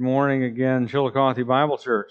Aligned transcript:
Morning 0.00 0.44
again, 0.44 0.88
Chillicothe 0.88 1.46
Bible 1.46 1.76
Church. 1.76 2.10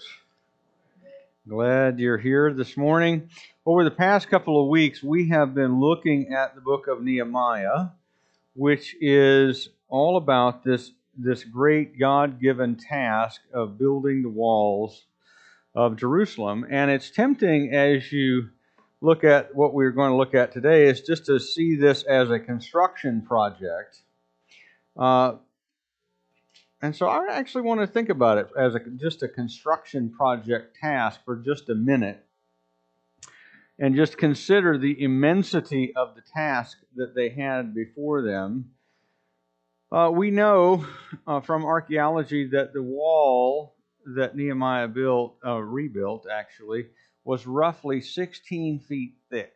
Glad 1.48 1.98
you're 1.98 2.18
here 2.18 2.54
this 2.54 2.76
morning. 2.76 3.30
Over 3.66 3.82
the 3.82 3.90
past 3.90 4.28
couple 4.28 4.62
of 4.62 4.68
weeks, 4.68 5.02
we 5.02 5.30
have 5.30 5.56
been 5.56 5.80
looking 5.80 6.32
at 6.32 6.54
the 6.54 6.60
book 6.60 6.86
of 6.86 7.02
Nehemiah, 7.02 7.86
which 8.54 8.94
is 9.00 9.70
all 9.88 10.16
about 10.16 10.62
this, 10.62 10.92
this 11.18 11.42
great 11.42 11.98
God 11.98 12.40
given 12.40 12.76
task 12.76 13.40
of 13.52 13.76
building 13.76 14.22
the 14.22 14.28
walls 14.28 15.06
of 15.74 15.96
Jerusalem. 15.96 16.64
And 16.70 16.92
it's 16.92 17.10
tempting 17.10 17.74
as 17.74 18.12
you 18.12 18.50
look 19.00 19.24
at 19.24 19.52
what 19.52 19.74
we're 19.74 19.90
going 19.90 20.12
to 20.12 20.16
look 20.16 20.36
at 20.36 20.52
today, 20.52 20.86
is 20.86 21.00
just 21.00 21.26
to 21.26 21.40
see 21.40 21.74
this 21.74 22.04
as 22.04 22.30
a 22.30 22.38
construction 22.38 23.22
project. 23.22 24.00
Uh, 24.96 25.32
and 26.82 26.96
so 26.96 27.06
I 27.06 27.26
actually 27.30 27.62
want 27.62 27.80
to 27.80 27.86
think 27.86 28.08
about 28.08 28.38
it 28.38 28.48
as 28.56 28.74
a, 28.74 28.80
just 28.96 29.22
a 29.22 29.28
construction 29.28 30.10
project 30.10 30.76
task 30.80 31.20
for 31.24 31.36
just 31.36 31.68
a 31.68 31.74
minute 31.74 32.24
and 33.78 33.96
just 33.96 34.18
consider 34.18 34.76
the 34.76 35.02
immensity 35.02 35.92
of 35.96 36.14
the 36.14 36.20
task 36.20 36.78
that 36.96 37.14
they 37.14 37.30
had 37.30 37.74
before 37.74 38.22
them. 38.22 38.72
Uh, 39.90 40.10
we 40.12 40.30
know 40.30 40.86
uh, 41.26 41.40
from 41.40 41.64
archaeology 41.64 42.48
that 42.48 42.72
the 42.72 42.82
wall 42.82 43.74
that 44.14 44.36
Nehemiah 44.36 44.88
built, 44.88 45.36
uh, 45.44 45.58
rebuilt 45.58 46.26
actually, 46.30 46.86
was 47.24 47.46
roughly 47.46 48.00
16 48.00 48.80
feet 48.80 49.14
thick. 49.30 49.52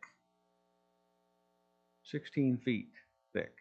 16 2.04 2.58
feet 2.58 2.90
thick. 3.32 3.54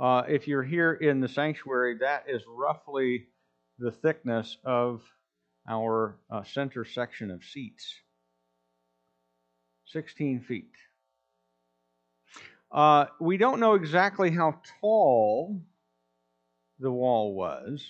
Uh, 0.00 0.22
if 0.28 0.48
you're 0.48 0.62
here 0.62 0.92
in 0.92 1.20
the 1.20 1.28
sanctuary, 1.28 1.98
that 2.00 2.24
is 2.28 2.42
roughly 2.48 3.26
the 3.78 3.92
thickness 3.92 4.56
of 4.64 5.02
our 5.68 6.18
uh, 6.30 6.42
center 6.42 6.84
section 6.84 7.30
of 7.30 7.44
seats 7.44 7.94
16 9.86 10.40
feet. 10.40 10.72
Uh, 12.72 13.06
we 13.20 13.36
don't 13.36 13.60
know 13.60 13.74
exactly 13.74 14.30
how 14.30 14.60
tall 14.80 15.62
the 16.80 16.90
wall 16.90 17.34
was. 17.34 17.86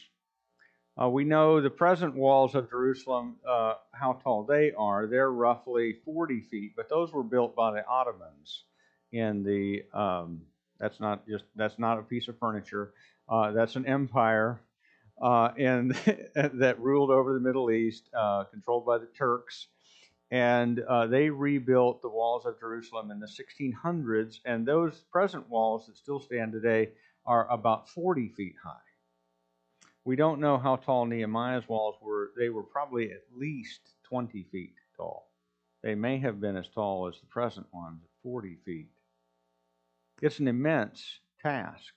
Uh, 1.00 1.08
we 1.08 1.24
know 1.24 1.60
the 1.60 1.70
present 1.70 2.14
walls 2.14 2.54
of 2.54 2.68
Jerusalem, 2.68 3.36
uh, 3.48 3.74
how 3.92 4.20
tall 4.22 4.44
they 4.44 4.72
are. 4.72 5.06
They're 5.06 5.32
roughly 5.32 5.96
40 6.04 6.42
feet, 6.42 6.72
but 6.76 6.90
those 6.90 7.12
were 7.12 7.24
built 7.24 7.56
by 7.56 7.72
the 7.72 7.86
Ottomans 7.86 8.64
in 9.10 9.42
the 9.42 9.84
um, 9.98 10.42
that's 10.78 11.00
not 11.00 11.26
just 11.26 11.44
that's 11.56 11.78
not 11.78 11.98
a 11.98 12.02
piece 12.02 12.28
of 12.28 12.38
furniture. 12.38 12.92
Uh, 13.28 13.52
that's 13.52 13.76
an 13.76 13.86
empire, 13.86 14.60
uh, 15.22 15.50
and 15.58 15.94
that 16.34 16.76
ruled 16.78 17.10
over 17.10 17.32
the 17.32 17.40
Middle 17.40 17.70
East, 17.70 18.08
uh, 18.16 18.44
controlled 18.44 18.84
by 18.84 18.98
the 18.98 19.08
Turks, 19.16 19.68
and 20.30 20.80
uh, 20.80 21.06
they 21.06 21.30
rebuilt 21.30 22.02
the 22.02 22.08
walls 22.08 22.44
of 22.44 22.58
Jerusalem 22.58 23.10
in 23.10 23.20
the 23.20 23.28
1600s. 23.28 24.40
And 24.44 24.66
those 24.66 25.04
present 25.12 25.48
walls 25.48 25.86
that 25.86 25.96
still 25.96 26.20
stand 26.20 26.52
today 26.52 26.90
are 27.26 27.48
about 27.50 27.88
40 27.88 28.28
feet 28.30 28.56
high. 28.62 28.72
We 30.04 30.16
don't 30.16 30.40
know 30.40 30.58
how 30.58 30.76
tall 30.76 31.06
Nehemiah's 31.06 31.66
walls 31.68 31.96
were. 32.02 32.32
They 32.36 32.50
were 32.50 32.62
probably 32.62 33.10
at 33.10 33.22
least 33.34 33.80
20 34.08 34.42
feet 34.52 34.74
tall. 34.96 35.30
They 35.82 35.94
may 35.94 36.18
have 36.18 36.40
been 36.40 36.56
as 36.56 36.68
tall 36.68 37.08
as 37.08 37.18
the 37.20 37.26
present 37.26 37.66
ones, 37.72 38.02
40 38.22 38.56
feet. 38.64 38.88
It's 40.24 40.38
an 40.38 40.48
immense 40.48 41.20
task. 41.42 41.92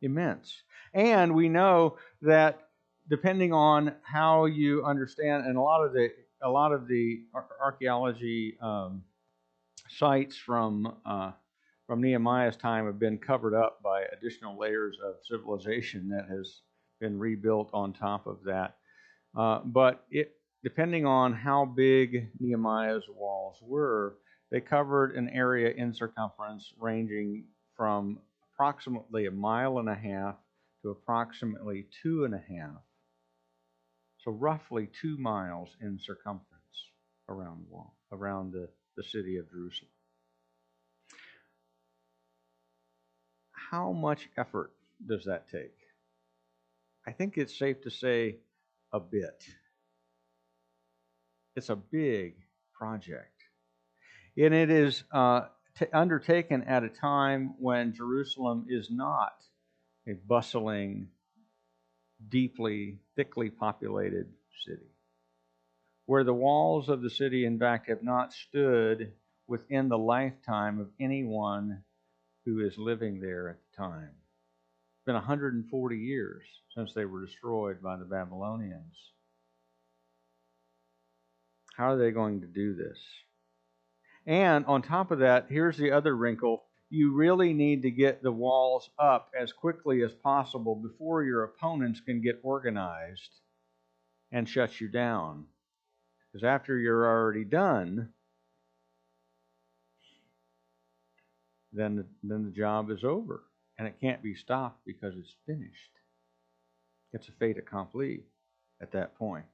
Immense. 0.00 0.62
And 0.94 1.34
we 1.34 1.50
know 1.50 1.98
that 2.22 2.68
depending 3.10 3.52
on 3.52 3.94
how 4.02 4.46
you 4.46 4.82
understand, 4.82 5.44
and 5.44 5.58
a 5.58 5.60
lot 5.60 5.84
of 5.84 5.92
the 5.92 6.08
a 6.42 6.48
lot 6.48 6.72
of 6.72 6.88
the 6.88 7.24
archaeology 7.60 8.56
um, 8.62 9.02
sites 9.90 10.38
from 10.38 10.96
uh, 11.04 11.32
from 11.86 12.00
Nehemiah's 12.00 12.56
time 12.56 12.86
have 12.86 12.98
been 12.98 13.18
covered 13.18 13.54
up 13.54 13.82
by 13.82 14.04
additional 14.16 14.58
layers 14.58 14.96
of 15.04 15.16
civilization 15.22 16.08
that 16.08 16.28
has 16.34 16.62
been 16.98 17.18
rebuilt 17.18 17.68
on 17.74 17.92
top 17.92 18.26
of 18.26 18.42
that. 18.44 18.76
Uh, 19.36 19.60
but 19.66 20.06
it, 20.10 20.32
depending 20.64 21.04
on 21.04 21.34
how 21.34 21.66
big 21.66 22.30
Nehemiah's 22.40 23.04
walls 23.14 23.58
were, 23.60 24.16
they 24.52 24.60
covered 24.60 25.16
an 25.16 25.30
area 25.30 25.72
in 25.74 25.94
circumference 25.94 26.74
ranging 26.78 27.46
from 27.74 28.18
approximately 28.52 29.24
a 29.24 29.30
mile 29.30 29.78
and 29.78 29.88
a 29.88 29.94
half 29.94 30.36
to 30.82 30.90
approximately 30.90 31.86
two 32.02 32.24
and 32.24 32.34
a 32.34 32.38
half. 32.38 32.82
So 34.18 34.30
roughly 34.30 34.90
two 35.00 35.16
miles 35.16 35.70
in 35.80 35.98
circumference 35.98 36.44
around 37.30 37.64
the 37.64 37.74
wall, 37.74 37.96
around 38.12 38.52
the, 38.52 38.68
the 38.94 39.02
city 39.02 39.38
of 39.38 39.50
Jerusalem. 39.50 39.88
How 43.52 43.92
much 43.92 44.28
effort 44.36 44.72
does 45.08 45.24
that 45.24 45.48
take? 45.50 45.78
I 47.06 47.12
think 47.12 47.38
it's 47.38 47.58
safe 47.58 47.80
to 47.84 47.90
say 47.90 48.36
a 48.92 49.00
bit. 49.00 49.44
It's 51.56 51.70
a 51.70 51.76
big 51.76 52.34
project. 52.74 53.31
And 54.36 54.54
it 54.54 54.70
is 54.70 55.04
uh, 55.12 55.42
t- 55.78 55.86
undertaken 55.92 56.62
at 56.64 56.84
a 56.84 56.88
time 56.88 57.54
when 57.58 57.94
Jerusalem 57.94 58.66
is 58.68 58.90
not 58.90 59.34
a 60.06 60.14
bustling, 60.14 61.08
deeply, 62.28 62.98
thickly 63.14 63.50
populated 63.50 64.32
city. 64.64 64.90
Where 66.06 66.24
the 66.24 66.34
walls 66.34 66.88
of 66.88 67.02
the 67.02 67.10
city, 67.10 67.44
in 67.44 67.58
fact, 67.58 67.88
have 67.88 68.02
not 68.02 68.32
stood 68.32 69.12
within 69.46 69.88
the 69.88 69.98
lifetime 69.98 70.80
of 70.80 70.88
anyone 70.98 71.82
who 72.44 72.60
is 72.60 72.76
living 72.78 73.20
there 73.20 73.50
at 73.50 73.58
the 73.58 73.76
time. 73.76 74.10
It's 74.10 75.04
been 75.06 75.14
140 75.14 75.96
years 75.96 76.42
since 76.74 76.92
they 76.94 77.04
were 77.04 77.24
destroyed 77.24 77.82
by 77.82 77.96
the 77.96 78.04
Babylonians. 78.04 78.96
How 81.76 81.92
are 81.92 81.96
they 81.98 82.10
going 82.10 82.40
to 82.40 82.46
do 82.46 82.74
this? 82.74 82.98
And 84.26 84.64
on 84.66 84.82
top 84.82 85.10
of 85.10 85.18
that, 85.20 85.46
here's 85.48 85.76
the 85.76 85.90
other 85.92 86.16
wrinkle 86.16 86.64
you 86.90 87.14
really 87.14 87.54
need 87.54 87.80
to 87.82 87.90
get 87.90 88.22
the 88.22 88.30
walls 88.30 88.90
up 88.98 89.32
as 89.38 89.50
quickly 89.50 90.02
as 90.02 90.12
possible 90.12 90.74
before 90.74 91.24
your 91.24 91.44
opponents 91.44 92.00
can 92.00 92.20
get 92.20 92.38
organized 92.42 93.40
and 94.30 94.46
shut 94.46 94.78
you 94.78 94.88
down. 94.88 95.46
Because 96.30 96.44
after 96.44 96.76
you're 96.76 97.06
already 97.06 97.44
done, 97.44 98.10
then 101.72 101.96
the, 101.96 102.04
then 102.22 102.44
the 102.44 102.50
job 102.50 102.90
is 102.90 103.04
over 103.04 103.44
and 103.78 103.88
it 103.88 103.98
can't 103.98 104.22
be 104.22 104.34
stopped 104.34 104.84
because 104.84 105.14
it's 105.16 105.34
finished. 105.46 105.92
It's 107.14 107.28
a 107.28 107.32
fait 107.32 107.56
accompli 107.56 108.24
at 108.82 108.92
that 108.92 109.16
point. 109.16 109.46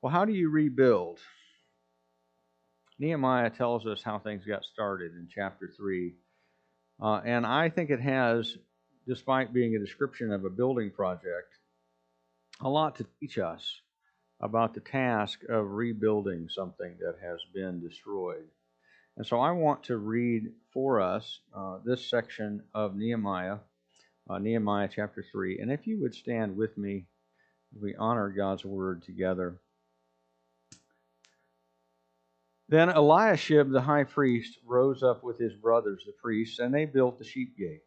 Well, 0.00 0.12
how 0.12 0.24
do 0.24 0.32
you 0.32 0.48
rebuild? 0.48 1.18
Nehemiah 3.00 3.48
tells 3.48 3.86
us 3.86 4.02
how 4.02 4.18
things 4.18 4.44
got 4.44 4.62
started 4.62 5.12
in 5.12 5.26
chapter 5.34 5.70
3. 5.74 6.12
Uh, 7.02 7.22
and 7.24 7.46
I 7.46 7.70
think 7.70 7.88
it 7.88 8.00
has, 8.00 8.58
despite 9.08 9.54
being 9.54 9.74
a 9.74 9.78
description 9.78 10.30
of 10.32 10.44
a 10.44 10.50
building 10.50 10.90
project, 10.90 11.56
a 12.60 12.68
lot 12.68 12.96
to 12.96 13.06
teach 13.18 13.38
us 13.38 13.80
about 14.38 14.74
the 14.74 14.80
task 14.80 15.40
of 15.48 15.70
rebuilding 15.70 16.48
something 16.50 16.94
that 17.00 17.16
has 17.22 17.40
been 17.54 17.80
destroyed. 17.80 18.44
And 19.16 19.26
so 19.26 19.40
I 19.40 19.52
want 19.52 19.84
to 19.84 19.96
read 19.96 20.52
for 20.70 21.00
us 21.00 21.40
uh, 21.56 21.78
this 21.82 22.08
section 22.08 22.62
of 22.74 22.96
Nehemiah, 22.96 23.58
uh, 24.28 24.38
Nehemiah 24.38 24.90
chapter 24.94 25.24
3. 25.32 25.58
And 25.58 25.72
if 25.72 25.86
you 25.86 26.02
would 26.02 26.14
stand 26.14 26.54
with 26.54 26.76
me, 26.76 27.06
we 27.80 27.94
honor 27.96 28.28
God's 28.28 28.64
word 28.64 29.02
together. 29.04 29.58
Then 32.70 32.88
Eliashib 32.88 33.72
the 33.72 33.80
high 33.80 34.04
priest 34.04 34.60
rose 34.64 35.02
up 35.02 35.24
with 35.24 35.40
his 35.40 35.54
brothers, 35.54 36.04
the 36.06 36.12
priests, 36.12 36.60
and 36.60 36.72
they 36.72 36.84
built 36.84 37.18
the 37.18 37.24
sheep 37.24 37.58
gate. 37.58 37.82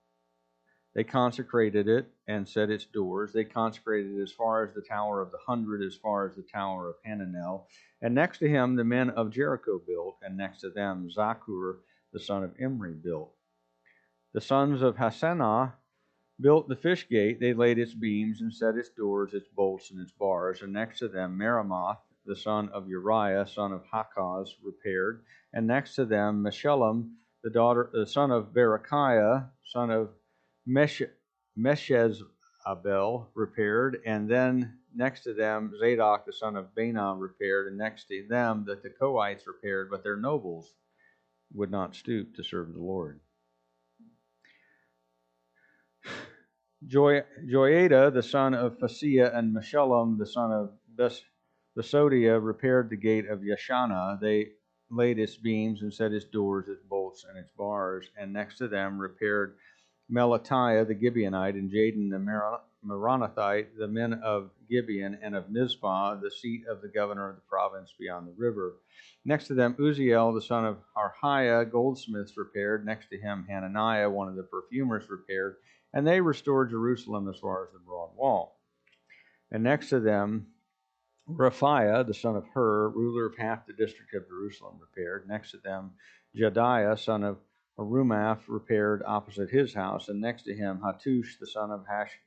They 0.93 1.05
consecrated 1.05 1.87
it 1.87 2.11
and 2.27 2.45
set 2.45 2.69
its 2.69 2.83
doors. 2.85 3.31
They 3.31 3.45
consecrated 3.45 4.17
it 4.17 4.21
as 4.21 4.33
far 4.33 4.65
as 4.65 4.73
the 4.73 4.81
Tower 4.81 5.21
of 5.21 5.31
the 5.31 5.37
Hundred, 5.47 5.81
as 5.81 5.95
far 5.95 6.27
as 6.27 6.35
the 6.35 6.43
Tower 6.43 6.89
of 6.89 6.95
Hananel. 7.07 7.63
And 8.01 8.13
next 8.13 8.39
to 8.39 8.49
him, 8.49 8.75
the 8.75 8.83
men 8.83 9.09
of 9.11 9.31
Jericho 9.31 9.79
built, 9.87 10.17
and 10.21 10.35
next 10.35 10.59
to 10.59 10.69
them, 10.69 11.09
Zaccur, 11.09 11.77
the 12.11 12.19
son 12.19 12.43
of 12.43 12.53
Imri, 12.59 12.93
built. 12.93 13.33
The 14.33 14.41
sons 14.41 14.81
of 14.81 14.97
Hassenaah 14.97 15.71
built 16.41 16.67
the 16.67 16.75
fish 16.75 17.07
gate. 17.07 17.39
They 17.39 17.53
laid 17.53 17.79
its 17.79 17.93
beams 17.93 18.41
and 18.41 18.53
set 18.53 18.75
its 18.75 18.89
doors, 18.89 19.33
its 19.33 19.47
bolts, 19.47 19.91
and 19.91 20.01
its 20.01 20.11
bars. 20.11 20.61
And 20.61 20.73
next 20.73 20.99
to 20.99 21.07
them, 21.07 21.37
Meremoth, 21.37 21.99
the 22.25 22.35
son 22.35 22.69
of 22.69 22.87
Uriah, 22.87 23.47
son 23.47 23.71
of 23.71 23.83
Hakkoz, 23.93 24.49
repaired, 24.63 25.23
and 25.53 25.67
next 25.67 25.95
to 25.95 26.05
them 26.05 26.43
Meshullam, 26.43 27.11
the 27.43 27.49
daughter, 27.49 27.89
the 27.93 28.07
son 28.07 28.31
of 28.31 28.53
Berechiah, 28.53 29.49
son 29.65 29.91
of 29.91 30.09
Mesh, 30.65 31.01
Meshezabel, 31.57 32.27
Abel 32.65 33.29
repaired, 33.35 34.01
and 34.05 34.29
then 34.29 34.77
next 34.95 35.23
to 35.23 35.33
them 35.33 35.73
Zadok 35.79 36.25
the 36.25 36.33
son 36.33 36.55
of 36.55 36.73
Baana 36.75 37.19
repaired, 37.19 37.67
and 37.67 37.77
next 37.77 38.07
to 38.07 38.25
them 38.29 38.63
the 38.65 38.77
Tekoites 38.77 39.45
repaired, 39.47 39.89
but 39.89 40.03
their 40.03 40.15
nobles 40.15 40.73
would 41.53 41.71
not 41.71 41.95
stoop 41.95 42.35
to 42.35 42.43
serve 42.43 42.73
the 42.73 42.79
Lord. 42.79 43.19
Joiada 46.87 48.13
the 48.13 48.23
son 48.23 48.53
of 48.53 48.77
Paseah 48.79 49.37
and 49.37 49.55
Meshullam 49.55 50.17
the 50.17 50.25
son 50.25 50.51
of 50.51 50.71
Bes, 50.87 51.21
Besodiah 51.77 52.39
repaired 52.39 52.89
the 52.89 52.97
gate 52.97 53.27
of 53.27 53.39
Yeshana. 53.39 54.19
They 54.19 54.51
laid 54.89 55.17
its 55.17 55.35
beams 55.37 55.81
and 55.81 55.93
set 55.93 56.11
its 56.11 56.25
doors, 56.25 56.67
its 56.67 56.83
bolts, 56.83 57.25
and 57.27 57.37
its 57.37 57.49
bars, 57.57 58.09
and 58.17 58.31
next 58.31 58.57
to 58.59 58.67
them 58.67 58.99
repaired 58.99 59.55
Melatiah 60.11 60.85
the 60.85 60.93
Gibeonite 60.93 61.55
and 61.55 61.71
Jadon 61.71 62.09
the 62.09 62.63
Meronothite, 62.85 63.77
the 63.77 63.87
men 63.87 64.13
of 64.13 64.51
Gibeon 64.69 65.17
and 65.21 65.35
of 65.35 65.49
Mizpah, 65.49 66.15
the 66.15 66.29
seat 66.29 66.65
of 66.67 66.81
the 66.81 66.89
governor 66.89 67.29
of 67.29 67.35
the 67.35 67.41
province 67.41 67.93
beyond 67.97 68.27
the 68.27 68.35
river. 68.37 68.75
Next 69.25 69.47
to 69.47 69.53
them, 69.53 69.75
Uzziel, 69.79 70.33
the 70.33 70.41
son 70.41 70.65
of 70.65 70.77
Harhaiah, 70.95 71.71
goldsmiths 71.71 72.37
repaired. 72.37 72.85
Next 72.85 73.07
to 73.09 73.17
him, 73.17 73.45
Hananiah, 73.49 74.09
one 74.09 74.27
of 74.27 74.35
the 74.35 74.43
perfumers, 74.43 75.09
repaired. 75.09 75.55
And 75.93 76.05
they 76.05 76.19
restored 76.19 76.71
Jerusalem 76.71 77.29
as 77.29 77.39
far 77.39 77.63
as 77.63 77.71
the 77.71 77.79
broad 77.79 78.09
wall. 78.15 78.59
And 79.51 79.63
next 79.63 79.89
to 79.89 79.99
them, 79.99 80.47
Rephaiah, 81.29 82.05
the 82.05 82.13
son 82.13 82.35
of 82.35 82.45
Hur, 82.53 82.89
ruler 82.89 83.25
of 83.25 83.37
half 83.37 83.65
the 83.65 83.73
district 83.73 84.13
of 84.13 84.27
Jerusalem, 84.27 84.79
repaired. 84.79 85.27
Next 85.27 85.51
to 85.51 85.57
them, 85.57 85.91
Jedaiah, 86.35 86.99
son 86.99 87.23
of 87.23 87.37
Harumaph, 87.77 88.41
repaired 88.47 89.03
opposite 89.05 89.49
his 89.49 89.73
house. 89.73 90.09
And 90.09 90.19
next 90.19 90.43
to 90.43 90.53
him, 90.53 90.81
Hattush, 90.83 91.39
the 91.39 91.47
son 91.47 91.71
of 91.71 91.85
Hash 91.87 92.19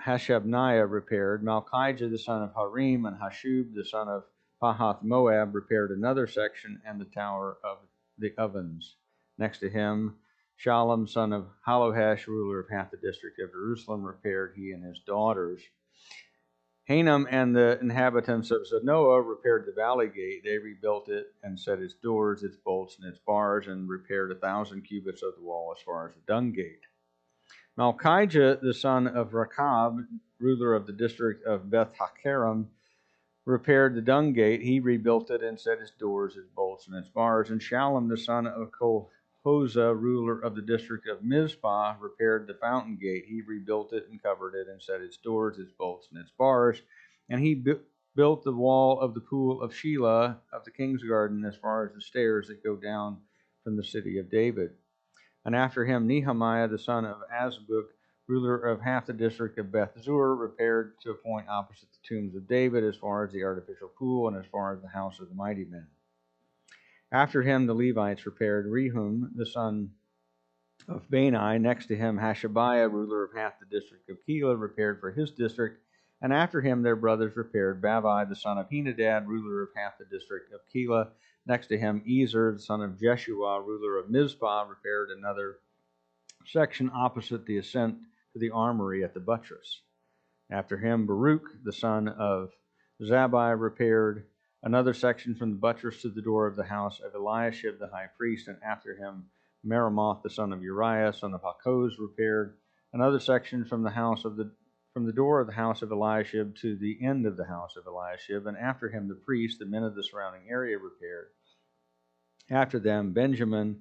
Hashabniah 0.00 0.90
repaired. 0.90 1.42
Malchijah 1.42 2.08
the 2.10 2.18
son 2.18 2.42
of 2.42 2.54
Harim 2.54 3.04
and 3.04 3.18
Hashub 3.18 3.74
the 3.74 3.84
son 3.84 4.08
of 4.08 4.24
Pahath 4.62 5.02
Moab 5.02 5.54
repaired 5.54 5.90
another 5.90 6.26
section 6.26 6.80
and 6.86 7.00
the 7.00 7.06
tower 7.06 7.58
of 7.62 7.78
the 8.18 8.32
ovens. 8.38 8.96
Next 9.36 9.58
to 9.58 9.68
him, 9.68 10.16
Shallum 10.58 11.08
son 11.08 11.32
of 11.32 11.48
Hallohesh, 11.66 12.26
ruler 12.26 12.60
of 12.60 12.70
half 12.70 12.90
the 12.90 12.96
district 12.96 13.40
of 13.40 13.50
Jerusalem, 13.50 14.04
repaired 14.04 14.54
he 14.56 14.72
and 14.72 14.84
his 14.84 15.00
daughters. 15.00 15.60
Hanam 16.88 17.26
and 17.30 17.56
the 17.56 17.78
inhabitants 17.80 18.50
of 18.50 18.66
Zanoah 18.66 19.26
repaired 19.26 19.64
the 19.66 19.72
valley 19.72 20.08
gate. 20.08 20.42
They 20.44 20.58
rebuilt 20.58 21.08
it 21.08 21.32
and 21.42 21.58
set 21.58 21.80
its 21.80 21.94
doors, 21.94 22.42
its 22.42 22.56
bolts, 22.56 22.98
and 22.98 23.08
its 23.08 23.18
bars, 23.18 23.68
and 23.68 23.88
repaired 23.88 24.32
a 24.32 24.34
thousand 24.34 24.82
cubits 24.82 25.22
of 25.22 25.34
the 25.36 25.42
wall 25.42 25.74
as 25.74 25.82
far 25.82 26.08
as 26.08 26.14
the 26.14 26.20
dung 26.26 26.52
gate. 26.52 26.82
Malchijah, 27.78 28.60
the 28.60 28.74
son 28.74 29.06
of 29.06 29.32
Rechab, 29.32 30.06
ruler 30.38 30.74
of 30.74 30.86
the 30.86 30.92
district 30.92 31.44
of 31.46 31.70
Beth 31.70 31.94
Haccherem, 31.98 32.68
repaired 33.46 33.94
the 33.94 34.02
dung 34.02 34.34
gate. 34.34 34.60
He 34.60 34.78
rebuilt 34.78 35.30
it 35.30 35.42
and 35.42 35.58
set 35.58 35.78
its 35.78 35.90
doors, 35.90 36.36
its 36.36 36.48
bolts, 36.54 36.86
and 36.86 36.96
its 36.96 37.08
bars. 37.08 37.50
And 37.50 37.60
Shallum, 37.60 38.08
the 38.08 38.16
son 38.18 38.46
of 38.46 38.70
Colhozeh, 39.44 40.00
ruler 40.00 40.40
of 40.40 40.56
the 40.56 40.62
district 40.62 41.08
of 41.08 41.24
Mizpah, 41.24 41.96
repaired 42.00 42.46
the 42.46 42.54
fountain 42.54 42.96
gate. 42.96 43.26
He 43.28 43.42
rebuilt 43.42 43.92
it 43.92 44.08
and 44.10 44.22
covered 44.22 44.54
it 44.54 44.68
and 44.68 44.82
set 44.82 45.02
its 45.02 45.18
doors, 45.18 45.58
its 45.58 45.72
bolts, 45.72 46.08
and 46.10 46.20
its 46.20 46.32
bars. 46.38 46.82
And 47.28 47.40
he 47.40 47.54
bu- 47.54 47.80
built 48.16 48.44
the 48.44 48.52
wall 48.52 49.00
of 49.00 49.14
the 49.14 49.20
pool 49.20 49.62
of 49.62 49.72
Shelah 49.72 50.38
of 50.52 50.64
the 50.64 50.70
king's 50.72 51.02
garden 51.04 51.44
as 51.44 51.56
far 51.56 51.86
as 51.86 51.94
the 51.94 52.00
stairs 52.00 52.48
that 52.48 52.64
go 52.64 52.76
down 52.76 53.18
from 53.64 53.76
the 53.76 53.84
city 53.84 54.18
of 54.18 54.30
David 54.30 54.70
and 55.44 55.54
after 55.54 55.84
him 55.84 56.06
Nehemiah 56.06 56.68
the 56.68 56.78
son 56.78 57.04
of 57.04 57.18
Azbuk, 57.32 57.86
ruler 58.26 58.58
of 58.58 58.80
half 58.80 59.06
the 59.06 59.12
district 59.12 59.58
of 59.58 59.72
Beth 59.72 59.92
Zur, 60.02 60.34
repaired 60.34 60.94
to 61.02 61.10
a 61.10 61.14
point 61.14 61.48
opposite 61.48 61.88
the 61.92 62.08
tombs 62.08 62.34
of 62.34 62.48
David, 62.48 62.84
as 62.84 62.96
far 62.96 63.24
as 63.24 63.32
the 63.32 63.44
artificial 63.44 63.88
pool 63.88 64.28
and 64.28 64.36
as 64.36 64.46
far 64.50 64.74
as 64.74 64.80
the 64.82 64.88
house 64.88 65.20
of 65.20 65.28
the 65.28 65.34
mighty 65.34 65.64
men. 65.64 65.86
After 67.14 67.42
him 67.42 67.66
the 67.66 67.74
Levites 67.74 68.26
repaired 68.26 68.66
Rehum 68.66 69.30
the 69.36 69.46
son 69.46 69.92
of 70.88 71.08
Bani. 71.08 71.60
Next 71.60 71.86
to 71.86 71.94
him 71.94 72.18
Hashabiah, 72.18 72.90
ruler 72.90 73.22
of 73.22 73.32
half 73.36 73.60
the 73.60 73.66
district 73.66 74.10
of 74.10 74.18
Keilah, 74.28 74.60
repaired 74.60 74.98
for 74.98 75.12
his 75.12 75.30
district. 75.30 75.80
And 76.20 76.32
after 76.32 76.60
him 76.60 76.82
their 76.82 76.96
brothers 76.96 77.36
repaired 77.36 77.80
Bavai 77.80 78.28
the 78.28 78.34
son 78.34 78.58
of 78.58 78.68
Henadad, 78.68 79.28
ruler 79.28 79.62
of 79.62 79.68
half 79.76 79.96
the 79.96 80.06
district 80.06 80.52
of 80.52 80.62
Keilah, 80.74 81.12
Next 81.46 81.68
to 81.68 81.78
him, 81.78 82.02
Ezer, 82.04 82.52
the 82.52 82.58
son 82.58 82.82
of 82.82 82.98
Jeshua, 82.98 83.62
ruler 83.62 83.96
of 83.96 84.10
Mizpah, 84.10 84.66
repaired 84.68 85.10
another 85.10 85.58
section 86.46 86.90
opposite 86.92 87.46
the 87.46 87.58
ascent 87.58 87.96
to 88.32 88.40
the 88.40 88.50
armory 88.50 89.04
at 89.04 89.14
the 89.14 89.20
buttress. 89.20 89.82
After 90.50 90.78
him, 90.78 91.06
Baruch, 91.06 91.62
the 91.62 91.72
son 91.72 92.08
of 92.08 92.50
Zabai, 93.00 93.56
repaired 93.56 94.26
another 94.64 94.94
section 94.94 95.34
from 95.34 95.50
the 95.50 95.56
buttress 95.56 96.00
to 96.00 96.08
the 96.08 96.22
door 96.22 96.46
of 96.46 96.56
the 96.56 96.64
house 96.64 96.98
of 97.00 97.14
Eliashib 97.14 97.78
the 97.78 97.86
high 97.88 98.08
priest, 98.16 98.48
and 98.48 98.56
after 98.66 98.96
him, 98.96 99.26
Meremoth, 99.62 100.22
the 100.22 100.30
son 100.30 100.52
of 100.52 100.62
Uriah, 100.62 101.12
son 101.12 101.34
of 101.34 101.42
Hakkoz, 101.42 101.98
repaired 101.98 102.56
another 102.92 103.20
section 103.20 103.64
from 103.64 103.82
the 103.82 103.90
house 103.90 104.24
of 104.24 104.36
the 104.36 104.50
from 104.94 105.06
the 105.06 105.12
door 105.12 105.40
of 105.40 105.48
the 105.48 105.52
house 105.52 105.82
of 105.82 105.90
Eliashib 105.90 106.54
to 106.54 106.76
the 106.76 106.98
end 107.02 107.26
of 107.26 107.36
the 107.36 107.44
house 107.44 107.76
of 107.76 107.84
Eliashib, 107.86 108.46
and 108.46 108.56
after 108.56 108.88
him 108.88 109.08
the 109.08 109.14
priests, 109.14 109.58
the 109.58 109.66
men 109.66 109.82
of 109.82 109.96
the 109.96 110.04
surrounding 110.04 110.48
area, 110.48 110.78
repaired. 110.78 111.30
After 112.48 112.78
them, 112.78 113.12
Benjamin 113.12 113.80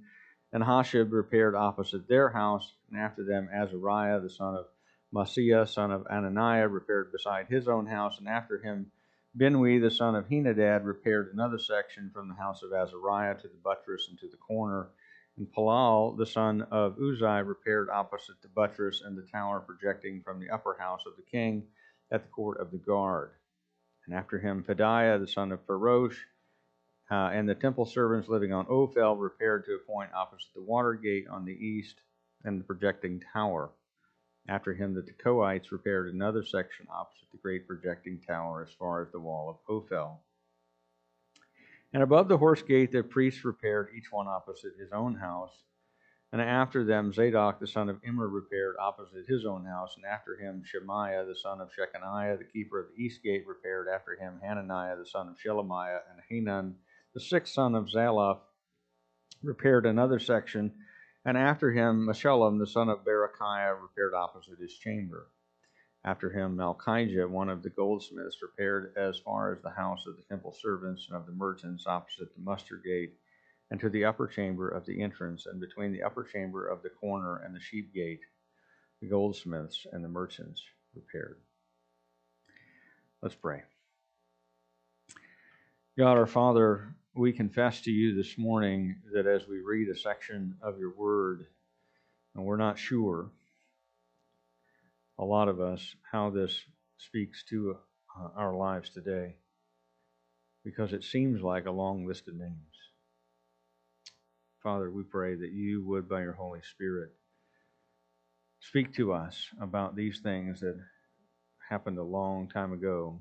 and 0.52 0.64
Hashub 0.64 1.12
repaired 1.12 1.54
opposite 1.54 2.08
their 2.08 2.30
house, 2.30 2.74
and 2.90 3.00
after 3.00 3.24
them, 3.24 3.48
Azariah, 3.54 4.22
the 4.22 4.30
son 4.30 4.56
of 4.56 4.66
Maaseiah, 5.14 5.68
son 5.68 5.92
of 5.92 6.08
Ananiah, 6.08 6.68
repaired 6.68 7.12
beside 7.12 7.46
his 7.48 7.68
own 7.68 7.86
house, 7.86 8.18
and 8.18 8.28
after 8.28 8.58
him, 8.58 8.92
Binnui, 9.38 9.82
the 9.82 9.90
son 9.90 10.16
of 10.16 10.28
Henadad, 10.30 10.86
repaired 10.86 11.32
another 11.34 11.58
section 11.58 12.12
from 12.14 12.28
the 12.28 12.36
house 12.36 12.62
of 12.62 12.72
Azariah 12.72 13.36
to 13.36 13.48
the 13.48 13.60
buttress 13.64 14.08
and 14.10 14.20
to 14.20 14.28
the 14.28 14.38
corner 14.38 14.90
and 15.38 15.52
Palal, 15.52 16.16
the 16.16 16.26
son 16.26 16.62
of 16.70 16.98
Uzai, 16.98 17.46
repaired 17.48 17.90
opposite 17.90 18.40
the 18.44 18.48
buttress 18.50 19.02
and 19.02 19.18
the 19.18 19.28
tower 19.32 19.60
projecting 19.60 20.22
from 20.22 20.40
the 20.40 20.52
upper 20.52 20.78
house 20.80 21.02
of 21.08 21.16
the 21.16 21.24
king 21.24 21.64
at 22.12 22.22
the 22.24 22.30
court 22.30 22.60
of 22.60 22.70
the 22.70 22.78
guard. 22.78 23.32
And 24.06 24.16
after 24.16 24.38
him, 24.38 24.64
Pedaiah, 24.64 25.20
the 25.20 25.28
son 25.28 25.52
of 25.52 25.66
Parosh, 25.66 26.18
uh, 27.10 27.32
and 27.34 27.50
the 27.50 27.56
temple 27.56 27.86
servants 27.86 28.30
living 28.30 28.54
on 28.54 28.68
Ophel 28.68 29.18
repaired 29.18 29.66
to 29.66 29.74
a 29.74 29.92
point 29.92 30.14
opposite 30.14 30.54
the 30.54 30.62
water 30.62 30.94
gate 30.94 31.28
on 31.28 31.46
the 31.46 31.54
east 31.54 31.96
and 32.44 32.60
the 32.60 32.64
projecting 32.64 33.22
tower. 33.34 33.72
After 34.48 34.74
him, 34.74 34.94
the 34.94 35.02
Tekoites 35.02 35.72
repaired 35.72 36.14
another 36.14 36.44
section 36.44 36.88
opposite 36.92 37.32
the 37.32 37.38
great 37.38 37.68
projecting 37.68 38.20
tower 38.20 38.66
as 38.68 38.74
far 38.74 39.02
as 39.02 39.12
the 39.12 39.20
wall 39.20 39.50
of 39.50 39.58
Ophel. 39.74 40.22
And 41.94 42.04
above 42.04 42.28
the 42.28 42.38
horse 42.38 42.62
gate 42.62 42.92
the 42.92 43.04
priests 43.04 43.46
repaired, 43.46 43.90
each 43.96 44.12
one 44.12 44.28
opposite 44.28 44.74
his 44.78 44.92
own 44.92 45.16
house. 45.16 45.54
And 46.34 46.42
after 46.42 46.84
them 46.84 47.14
Zadok 47.14 47.60
the 47.60 47.68
son 47.68 47.90
of 47.90 48.02
Immer 48.04 48.28
repaired 48.28 48.76
opposite 48.82 49.28
his 49.28 49.46
own 49.46 49.66
house. 49.66 49.96
And 49.96 50.04
after 50.04 50.36
him 50.36 50.64
Shemaiah 50.66 51.26
the 51.26 51.36
son 51.36 51.62
of 51.62 51.70
Shechaniah, 51.70 52.40
the 52.40 52.44
keeper 52.44 52.80
of 52.80 52.88
the 52.90 53.02
east 53.02 53.22
gate, 53.22 53.46
repaired. 53.48 53.88
After 53.88 54.16
him 54.16 54.40
Hananiah 54.42 54.98
the 54.98 55.06
son 55.06 55.28
of 55.28 55.36
Shelemiah, 55.38 56.00
and 56.12 56.20
Hanan 56.28 56.76
the 57.14 57.20
sixth 57.20 57.54
son 57.54 57.76
of 57.76 57.90
Zalaph 57.92 58.40
repaired 59.44 59.86
another 59.86 60.18
section. 60.18 60.74
And 61.26 61.38
after 61.38 61.72
him 61.72 62.06
Meshullam 62.06 62.60
the 62.60 62.68
son 62.68 62.90
of 62.90 63.06
Berechiah 63.06 63.82
repaired 63.82 64.14
opposite 64.14 64.60
his 64.60 64.74
chamber. 64.74 65.28
After 66.06 66.30
him, 66.30 66.58
Malchijah, 66.58 67.30
one 67.30 67.48
of 67.48 67.64
the 67.64 67.70
goldsmiths, 67.70 68.42
repaired 68.42 68.94
as 68.98 69.20
far 69.20 69.54
as 69.54 69.62
the 69.62 69.70
house 69.70 70.06
of 70.06 70.18
the 70.18 70.24
temple 70.24 70.52
servants 70.52 71.08
and 71.08 71.16
of 71.16 71.26
the 71.26 71.32
merchants 71.32 71.88
opposite 71.88 72.36
the 72.36 72.42
muster 72.42 72.76
gate, 72.84 73.14
and 73.72 73.80
to 73.80 73.90
the 73.90 74.04
upper 74.04 74.28
chamber 74.28 74.68
of 74.68 74.86
the 74.86 75.02
entrance, 75.02 75.46
and 75.46 75.62
between 75.62 75.94
the 75.94 76.04
upper 76.04 76.26
chamber 76.26 76.68
of 76.68 76.84
the 76.84 76.90
corner 76.90 77.38
and 77.38 77.56
the 77.56 77.60
sheep 77.62 77.94
gate, 77.94 78.20
the 79.02 79.08
goldsmiths 79.08 79.88
and 79.94 80.04
the 80.04 80.10
merchants 80.10 80.62
repaired. 80.94 81.40
Let's 83.22 83.36
pray. 83.36 83.64
God 85.98 86.18
our 86.18 86.28
Father, 86.28 86.94
we 87.16 87.32
confess 87.32 87.82
to 87.82 87.92
you 87.92 88.16
this 88.16 88.38
morning 88.38 88.96
that 89.14 89.28
as 89.28 89.48
we 89.48 89.60
read 89.60 89.90
a 89.90 89.98
section 89.98 90.56
of 90.62 90.80
your 90.80 90.94
word, 90.96 91.46
and 92.36 92.44
we're 92.44 92.58
not 92.58 92.80
sure 92.80 93.30
a 95.20 95.24
lot 95.24 95.48
of 95.48 95.62
us 95.62 95.96
how 96.12 96.32
this 96.32 96.60
speaks 96.98 97.44
to 97.50 97.78
uh, 98.20 98.30
our 98.36 98.56
lives 98.56 98.90
today 98.90 99.36
because 100.64 100.94
it 100.94 101.04
seems 101.04 101.42
like 101.42 101.66
a 101.66 101.72
long 101.72 102.08
list 102.08 102.28
of 102.28 102.36
names. 102.36 102.56
Father, 104.64 104.90
we 104.90 105.04
pray 105.04 105.36
that 105.36 105.52
you 105.52 105.84
would, 105.86 106.10
by 106.10 106.22
your 106.22 106.34
Holy 106.34 106.62
Spirit, 106.72 107.12
speak 108.62 108.96
to 108.96 109.14
us 109.14 109.50
about 109.62 109.96
these 109.96 110.20
things 110.22 110.62
that 110.62 110.80
happened 111.70 112.00
a 112.00 112.04
long 112.04 112.50
time 112.50 112.74
ago 112.74 113.20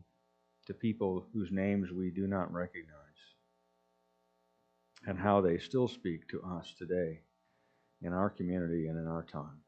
to 0.66 0.72
people 0.72 1.26
whose 1.34 1.50
names 1.50 1.90
we 1.90 2.10
do 2.10 2.26
not 2.28 2.52
recognize, 2.52 3.01
and 5.06 5.18
how 5.18 5.40
they 5.40 5.58
still 5.58 5.88
speak 5.88 6.28
to 6.28 6.42
us 6.42 6.74
today 6.78 7.20
in 8.02 8.12
our 8.12 8.30
community 8.30 8.86
and 8.86 8.98
in 8.98 9.06
our 9.06 9.24
time. 9.24 9.60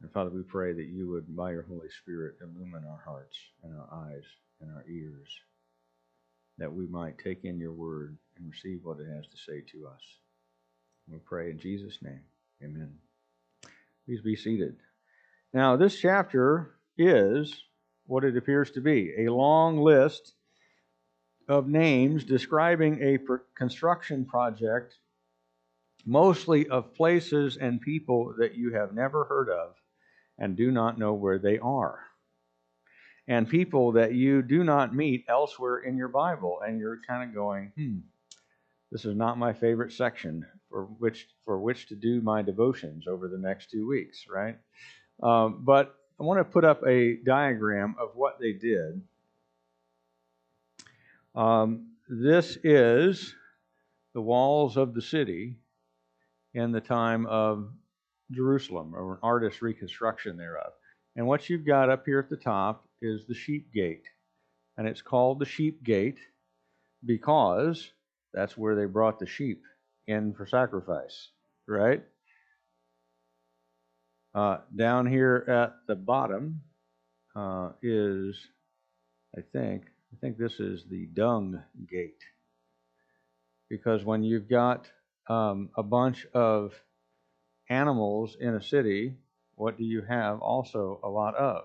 And 0.00 0.10
Father, 0.10 0.30
we 0.30 0.42
pray 0.42 0.72
that 0.72 0.86
you 0.86 1.08
would, 1.10 1.36
by 1.36 1.52
your 1.52 1.62
Holy 1.62 1.88
Spirit, 2.02 2.36
illumine 2.40 2.84
our 2.88 3.00
hearts 3.04 3.36
and 3.62 3.72
our 3.78 3.88
eyes 3.92 4.24
and 4.60 4.70
our 4.74 4.84
ears, 4.88 5.28
that 6.58 6.72
we 6.72 6.86
might 6.86 7.18
take 7.18 7.44
in 7.44 7.58
your 7.58 7.72
word 7.72 8.16
and 8.36 8.50
receive 8.50 8.80
what 8.82 8.98
it 8.98 9.06
has 9.14 9.26
to 9.28 9.36
say 9.36 9.60
to 9.72 9.86
us. 9.86 10.02
We 11.08 11.18
pray 11.18 11.50
in 11.50 11.58
Jesus' 11.58 11.98
name. 12.02 12.20
Amen. 12.62 12.94
Please 14.06 14.20
be 14.20 14.36
seated. 14.36 14.76
Now, 15.52 15.76
this 15.76 15.98
chapter 15.98 16.74
is 16.96 17.64
what 18.06 18.24
it 18.24 18.36
appears 18.36 18.70
to 18.72 18.80
be 18.80 19.12
a 19.18 19.32
long 19.32 19.78
list 19.78 20.32
of 21.48 21.68
names 21.68 22.24
describing 22.24 23.02
a 23.02 23.18
construction 23.56 24.24
project, 24.24 24.94
mostly 26.04 26.68
of 26.68 26.94
places 26.94 27.56
and 27.56 27.80
people 27.80 28.34
that 28.38 28.54
you 28.54 28.72
have 28.72 28.94
never 28.94 29.24
heard 29.24 29.48
of 29.48 29.74
and 30.38 30.56
do 30.56 30.70
not 30.70 30.98
know 30.98 31.14
where 31.14 31.38
they 31.38 31.58
are. 31.58 32.00
And 33.28 33.48
people 33.48 33.92
that 33.92 34.14
you 34.14 34.42
do 34.42 34.64
not 34.64 34.94
meet 34.94 35.24
elsewhere 35.28 35.78
in 35.78 35.96
your 35.96 36.08
Bible, 36.08 36.60
and 36.66 36.80
you're 36.80 36.98
kind 37.06 37.28
of 37.28 37.34
going, 37.34 37.72
hmm, 37.76 37.98
this 38.90 39.04
is 39.04 39.14
not 39.14 39.38
my 39.38 39.52
favorite 39.52 39.92
section 39.92 40.44
for 40.68 40.84
which 40.84 41.28
for 41.44 41.60
which 41.60 41.86
to 41.88 41.94
do 41.94 42.20
my 42.20 42.42
devotions 42.42 43.06
over 43.06 43.28
the 43.28 43.38
next 43.38 43.70
two 43.70 43.86
weeks, 43.86 44.26
right? 44.28 44.58
Um, 45.22 45.62
but 45.64 45.94
I 46.20 46.24
want 46.24 46.40
to 46.40 46.44
put 46.44 46.64
up 46.64 46.82
a 46.86 47.16
diagram 47.24 47.94
of 47.98 48.10
what 48.14 48.38
they 48.40 48.52
did. 48.52 49.00
Um, 51.34 51.92
this 52.08 52.58
is 52.62 53.34
the 54.14 54.20
walls 54.20 54.76
of 54.76 54.94
the 54.94 55.02
city 55.02 55.56
in 56.54 56.72
the 56.72 56.80
time 56.80 57.26
of 57.26 57.70
Jerusalem, 58.30 58.94
or 58.94 59.14
an 59.14 59.18
artist's 59.22 59.62
reconstruction 59.62 60.36
thereof. 60.36 60.72
And 61.16 61.26
what 61.26 61.48
you've 61.48 61.66
got 61.66 61.90
up 61.90 62.04
here 62.06 62.18
at 62.18 62.30
the 62.30 62.36
top 62.36 62.86
is 63.00 63.26
the 63.26 63.34
sheep 63.34 63.72
gate. 63.72 64.04
And 64.76 64.86
it's 64.86 65.02
called 65.02 65.38
the 65.38 65.46
sheep 65.46 65.82
gate 65.82 66.18
because 67.04 67.92
that's 68.32 68.56
where 68.56 68.74
they 68.74 68.86
brought 68.86 69.18
the 69.18 69.26
sheep 69.26 69.62
in 70.06 70.32
for 70.34 70.46
sacrifice, 70.46 71.28
right? 71.66 72.02
Uh, 74.34 74.58
down 74.74 75.06
here 75.06 75.44
at 75.48 75.74
the 75.86 75.94
bottom 75.94 76.62
uh, 77.36 77.70
is, 77.82 78.38
I 79.36 79.42
think, 79.52 79.84
I 80.12 80.16
think 80.20 80.36
this 80.36 80.60
is 80.60 80.84
the 80.90 81.06
dung 81.06 81.62
gate. 81.90 82.22
Because 83.68 84.04
when 84.04 84.22
you've 84.22 84.48
got 84.48 84.86
um, 85.28 85.70
a 85.76 85.82
bunch 85.82 86.26
of 86.34 86.74
animals 87.70 88.36
in 88.38 88.54
a 88.54 88.62
city, 88.62 89.14
what 89.54 89.78
do 89.78 89.84
you 89.84 90.02
have 90.02 90.40
also 90.40 91.00
a 91.02 91.08
lot 91.08 91.34
of? 91.34 91.64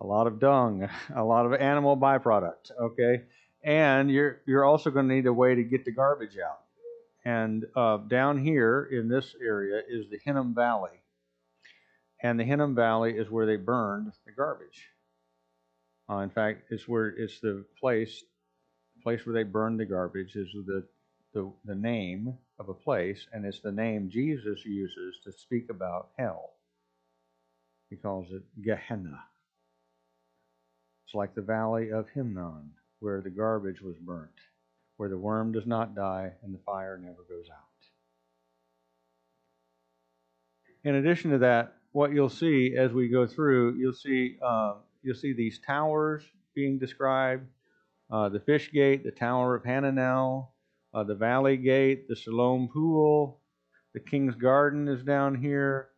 A 0.00 0.06
lot 0.06 0.26
of 0.26 0.40
dung, 0.40 0.88
a 1.14 1.22
lot 1.22 1.46
of 1.46 1.54
animal 1.54 1.96
byproduct, 1.96 2.72
okay? 2.80 3.22
And 3.62 4.10
you're, 4.10 4.40
you're 4.46 4.64
also 4.64 4.90
going 4.90 5.08
to 5.08 5.14
need 5.14 5.26
a 5.26 5.32
way 5.32 5.54
to 5.54 5.62
get 5.62 5.84
the 5.84 5.92
garbage 5.92 6.36
out. 6.38 6.60
And 7.24 7.66
uh, 7.76 7.98
down 7.98 8.42
here 8.42 8.88
in 8.90 9.08
this 9.08 9.36
area 9.44 9.82
is 9.88 10.08
the 10.10 10.18
Hinnom 10.24 10.54
Valley. 10.54 11.02
And 12.22 12.40
the 12.40 12.44
Hinnom 12.44 12.74
Valley 12.74 13.12
is 13.12 13.30
where 13.30 13.46
they 13.46 13.56
burned 13.56 14.12
the 14.26 14.32
garbage. 14.32 14.89
Uh, 16.10 16.18
in 16.18 16.30
fact, 16.30 16.64
it's 16.70 16.88
where 16.88 17.08
it's 17.08 17.38
the 17.40 17.64
place, 17.78 18.24
place 19.02 19.24
where 19.24 19.34
they 19.34 19.44
burn 19.44 19.76
the 19.76 19.84
garbage 19.84 20.34
is 20.34 20.48
the 20.66 20.84
the, 21.32 21.52
the 21.64 21.74
name 21.74 22.36
of 22.58 22.68
a 22.68 22.74
place, 22.74 23.26
and 23.32 23.44
it's 23.44 23.60
the 23.60 23.72
name 23.72 24.10
Jesus 24.10 24.64
uses 24.64 25.16
to 25.24 25.32
speak 25.32 25.70
about 25.70 26.08
hell. 26.18 26.50
He 27.88 27.96
calls 27.96 28.26
it 28.32 28.42
Gehenna. 28.60 29.22
It's 31.06 31.14
like 31.14 31.34
the 31.34 31.42
valley 31.42 31.90
of 31.90 32.08
Hinnom, 32.14 32.72
where 33.00 33.20
the 33.20 33.30
garbage 33.30 33.80
was 33.80 33.96
burnt, 33.96 34.30
where 34.96 35.08
the 35.08 35.18
worm 35.18 35.52
does 35.52 35.66
not 35.66 35.94
die 35.94 36.32
and 36.42 36.54
the 36.54 36.60
fire 36.64 36.98
never 36.98 37.24
goes 37.28 37.46
out. 37.50 37.58
In 40.82 40.94
addition 40.94 41.32
to 41.32 41.38
that, 41.38 41.74
what 41.92 42.12
you'll 42.12 42.28
see 42.28 42.74
as 42.76 42.92
we 42.92 43.08
go 43.08 43.26
through, 43.26 43.76
you'll 43.76 43.92
see 43.92 44.36
uh, 44.40 44.74
you'll 45.02 45.14
see 45.14 45.32
these 45.32 45.60
towers 45.66 46.22
being 46.54 46.78
described, 46.78 47.46
uh, 48.10 48.28
the 48.28 48.40
fish 48.40 48.70
gate, 48.72 49.04
the 49.04 49.10
tower 49.10 49.54
of 49.54 49.62
Hananel, 49.62 50.48
uh, 50.92 51.04
the 51.04 51.14
Valley 51.14 51.56
Gate, 51.56 52.08
the 52.08 52.16
Siloam 52.16 52.68
Pool, 52.68 53.40
the 53.94 54.00
King's 54.00 54.34
Garden 54.34 54.88
is 54.88 55.02
down 55.02 55.34
here. 55.34 55.88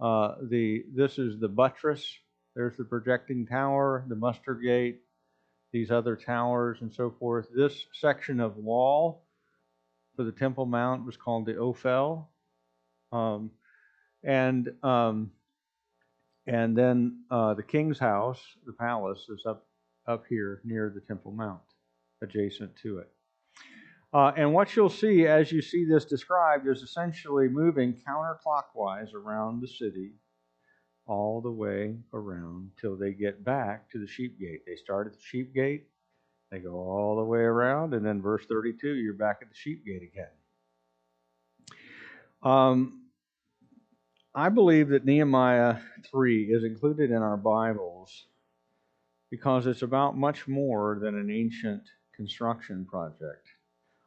Uh, 0.00 0.34
the 0.50 0.84
this 0.94 1.18
is 1.18 1.38
the 1.38 1.48
buttress. 1.48 2.06
There's 2.54 2.76
the 2.76 2.84
projecting 2.84 3.46
tower, 3.46 4.04
the 4.08 4.16
muster 4.16 4.54
gate, 4.54 5.00
these 5.72 5.90
other 5.90 6.16
towers, 6.16 6.78
and 6.80 6.92
so 6.92 7.10
forth. 7.18 7.48
This 7.54 7.86
section 7.92 8.40
of 8.40 8.56
wall 8.56 9.24
for 10.16 10.24
the 10.24 10.32
Temple 10.32 10.66
Mount 10.66 11.04
was 11.04 11.16
called 11.16 11.46
the 11.46 11.54
Ophel, 11.54 12.28
um, 13.12 13.50
and 14.22 14.70
um, 14.82 15.30
and 16.46 16.76
then 16.76 17.24
uh, 17.30 17.54
the 17.54 17.62
king's 17.62 17.98
house, 17.98 18.40
the 18.66 18.72
palace, 18.72 19.26
is 19.28 19.44
up 19.46 19.66
up 20.06 20.24
here 20.28 20.60
near 20.64 20.92
the 20.94 21.00
Temple 21.00 21.32
Mount, 21.32 21.62
adjacent 22.22 22.76
to 22.76 22.98
it. 22.98 23.10
Uh, 24.12 24.32
and 24.36 24.52
what 24.52 24.76
you'll 24.76 24.88
see 24.88 25.26
as 25.26 25.50
you 25.50 25.60
see 25.60 25.84
this 25.84 26.04
described 26.04 26.68
is 26.68 26.82
essentially 26.82 27.48
moving 27.48 28.00
counterclockwise 28.06 29.12
around 29.12 29.60
the 29.60 29.66
city 29.66 30.12
all 31.06 31.40
the 31.40 31.50
way 31.50 31.96
around 32.12 32.70
till 32.80 32.96
they 32.96 33.12
get 33.12 33.44
back 33.44 33.90
to 33.90 33.98
the 33.98 34.06
sheep 34.06 34.38
gate. 34.38 34.60
They 34.66 34.76
start 34.76 35.06
at 35.06 35.14
the 35.14 35.22
sheep 35.22 35.54
gate, 35.54 35.88
they 36.50 36.60
go 36.60 36.74
all 36.74 37.16
the 37.16 37.24
way 37.24 37.40
around, 37.40 37.94
and 37.94 38.06
then 38.06 38.22
verse 38.22 38.44
32, 38.48 38.94
you're 38.94 39.14
back 39.14 39.38
at 39.42 39.48
the 39.48 39.54
sheep 39.54 39.84
gate 39.84 40.02
again. 40.02 40.28
Um, 42.42 43.03
I 44.36 44.48
believe 44.48 44.88
that 44.88 45.04
Nehemiah 45.04 45.76
3 46.10 46.52
is 46.52 46.64
included 46.64 47.12
in 47.12 47.22
our 47.22 47.36
Bibles 47.36 48.26
because 49.30 49.68
it's 49.68 49.82
about 49.82 50.16
much 50.16 50.48
more 50.48 50.98
than 51.00 51.14
an 51.14 51.30
ancient 51.30 51.82
construction 52.16 52.84
project. 52.84 53.46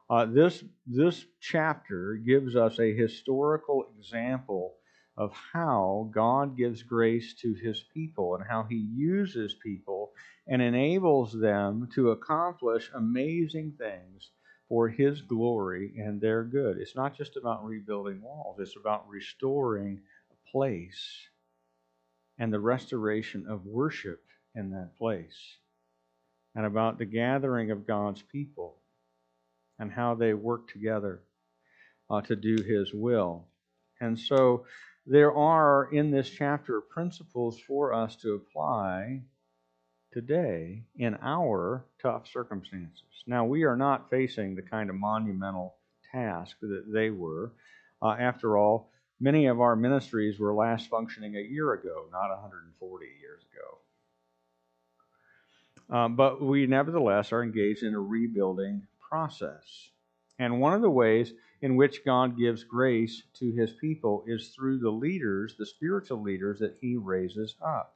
Uh, 0.10 0.26
this, 0.26 0.66
this 0.86 1.24
chapter 1.40 2.16
gives 2.16 2.58
us 2.58 2.78
a 2.78 2.94
historical 2.94 3.86
example 3.98 4.76
of 5.16 5.32
how 5.54 6.10
God 6.14 6.58
gives 6.58 6.84
grace 6.84 7.34
to 7.42 7.54
his 7.54 7.86
people 7.94 8.36
and 8.36 8.44
how 8.46 8.64
he 8.64 8.76
uses 8.76 9.56
people 9.64 10.12
and 10.46 10.62
enables 10.62 11.40
them 11.40 11.88
to 11.96 12.12
accomplish 12.12 12.92
amazing 12.94 13.76
things 13.78 14.32
for 14.68 14.90
his 14.90 15.22
glory 15.22 15.94
and 15.98 16.20
their 16.20 16.44
good. 16.44 16.78
It's 16.78 16.98
not 16.98 17.16
just 17.16 17.38
about 17.38 17.64
rebuilding 17.64 18.22
walls, 18.22 18.60
it's 18.60 18.76
about 18.76 19.08
restoring 19.08 20.02
place 20.52 21.28
and 22.38 22.52
the 22.54 22.60
restoration 22.60 23.46
of 23.50 23.66
worship 23.66 24.24
in 24.56 24.72
that 24.72 24.98
place 24.98 25.58
and 26.56 26.66
about 26.66 26.98
the 26.98 27.06
gathering 27.06 27.72
of 27.72 27.88
God's 27.88 28.22
people 28.22 28.78
and 29.80 29.92
how 29.92 30.16
they 30.16 30.34
work 30.34 30.72
together 30.72 31.22
uh, 32.10 32.22
to 32.22 32.36
do 32.36 32.58
His 32.64 32.94
will. 32.94 33.46
And 34.02 34.20
so 34.20 34.66
there 35.06 35.34
are 35.34 35.90
in 35.92 36.12
this 36.12 36.30
chapter 36.30 36.82
principles 36.82 37.60
for 37.60 37.94
us 37.94 38.16
to 38.18 38.34
apply 38.34 39.22
today 40.12 40.84
in 40.96 41.18
our 41.22 41.86
tough 42.02 42.28
circumstances. 42.28 43.24
Now, 43.28 43.46
we 43.46 43.64
are 43.64 43.78
not 43.78 44.10
facing 44.10 44.56
the 44.56 44.62
kind 44.62 44.90
of 44.90 44.96
monumental 44.96 45.76
task 46.12 46.58
that 46.62 46.86
they 46.92 47.10
were. 47.10 47.54
Uh, 48.02 48.16
after 48.20 48.58
all, 48.58 48.90
many 49.20 49.48
of 49.48 49.60
our 49.60 49.76
ministries 49.76 50.40
were 50.40 50.54
last 50.54 50.90
functioning 50.90 51.36
a 51.36 51.42
year 51.42 51.74
ago, 51.74 52.06
not 52.12 52.30
140 52.30 53.06
years 53.20 53.42
ago. 53.52 53.78
Um, 55.90 56.16
but 56.16 56.42
we 56.42 56.68
nevertheless 56.68 57.32
are 57.32 57.44
engaged 57.44 57.84
in 57.84 57.94
a 57.94 58.00
rebuilding 58.00 58.88
process. 59.10 59.90
And 60.40 60.60
one 60.60 60.74
of 60.74 60.82
the 60.82 60.90
ways 60.90 61.34
in 61.62 61.76
which 61.76 62.06
God 62.06 62.38
gives 62.38 62.64
grace 62.64 63.24
to 63.36 63.52
his 63.52 63.72
people 63.74 64.24
is 64.28 64.50
through 64.50 64.80
the 64.80 64.92
leaders, 64.92 65.56
the 65.58 65.66
spiritual 65.66 66.22
leaders 66.22 66.60
that 66.60 66.78
he 66.82 66.98
raises 66.98 67.56
up. 67.66 67.96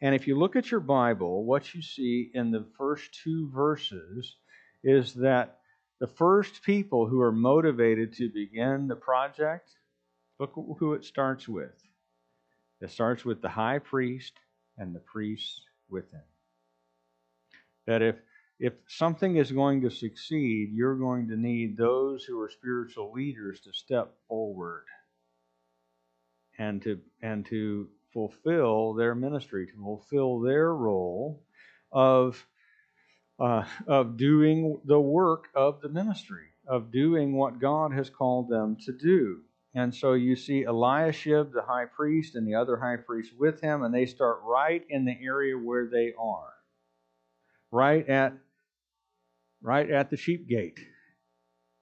And 0.00 0.14
if 0.14 0.26
you 0.26 0.36
look 0.36 0.56
at 0.56 0.70
your 0.70 0.80
Bible, 0.80 1.44
what 1.44 1.74
you 1.74 1.82
see 1.82 2.30
in 2.34 2.50
the 2.50 2.66
first 2.76 3.14
two 3.22 3.50
verses 3.50 4.36
is 4.82 5.14
that 5.14 5.58
the 6.00 6.06
first 6.06 6.62
people 6.62 7.06
who 7.06 7.20
are 7.20 7.32
motivated 7.32 8.14
to 8.14 8.30
begin 8.30 8.86
the 8.86 8.96
project, 8.96 9.70
look 10.38 10.52
who 10.54 10.94
it 10.94 11.04
starts 11.04 11.48
with. 11.48 11.74
It 12.80 12.90
starts 12.90 13.24
with 13.24 13.42
the 13.42 13.48
high 13.48 13.78
priest 13.78 14.34
and 14.76 14.94
the 14.94 15.00
priests 15.00 15.62
with 15.88 16.10
him. 16.12 16.22
That 17.86 18.02
if 18.02 18.16
if 18.60 18.72
something 18.88 19.36
is 19.36 19.52
going 19.52 19.82
to 19.82 19.90
succeed, 19.90 20.70
you're 20.72 20.96
going 20.96 21.28
to 21.28 21.36
need 21.36 21.76
those 21.76 22.24
who 22.24 22.40
are 22.40 22.50
spiritual 22.50 23.12
leaders 23.12 23.60
to 23.60 23.72
step 23.72 24.14
forward 24.28 24.84
and 26.58 26.82
to 26.82 27.00
and 27.22 27.46
to 27.46 27.88
fulfill 28.12 28.94
their 28.94 29.14
ministry, 29.14 29.66
to 29.66 29.72
fulfill 29.82 30.40
their 30.40 30.74
role 30.74 31.42
of 31.92 32.44
uh, 33.38 33.64
of 33.86 34.16
doing 34.16 34.80
the 34.84 35.00
work 35.00 35.48
of 35.54 35.80
the 35.80 35.88
ministry, 35.88 36.48
of 36.66 36.90
doing 36.90 37.36
what 37.36 37.60
God 37.60 37.92
has 37.92 38.10
called 38.10 38.48
them 38.48 38.76
to 38.86 38.92
do. 38.92 39.42
And 39.74 39.94
so 39.94 40.14
you 40.14 40.34
see 40.34 40.64
Eliashib, 40.64 41.52
the 41.52 41.62
high 41.62 41.84
priest, 41.84 42.34
and 42.34 42.46
the 42.46 42.54
other 42.54 42.78
high 42.78 42.96
priest 42.96 43.32
with 43.38 43.60
him, 43.60 43.82
and 43.82 43.94
they 43.94 44.06
start 44.06 44.40
right 44.42 44.82
in 44.88 45.04
the 45.04 45.16
area 45.22 45.56
where 45.58 45.86
they 45.86 46.14
are, 46.18 46.54
right 47.70 48.08
at 48.08 48.32
right 49.60 49.90
at 49.90 50.08
the 50.08 50.16
sheep 50.16 50.48
gate, 50.48 50.78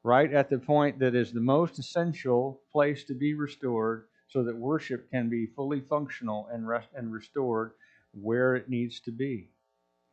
right 0.02 0.32
at 0.32 0.50
the 0.50 0.58
point 0.58 0.98
that 0.98 1.14
is 1.14 1.32
the 1.32 1.40
most 1.40 1.78
essential 1.78 2.62
place 2.72 3.04
to 3.04 3.14
be 3.14 3.34
restored, 3.34 4.08
so 4.28 4.42
that 4.42 4.56
worship 4.56 5.08
can 5.10 5.28
be 5.28 5.46
fully 5.46 5.80
functional 5.80 6.48
and 6.52 6.66
rest 6.66 6.88
and 6.94 7.12
restored 7.12 7.72
where 8.12 8.56
it 8.56 8.68
needs 8.68 9.00
to 9.00 9.12
be. 9.12 9.50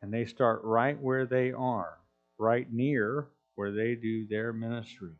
And 0.02 0.14
they 0.14 0.26
start 0.26 0.62
right 0.64 1.00
where 1.02 1.26
they 1.26 1.52
are, 1.52 1.98
right 2.38 2.72
near 2.72 3.30
where 3.56 3.72
they 3.72 3.96
do 3.96 4.28
their 4.28 4.54
ministry 4.54 5.16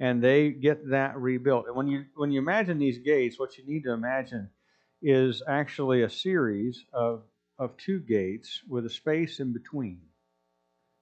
and 0.00 0.22
they 0.22 0.50
get 0.50 0.90
that 0.90 1.16
rebuilt. 1.16 1.66
And 1.66 1.76
when 1.76 1.88
you 1.88 2.04
when 2.16 2.32
you 2.32 2.40
imagine 2.40 2.78
these 2.78 2.98
gates, 2.98 3.38
what 3.38 3.56
you 3.56 3.66
need 3.66 3.84
to 3.84 3.92
imagine 3.92 4.50
is 5.02 5.42
actually 5.46 6.02
a 6.02 6.10
series 6.10 6.84
of 6.92 7.22
of 7.58 7.76
two 7.76 8.00
gates 8.00 8.62
with 8.68 8.84
a 8.86 8.90
space 8.90 9.38
in 9.38 9.52
between, 9.52 10.00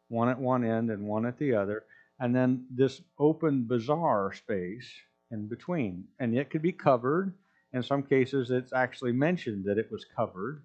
one 0.09 0.29
at 0.29 0.39
one 0.39 0.65
end 0.65 0.91
and 0.91 1.07
one 1.07 1.25
at 1.25 1.39
the 1.39 1.55
other, 1.55 1.85
and 2.21 2.35
then 2.35 2.67
this 2.71 3.01
open 3.19 3.67
bazaar 3.67 4.33
space 4.33 4.91
in 5.31 5.49
between. 5.49 6.05
And 6.19 6.37
it 6.37 6.51
could 6.51 6.63
be 6.63 6.73
covered. 6.73 7.35
In 7.73 7.83
some 7.83 8.03
cases, 8.03 8.51
it's 8.51 8.75
actually 8.75 9.13
mentioned 9.13 9.65
that 9.65 9.79
it 9.79 9.91
was 9.91 10.05
covered. 10.05 10.63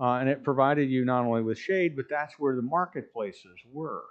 Uh, 0.00 0.14
and 0.14 0.28
it 0.28 0.42
provided 0.42 0.90
you 0.90 1.04
not 1.04 1.24
only 1.24 1.42
with 1.42 1.58
shade, 1.58 1.94
but 1.94 2.06
that's 2.10 2.36
where 2.38 2.56
the 2.56 2.62
marketplaces 2.62 3.60
were 3.70 4.02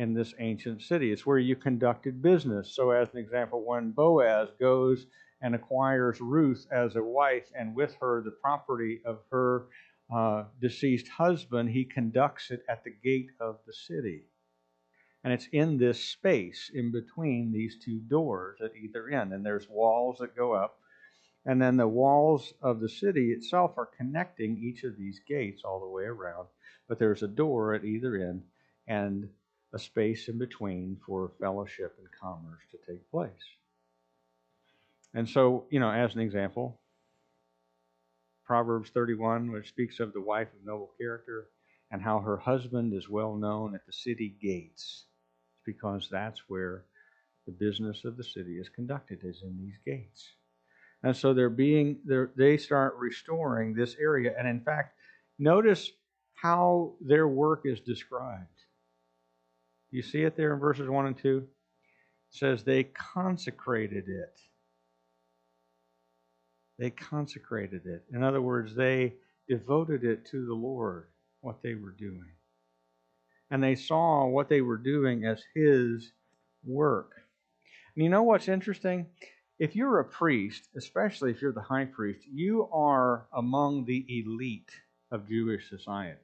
in 0.00 0.14
this 0.14 0.32
ancient 0.38 0.80
city. 0.80 1.12
It's 1.12 1.26
where 1.26 1.38
you 1.38 1.54
conducted 1.54 2.22
business. 2.22 2.74
So, 2.74 2.90
as 2.90 3.08
an 3.12 3.18
example, 3.18 3.62
when 3.66 3.90
Boaz 3.90 4.48
goes 4.58 5.06
and 5.42 5.54
acquires 5.54 6.22
Ruth 6.22 6.66
as 6.72 6.96
a 6.96 7.02
wife, 7.02 7.52
and 7.54 7.76
with 7.76 7.94
her 8.00 8.22
the 8.22 8.30
property 8.30 9.02
of 9.04 9.18
her 9.30 9.66
uh, 10.10 10.44
deceased 10.58 11.06
husband, 11.08 11.68
he 11.68 11.84
conducts 11.84 12.50
it 12.50 12.62
at 12.66 12.82
the 12.82 12.94
gate 13.04 13.28
of 13.40 13.58
the 13.66 13.74
city. 13.74 14.22
And 15.22 15.34
it's 15.34 15.48
in 15.52 15.76
this 15.76 16.02
space 16.02 16.70
in 16.72 16.92
between 16.92 17.52
these 17.52 17.76
two 17.84 18.00
doors 18.00 18.58
at 18.64 18.72
either 18.82 19.10
end. 19.10 19.34
And 19.34 19.44
there's 19.44 19.68
walls 19.68 20.16
that 20.20 20.34
go 20.34 20.54
up. 20.54 20.78
And 21.44 21.60
then 21.60 21.76
the 21.76 21.86
walls 21.86 22.54
of 22.62 22.80
the 22.80 22.88
city 22.88 23.32
itself 23.32 23.76
are 23.76 23.90
connecting 23.98 24.56
each 24.56 24.82
of 24.82 24.96
these 24.96 25.20
gates 25.28 25.60
all 25.62 25.78
the 25.78 25.94
way 25.94 26.04
around. 26.04 26.48
But 26.88 26.98
there's 26.98 27.22
a 27.22 27.28
door 27.28 27.74
at 27.74 27.84
either 27.84 28.16
end. 28.16 28.44
And 28.86 29.28
a 29.72 29.78
space 29.78 30.28
in 30.28 30.38
between 30.38 30.98
for 31.06 31.32
fellowship 31.40 31.96
and 31.98 32.08
commerce 32.20 32.62
to 32.70 32.92
take 32.92 33.08
place. 33.10 33.30
And 35.14 35.28
so, 35.28 35.66
you 35.70 35.80
know, 35.80 35.90
as 35.90 36.14
an 36.14 36.20
example, 36.20 36.80
Proverbs 38.44 38.90
31, 38.90 39.52
which 39.52 39.68
speaks 39.68 40.00
of 40.00 40.12
the 40.12 40.20
wife 40.20 40.48
of 40.48 40.66
noble 40.66 40.90
character 41.00 41.48
and 41.90 42.02
how 42.02 42.20
her 42.20 42.36
husband 42.36 42.94
is 42.94 43.08
well 43.08 43.36
known 43.36 43.74
at 43.74 43.86
the 43.86 43.92
city 43.92 44.36
gates, 44.40 45.04
because 45.64 46.08
that's 46.10 46.42
where 46.48 46.84
the 47.46 47.52
business 47.52 48.04
of 48.04 48.16
the 48.16 48.24
city 48.24 48.58
is 48.58 48.68
conducted, 48.68 49.20
is 49.24 49.42
in 49.42 49.56
these 49.58 49.78
gates. 49.84 50.32
And 51.02 51.16
so 51.16 51.32
they're 51.32 51.48
being, 51.48 51.98
they're, 52.04 52.30
they 52.36 52.56
start 52.56 52.94
restoring 52.98 53.74
this 53.74 53.96
area. 54.00 54.34
And 54.38 54.46
in 54.46 54.60
fact, 54.60 54.94
notice 55.38 55.90
how 56.34 56.94
their 57.00 57.26
work 57.26 57.62
is 57.64 57.80
described. 57.80 58.59
You 59.90 60.02
see 60.02 60.22
it 60.22 60.36
there 60.36 60.54
in 60.54 60.60
verses 60.60 60.88
1 60.88 61.06
and 61.06 61.18
2? 61.18 61.38
It 61.38 61.46
says 62.30 62.62
they 62.62 62.84
consecrated 62.84 64.08
it. 64.08 64.40
They 66.78 66.90
consecrated 66.90 67.86
it. 67.86 68.04
In 68.12 68.22
other 68.22 68.40
words, 68.40 68.74
they 68.74 69.14
devoted 69.48 70.04
it 70.04 70.24
to 70.30 70.46
the 70.46 70.54
Lord, 70.54 71.08
what 71.40 71.62
they 71.62 71.74
were 71.74 71.94
doing. 71.98 72.30
And 73.50 73.62
they 73.62 73.74
saw 73.74 74.26
what 74.26 74.48
they 74.48 74.60
were 74.60 74.78
doing 74.78 75.26
as 75.26 75.42
His 75.54 76.12
work. 76.64 77.12
And 77.94 78.04
you 78.04 78.10
know 78.10 78.22
what's 78.22 78.48
interesting? 78.48 79.06
If 79.58 79.76
you're 79.76 79.98
a 79.98 80.04
priest, 80.04 80.68
especially 80.76 81.32
if 81.32 81.42
you're 81.42 81.52
the 81.52 81.60
high 81.60 81.84
priest, 81.84 82.20
you 82.32 82.68
are 82.72 83.26
among 83.34 83.84
the 83.84 84.06
elite 84.08 84.70
of 85.10 85.28
Jewish 85.28 85.68
society. 85.68 86.16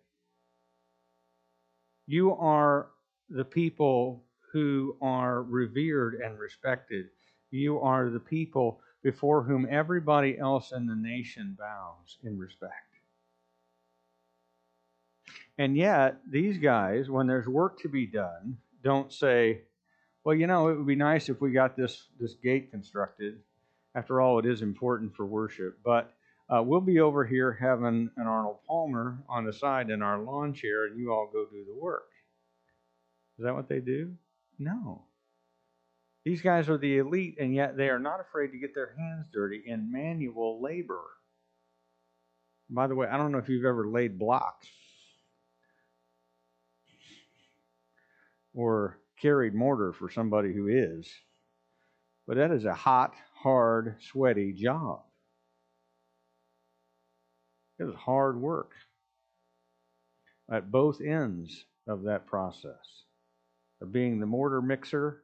You 2.07 2.33
are 2.37 2.87
the 3.29 3.45
people 3.45 4.25
who 4.53 4.97
are 5.03 5.43
revered 5.43 6.15
and 6.15 6.39
respected. 6.39 7.07
You 7.51 7.81
are 7.81 8.11
the 8.11 8.21
people 8.21 8.81
before 9.03 9.43
whom 9.43 9.67
everybody 9.71 10.39
else 10.39 10.73
in 10.73 10.87
the 10.87 10.97
nation 10.97 11.57
bows 11.59 12.19
in 12.25 12.39
respect. 12.39 12.73
And 15.59 15.77
yet, 15.77 16.19
these 16.29 16.59
guys, 16.59 17.09
when 17.09 17.27
there's 17.27 17.47
work 17.47 17.81
to 17.81 17.89
be 17.89 18.07
done, 18.07 18.59
don't 18.83 19.13
say, 19.13 19.63
well, 20.25 20.35
you 20.35 20.47
know, 20.47 20.69
it 20.69 20.77
would 20.77 20.87
be 20.87 20.97
nice 20.97 21.29
if 21.29 21.41
we 21.41 21.53
got 21.53 21.77
this, 21.77 22.09
this 22.21 22.35
gate 22.35 22.71
constructed. 22.71 23.39
After 23.95 24.21
all, 24.21 24.39
it 24.39 24.47
is 24.47 24.61
important 24.61 25.15
for 25.15 25.25
worship. 25.25 25.79
But 25.85 26.13
uh, 26.51 26.63
we'll 26.63 26.81
be 26.81 27.01
over 27.01 27.25
here 27.25 27.53
having 27.53 28.11
an 28.17 28.27
Arnold 28.27 28.59
Palmer 28.69 29.19
on 29.29 29.45
the 29.45 29.53
side 29.53 29.89
in 29.91 30.03
our 30.03 30.19
lawn 30.19 30.53
chair, 30.53 30.87
and 30.87 30.99
you 30.99 31.13
all 31.13 31.31
go 31.33 31.47
do 31.51 31.65
the 31.65 31.81
work. 31.81 32.09
Is 33.39 33.45
that 33.45 33.55
what 33.55 33.69
they 33.69 33.81
do? 33.81 34.15
No. 34.59 35.05
These 36.25 36.43
guys 36.43 36.69
are 36.69 36.79
the 36.79 36.99
elite, 36.99 37.37
and 37.39 37.55
yet 37.55 37.77
they 37.77 37.89
are 37.89 37.99
not 37.99 38.21
afraid 38.21 38.49
to 38.49 38.59
get 38.59 38.75
their 38.75 38.95
hands 38.99 39.27
dirty 39.33 39.63
in 39.65 39.93
manual 39.93 40.61
labor. 40.61 41.03
By 42.69 42.87
the 42.87 42.95
way, 42.95 43.07
I 43.07 43.17
don't 43.17 43.31
know 43.31 43.39
if 43.39 43.49
you've 43.49 43.65
ever 43.65 43.87
laid 43.87 44.19
blocks 44.19 44.67
or 48.55 48.99
carried 49.21 49.55
mortar 49.55 49.93
for 49.93 50.11
somebody 50.11 50.53
who 50.53 50.67
is, 50.67 51.09
but 52.27 52.39
that 52.39 52.51
is 52.51 52.65
a 52.65 52.75
hot, 52.75 53.15
hard, 53.35 53.97
sweaty 54.11 54.53
job. 54.53 55.03
It 57.79 57.85
is 57.85 57.95
hard 57.95 58.41
work 58.41 58.73
at 60.51 60.73
both 60.73 61.01
ends 61.01 61.67
of 61.87 62.05
that 62.05 62.27
process 62.27 63.06
of 63.81 63.93
being 63.93 64.21
the 64.21 64.27
mortar 64.27 64.63
mixer 64.63 65.23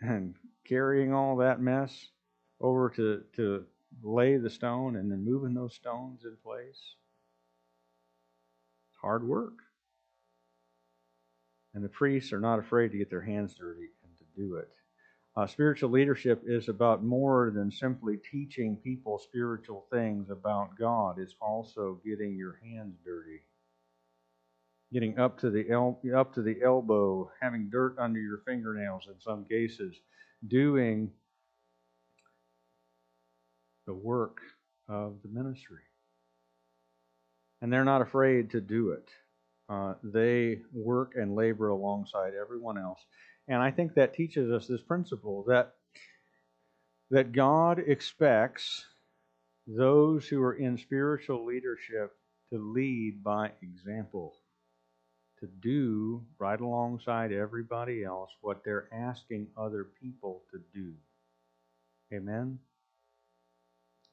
and 0.00 0.34
carrying 0.66 1.12
all 1.12 1.36
that 1.36 1.60
mess 1.60 2.08
over 2.60 2.90
to, 2.90 3.22
to 3.34 3.64
lay 4.02 4.36
the 4.36 4.50
stone 4.50 4.96
and 4.96 5.10
then 5.10 5.24
moving 5.24 5.54
those 5.54 5.74
stones 5.74 6.24
in 6.24 6.36
place. 6.44 6.94
It's 8.90 9.00
hard 9.00 9.26
work. 9.26 9.54
And 11.74 11.84
the 11.84 11.88
priests 11.88 12.32
are 12.32 12.40
not 12.40 12.58
afraid 12.58 12.92
to 12.92 12.98
get 12.98 13.10
their 13.10 13.20
hands 13.20 13.54
dirty 13.54 13.88
and 14.02 14.12
to 14.18 14.40
do 14.40 14.56
it. 14.56 14.68
Uh, 15.36 15.46
spiritual 15.46 15.90
leadership 15.90 16.42
is 16.46 16.68
about 16.68 17.04
more 17.04 17.52
than 17.54 17.70
simply 17.70 18.16
teaching 18.16 18.76
people 18.76 19.18
spiritual 19.18 19.86
things 19.90 20.30
about 20.30 20.76
God. 20.76 21.18
It's 21.18 21.36
also 21.40 22.00
getting 22.04 22.34
your 22.34 22.58
hands 22.64 22.96
dirty 23.04 23.42
getting 24.92 25.18
up 25.18 25.38
to 25.40 25.50
the 25.50 25.68
el- 25.70 26.00
up 26.14 26.34
to 26.34 26.42
the 26.42 26.62
elbow, 26.62 27.30
having 27.40 27.68
dirt 27.70 27.96
under 27.98 28.20
your 28.20 28.42
fingernails 28.46 29.06
in 29.06 29.20
some 29.20 29.44
cases, 29.44 29.94
doing 30.46 31.10
the 33.86 33.94
work 33.94 34.38
of 34.88 35.16
the 35.22 35.28
ministry. 35.28 35.82
And 37.60 37.72
they're 37.72 37.84
not 37.84 38.02
afraid 38.02 38.50
to 38.50 38.60
do 38.60 38.90
it. 38.90 39.08
Uh, 39.68 39.94
they 40.02 40.60
work 40.72 41.12
and 41.16 41.34
labor 41.34 41.68
alongside 41.68 42.32
everyone 42.40 42.78
else. 42.78 43.00
And 43.48 43.60
I 43.60 43.70
think 43.70 43.94
that 43.94 44.14
teaches 44.14 44.50
us 44.50 44.66
this 44.66 44.82
principle 44.82 45.44
that 45.48 45.74
that 47.10 47.32
God 47.32 47.78
expects 47.78 48.84
those 49.66 50.26
who 50.26 50.42
are 50.42 50.54
in 50.54 50.76
spiritual 50.76 51.46
leadership 51.46 52.14
to 52.52 52.58
lead 52.58 53.22
by 53.24 53.50
example 53.62 54.34
to 55.40 55.46
do 55.46 56.22
right 56.38 56.60
alongside 56.60 57.32
everybody 57.32 58.04
else 58.04 58.30
what 58.40 58.64
they're 58.64 58.88
asking 58.92 59.48
other 59.56 59.86
people 60.00 60.42
to 60.50 60.60
do. 60.74 60.92
Amen? 62.12 62.58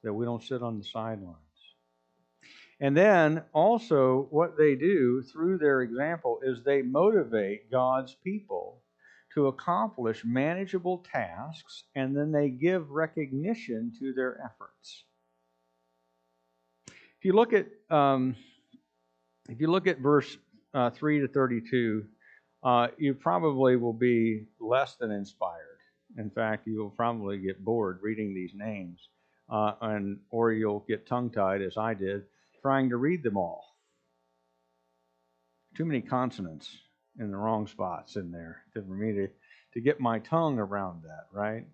That 0.02 0.12
we 0.12 0.24
don't 0.24 0.42
sit 0.42 0.62
on 0.62 0.78
the 0.78 0.84
sidelines. 0.84 1.36
And 2.78 2.96
then 2.96 3.42
also, 3.54 4.26
what 4.30 4.58
they 4.58 4.74
do 4.74 5.22
through 5.22 5.58
their 5.58 5.80
example 5.80 6.40
is 6.42 6.62
they 6.62 6.82
motivate 6.82 7.70
God's 7.70 8.14
people 8.22 8.82
to 9.34 9.46
accomplish 9.46 10.24
manageable 10.24 11.04
tasks, 11.10 11.84
and 11.94 12.16
then 12.16 12.32
they 12.32 12.50
give 12.50 12.90
recognition 12.90 13.92
to 13.98 14.12
their 14.12 14.40
efforts. 14.44 15.04
If 16.88 17.24
you 17.24 17.32
look 17.32 17.52
at 17.52 17.66
um, 17.90 18.36
if 19.48 19.60
you 19.60 19.68
look 19.68 19.86
at 19.86 19.98
verse 19.98 20.36
uh, 20.76 20.90
three 20.90 21.20
to 21.20 21.28
thirty-two, 21.28 22.04
uh, 22.62 22.88
you 22.98 23.14
probably 23.14 23.76
will 23.76 23.92
be 23.92 24.44
less 24.60 24.94
than 24.96 25.10
inspired. 25.10 25.78
In 26.18 26.30
fact, 26.30 26.66
you 26.66 26.78
will 26.78 26.90
probably 26.90 27.38
get 27.38 27.64
bored 27.64 27.98
reading 28.02 28.34
these 28.34 28.52
names, 28.54 29.08
uh, 29.50 29.72
and 29.80 30.18
or 30.30 30.52
you'll 30.52 30.84
get 30.86 31.06
tongue-tied, 31.06 31.62
as 31.62 31.76
I 31.76 31.94
did, 31.94 32.22
trying 32.62 32.90
to 32.90 32.96
read 32.96 33.22
them 33.22 33.36
all. 33.36 33.64
Too 35.76 35.84
many 35.84 36.00
consonants 36.00 36.68
in 37.18 37.30
the 37.30 37.36
wrong 37.36 37.66
spots 37.66 38.16
in 38.16 38.30
there 38.30 38.62
for 38.72 38.80
me 38.82 39.12
to, 39.12 39.28
to 39.74 39.80
get 39.80 39.98
my 40.00 40.18
tongue 40.18 40.58
around 40.58 41.02
that, 41.04 41.26
right? 41.32 41.66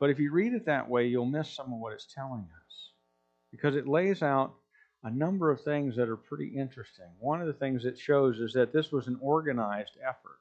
But 0.00 0.10
if 0.10 0.18
you 0.18 0.32
read 0.32 0.52
it 0.52 0.66
that 0.66 0.88
way, 0.88 1.06
you'll 1.06 1.26
miss 1.26 1.50
some 1.50 1.72
of 1.72 1.78
what 1.78 1.92
it's 1.92 2.12
telling 2.12 2.40
us 2.42 2.90
because 3.50 3.76
it 3.76 3.86
lays 3.86 4.22
out 4.22 4.54
a 5.04 5.10
number 5.10 5.50
of 5.50 5.60
things 5.60 5.96
that 5.96 6.08
are 6.08 6.16
pretty 6.16 6.48
interesting. 6.56 7.06
One 7.18 7.40
of 7.40 7.46
the 7.46 7.52
things 7.52 7.84
it 7.84 7.98
shows 7.98 8.38
is 8.38 8.52
that 8.52 8.72
this 8.72 8.92
was 8.92 9.08
an 9.08 9.18
organized 9.20 9.96
effort. 10.02 10.38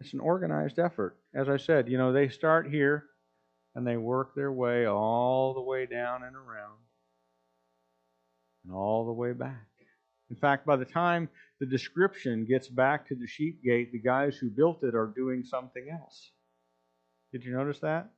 It's 0.00 0.12
an 0.12 0.20
organized 0.20 0.78
effort. 0.78 1.16
As 1.34 1.48
I 1.48 1.56
said, 1.56 1.88
you 1.88 1.96
know, 1.96 2.12
they 2.12 2.28
start 2.28 2.68
here 2.68 3.06
and 3.74 3.86
they 3.86 3.96
work 3.96 4.34
their 4.34 4.52
way 4.52 4.86
all 4.86 5.54
the 5.54 5.62
way 5.62 5.86
down 5.86 6.22
and 6.22 6.36
around 6.36 6.78
and 8.64 8.74
all 8.74 9.06
the 9.06 9.12
way 9.12 9.32
back. 9.32 9.66
In 10.30 10.36
fact, 10.36 10.66
by 10.66 10.76
the 10.76 10.84
time 10.84 11.28
the 11.60 11.66
description 11.66 12.44
gets 12.44 12.68
back 12.68 13.08
to 13.08 13.14
the 13.14 13.26
sheep 13.26 13.62
gate, 13.62 13.92
the 13.92 13.98
guys 13.98 14.36
who 14.36 14.50
built 14.50 14.82
it 14.82 14.94
are 14.94 15.12
doing 15.14 15.44
something 15.44 15.88
else. 15.90 16.30
Did 17.32 17.44
you 17.44 17.52
notice 17.52 17.80
that? 17.80 18.10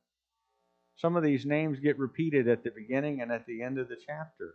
Some 0.97 1.17
of 1.17 1.23
these 1.23 1.45
names 1.45 1.79
get 1.79 1.99
repeated 1.99 2.49
at 2.49 2.65
the 2.65 2.71
beginning 2.71 3.21
and 3.21 3.31
at 3.31 3.47
the 3.47 3.63
end 3.63 3.79
of 3.79 3.89
the 3.89 3.97
chapter. 3.97 4.55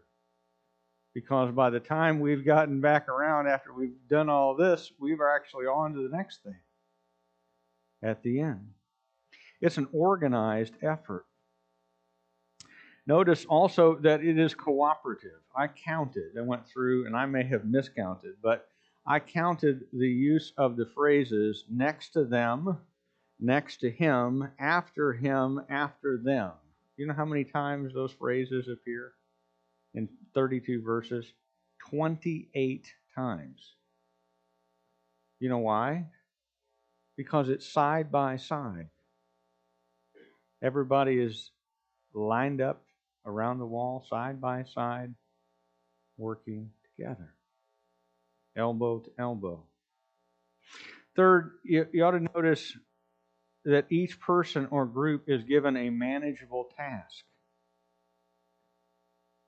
Because 1.13 1.51
by 1.51 1.69
the 1.69 1.79
time 1.79 2.19
we've 2.19 2.45
gotten 2.45 2.81
back 2.81 3.09
around 3.09 3.47
after 3.47 3.73
we've 3.73 4.07
done 4.09 4.29
all 4.29 4.55
this, 4.55 4.91
we're 4.99 5.35
actually 5.35 5.65
on 5.65 5.93
to 5.93 6.07
the 6.07 6.15
next 6.15 6.43
thing 6.43 6.55
at 8.01 8.23
the 8.23 8.39
end. 8.39 8.71
It's 9.59 9.77
an 9.77 9.87
organized 9.93 10.73
effort. 10.81 11.25
Notice 13.05 13.45
also 13.45 13.95
that 14.01 14.23
it 14.23 14.39
is 14.39 14.55
cooperative. 14.55 15.41
I 15.55 15.67
counted, 15.67 16.37
I 16.37 16.41
went 16.41 16.67
through, 16.67 17.05
and 17.05 17.15
I 17.15 17.25
may 17.25 17.43
have 17.43 17.65
miscounted, 17.65 18.35
but 18.41 18.67
I 19.05 19.19
counted 19.19 19.81
the 19.91 20.07
use 20.07 20.53
of 20.57 20.77
the 20.77 20.85
phrases 20.85 21.65
next 21.69 22.11
to 22.13 22.23
them, 22.23 22.77
next 23.41 23.77
to 23.77 23.89
him, 23.89 24.47
after 24.59 25.11
him, 25.11 25.59
after 25.69 26.17
them. 26.23 26.51
You 26.95 27.07
know 27.07 27.13
how 27.13 27.25
many 27.25 27.43
times 27.43 27.93
those 27.93 28.11
phrases 28.11 28.69
appear 28.69 29.13
in 29.95 30.07
32 30.35 30.83
verses? 30.83 31.25
28 31.89 32.85
times. 33.15 33.73
You 35.39 35.49
know 35.49 35.57
why? 35.57 36.05
Because 37.17 37.49
it's 37.49 37.67
side 37.67 38.11
by 38.11 38.37
side. 38.37 38.89
Everybody 40.63 41.17
is 41.17 41.49
lined 42.13 42.61
up 42.61 42.83
around 43.25 43.57
the 43.57 43.65
wall, 43.65 44.05
side 44.07 44.39
by 44.39 44.63
side, 44.63 45.15
working 46.17 46.69
together, 46.95 47.33
elbow 48.55 48.99
to 48.99 49.09
elbow. 49.17 49.63
Third, 51.15 51.53
you, 51.63 51.87
you 51.91 52.03
ought 52.03 52.11
to 52.11 52.27
notice 52.35 52.77
that 53.65 53.85
each 53.91 54.19
person 54.19 54.67
or 54.71 54.85
group 54.85 55.25
is 55.27 55.43
given 55.43 55.77
a 55.77 55.89
manageable 55.89 56.69
task. 56.75 57.23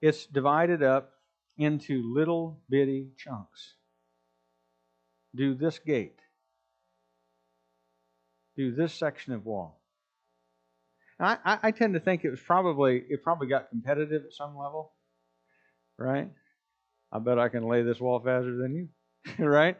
It's 0.01 0.25
divided 0.25 0.83
up 0.83 1.11
into 1.57 2.13
little 2.13 2.61
bitty 2.69 3.09
chunks. 3.17 3.75
Do 5.35 5.55
this 5.55 5.79
gate. 5.79 6.19
Do 8.55 8.75
this 8.75 8.93
section 8.93 9.33
of 9.33 9.45
wall. 9.45 9.81
I, 11.19 11.37
I, 11.43 11.59
I 11.63 11.71
tend 11.71 11.93
to 11.93 11.99
think 11.99 12.23
it 12.23 12.29
was 12.29 12.41
probably 12.41 13.03
it 13.09 13.23
probably 13.23 13.47
got 13.47 13.69
competitive 13.69 14.23
at 14.25 14.33
some 14.33 14.57
level, 14.57 14.93
right? 15.97 16.29
I 17.11 17.19
bet 17.19 17.39
I 17.39 17.49
can 17.49 17.67
lay 17.67 17.83
this 17.83 17.99
wall 17.99 18.19
faster 18.19 18.55
than 18.57 18.75
you, 18.75 18.89
right? 19.39 19.77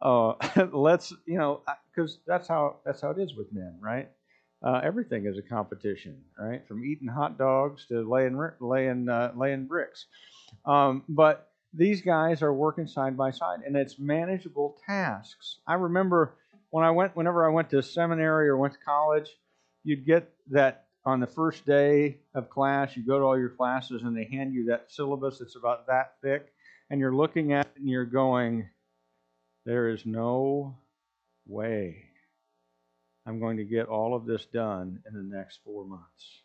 Uh, 0.00 0.34
let's 0.72 1.12
you 1.26 1.38
know 1.38 1.62
because 1.94 2.18
that's 2.26 2.48
how 2.48 2.76
that's 2.84 3.00
how 3.00 3.10
it 3.10 3.18
is 3.18 3.34
with 3.34 3.52
men, 3.52 3.76
right? 3.80 4.08
Uh, 4.62 4.80
everything 4.82 5.26
is 5.26 5.36
a 5.36 5.42
competition, 5.42 6.16
right? 6.38 6.66
From 6.66 6.84
eating 6.84 7.08
hot 7.08 7.36
dogs 7.36 7.86
to 7.86 8.08
laying 8.08 8.38
laying 8.60 9.08
uh, 9.08 9.32
laying 9.36 9.66
bricks. 9.66 10.06
Um, 10.64 11.02
but 11.08 11.50
these 11.74 12.00
guys 12.00 12.40
are 12.40 12.52
working 12.52 12.86
side 12.86 13.16
by 13.16 13.30
side, 13.30 13.60
and 13.66 13.76
it's 13.76 13.98
manageable 13.98 14.78
tasks. 14.86 15.58
I 15.66 15.74
remember 15.74 16.34
when 16.70 16.84
I 16.84 16.90
went, 16.90 17.16
whenever 17.16 17.44
I 17.44 17.52
went 17.52 17.70
to 17.70 17.82
seminary 17.82 18.48
or 18.48 18.56
went 18.56 18.74
to 18.74 18.80
college, 18.80 19.28
you'd 19.82 20.06
get 20.06 20.32
that 20.50 20.86
on 21.04 21.20
the 21.20 21.26
first 21.26 21.66
day 21.66 22.18
of 22.34 22.48
class, 22.48 22.96
you 22.96 23.04
go 23.04 23.18
to 23.18 23.24
all 23.24 23.38
your 23.38 23.50
classes 23.50 24.02
and 24.02 24.16
they 24.16 24.24
hand 24.24 24.54
you 24.54 24.66
that 24.66 24.90
syllabus 24.90 25.38
that's 25.38 25.56
about 25.56 25.86
that 25.88 26.14
thick, 26.22 26.52
and 26.90 27.00
you're 27.00 27.14
looking 27.14 27.52
at 27.52 27.66
it 27.66 27.80
and 27.80 27.88
you're 27.88 28.06
going, 28.06 28.68
There 29.64 29.88
is 29.88 30.04
no 30.04 30.76
way 31.46 32.04
I'm 33.26 33.40
going 33.40 33.56
to 33.56 33.64
get 33.64 33.86
all 33.86 34.14
of 34.14 34.26
this 34.26 34.44
done 34.46 35.00
in 35.08 35.14
the 35.14 35.36
next 35.36 35.60
four 35.64 35.86
months. 35.86 36.42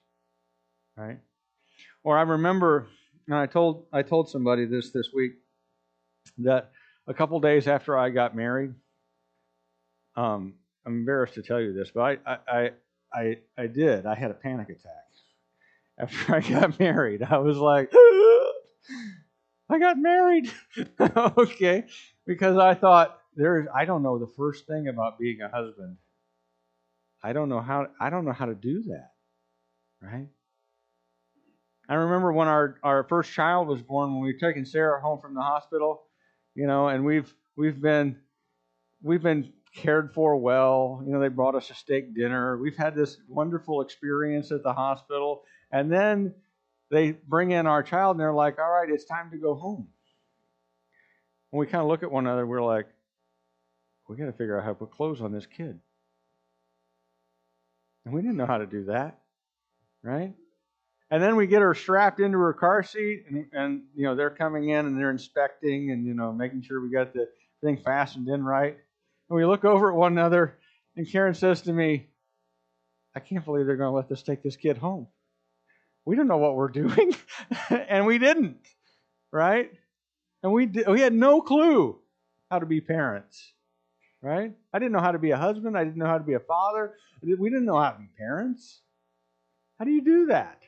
Right? 0.95 1.19
Or 2.03 2.17
I 2.17 2.21
remember, 2.21 2.87
and 3.27 3.35
I 3.35 3.45
told 3.45 3.85
I 3.91 4.01
told 4.01 4.29
somebody 4.29 4.65
this 4.65 4.91
this 4.91 5.09
week 5.13 5.33
that 6.39 6.71
a 7.07 7.13
couple 7.13 7.39
days 7.39 7.67
after 7.67 7.97
I 7.97 8.09
got 8.09 8.35
married, 8.35 8.73
um, 10.15 10.53
I'm 10.85 10.93
embarrassed 10.93 11.35
to 11.35 11.41
tell 11.41 11.59
you 11.59 11.73
this, 11.73 11.91
but 11.93 12.19
I, 12.25 12.37
I, 12.47 12.71
I, 13.13 13.37
I 13.57 13.67
did. 13.67 14.05
I 14.05 14.15
had 14.15 14.31
a 14.31 14.35
panic 14.35 14.69
attack 14.69 14.99
after 15.97 16.35
I 16.35 16.39
got 16.39 16.79
married. 16.79 17.23
I 17.23 17.37
was 17.37 17.57
like, 17.57 17.91
I 19.69 19.79
got 19.79 19.97
married. 19.97 20.51
okay. 21.37 21.85
Because 22.25 22.57
I 22.57 22.73
thought 22.73 23.19
there's 23.35 23.67
I 23.73 23.85
don't 23.85 24.03
know 24.03 24.17
the 24.17 24.31
first 24.35 24.67
thing 24.67 24.87
about 24.87 25.19
being 25.19 25.41
a 25.41 25.49
husband. 25.49 25.97
I 27.23 27.33
don't 27.33 27.49
know 27.49 27.61
how 27.61 27.87
I 27.99 28.09
don't 28.09 28.25
know 28.25 28.33
how 28.33 28.45
to 28.45 28.55
do 28.55 28.83
that. 28.83 29.11
Right? 30.01 30.27
I 31.89 31.95
remember 31.95 32.31
when 32.31 32.47
our, 32.47 32.75
our 32.83 33.03
first 33.05 33.31
child 33.31 33.67
was 33.67 33.81
born, 33.81 34.13
when 34.13 34.21
we 34.21 34.33
were 34.33 34.39
taking 34.39 34.63
Sarah 34.63 35.01
home 35.01 35.19
from 35.19 35.33
the 35.33 35.41
hospital, 35.41 36.03
you 36.53 36.67
know, 36.67 36.87
and 36.87 37.03
we've 37.03 37.33
we've 37.57 37.81
been 37.81 38.15
we've 39.01 39.23
been 39.23 39.51
cared 39.75 40.13
for 40.13 40.37
well. 40.37 41.03
You 41.05 41.13
know, 41.13 41.19
they 41.19 41.29
brought 41.29 41.55
us 41.55 41.69
a 41.71 41.73
steak 41.73 42.15
dinner. 42.15 42.57
We've 42.57 42.77
had 42.77 42.95
this 42.95 43.17
wonderful 43.27 43.81
experience 43.81 44.51
at 44.51 44.63
the 44.63 44.73
hospital. 44.73 45.43
And 45.71 45.91
then 45.91 46.33
they 46.89 47.11
bring 47.11 47.51
in 47.51 47.67
our 47.67 47.83
child 47.83 48.15
and 48.15 48.19
they're 48.19 48.33
like, 48.33 48.59
all 48.59 48.69
right, 48.69 48.89
it's 48.89 49.05
time 49.05 49.31
to 49.31 49.37
go 49.37 49.55
home. 49.55 49.87
And 51.51 51.59
we 51.59 51.65
kind 51.65 51.81
of 51.81 51.87
look 51.87 52.03
at 52.03 52.11
one 52.11 52.25
another, 52.25 52.45
we're 52.45 52.63
like, 52.63 52.87
we 54.07 54.15
got 54.17 54.25
to 54.25 54.33
figure 54.33 54.57
out 54.57 54.63
how 54.63 54.71
to 54.71 54.75
put 54.75 54.91
clothes 54.91 55.21
on 55.21 55.31
this 55.31 55.45
kid. 55.45 55.79
And 58.05 58.13
we 58.13 58.21
didn't 58.21 58.37
know 58.37 58.47
how 58.47 58.57
to 58.57 58.65
do 58.65 58.85
that, 58.85 59.19
right? 60.01 60.33
And 61.11 61.21
then 61.21 61.35
we 61.35 61.47
get 61.47 61.61
her 61.61 61.73
strapped 61.73 62.19
into 62.19 62.37
her 62.37 62.53
car 62.53 62.83
seat, 62.83 63.25
and, 63.29 63.45
and 63.51 63.81
you 63.95 64.05
know 64.05 64.15
they're 64.15 64.29
coming 64.29 64.69
in 64.69 64.85
and 64.85 64.97
they're 64.97 65.09
inspecting 65.09 65.91
and 65.91 66.05
you 66.05 66.13
know 66.13 66.31
making 66.31 66.61
sure 66.61 66.81
we 66.81 66.91
got 66.91 67.13
the 67.13 67.27
thing 67.63 67.77
fastened 67.77 68.27
in 68.27 68.43
right. 68.43 68.77
And 69.29 69.35
we 69.35 69.45
look 69.45 69.65
over 69.65 69.91
at 69.91 69.95
one 69.95 70.11
another, 70.11 70.57
and 70.95 71.09
Karen 71.09 71.33
says 71.33 71.61
to 71.63 71.73
me, 71.73 72.07
I 73.15 73.19
can't 73.19 73.43
believe 73.43 73.65
they're 73.65 73.75
going 73.75 73.91
to 73.91 73.95
let 73.95 74.11
us 74.11 74.23
take 74.23 74.43
this 74.43 74.55
kid 74.55 74.77
home. 74.77 75.07
We 76.09 76.15
don't 76.15 76.27
know 76.27 76.37
what 76.37 76.55
we're 76.55 76.69
doing. 76.69 77.15
and 77.69 78.05
we 78.07 78.17
didn't, 78.17 78.57
right? 79.31 79.71
And 80.41 80.51
we, 80.51 80.65
we 80.65 81.01
had 81.01 81.13
no 81.13 81.41
clue 81.41 81.99
how 82.49 82.57
to 82.57 82.65
be 82.65 82.81
parents, 82.81 83.53
right? 84.21 84.53
I 84.73 84.79
didn't 84.79 84.93
know 84.93 85.01
how 85.01 85.11
to 85.11 85.19
be 85.19 85.31
a 85.31 85.37
husband. 85.37 85.77
I 85.77 85.83
didn't 85.83 85.97
know 85.97 86.07
how 86.07 86.17
to 86.17 86.23
be 86.23 86.33
a 86.33 86.39
father. 86.39 86.95
We 87.21 87.49
didn't 87.49 87.65
know 87.65 87.79
how 87.79 87.91
to 87.91 87.99
be 87.99 88.09
parents. 88.17 88.81
How 89.77 89.85
do 89.85 89.91
you 89.91 90.01
do 90.01 90.25
that? 90.27 90.63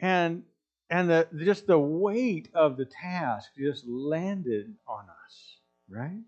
And 0.00 0.44
and 0.88 1.10
the, 1.10 1.28
just 1.44 1.66
the 1.66 1.78
weight 1.78 2.48
of 2.54 2.78
the 2.78 2.86
task 2.86 3.50
just 3.58 3.86
landed 3.86 4.74
on 4.86 5.04
us 5.26 5.58
right? 5.90 6.22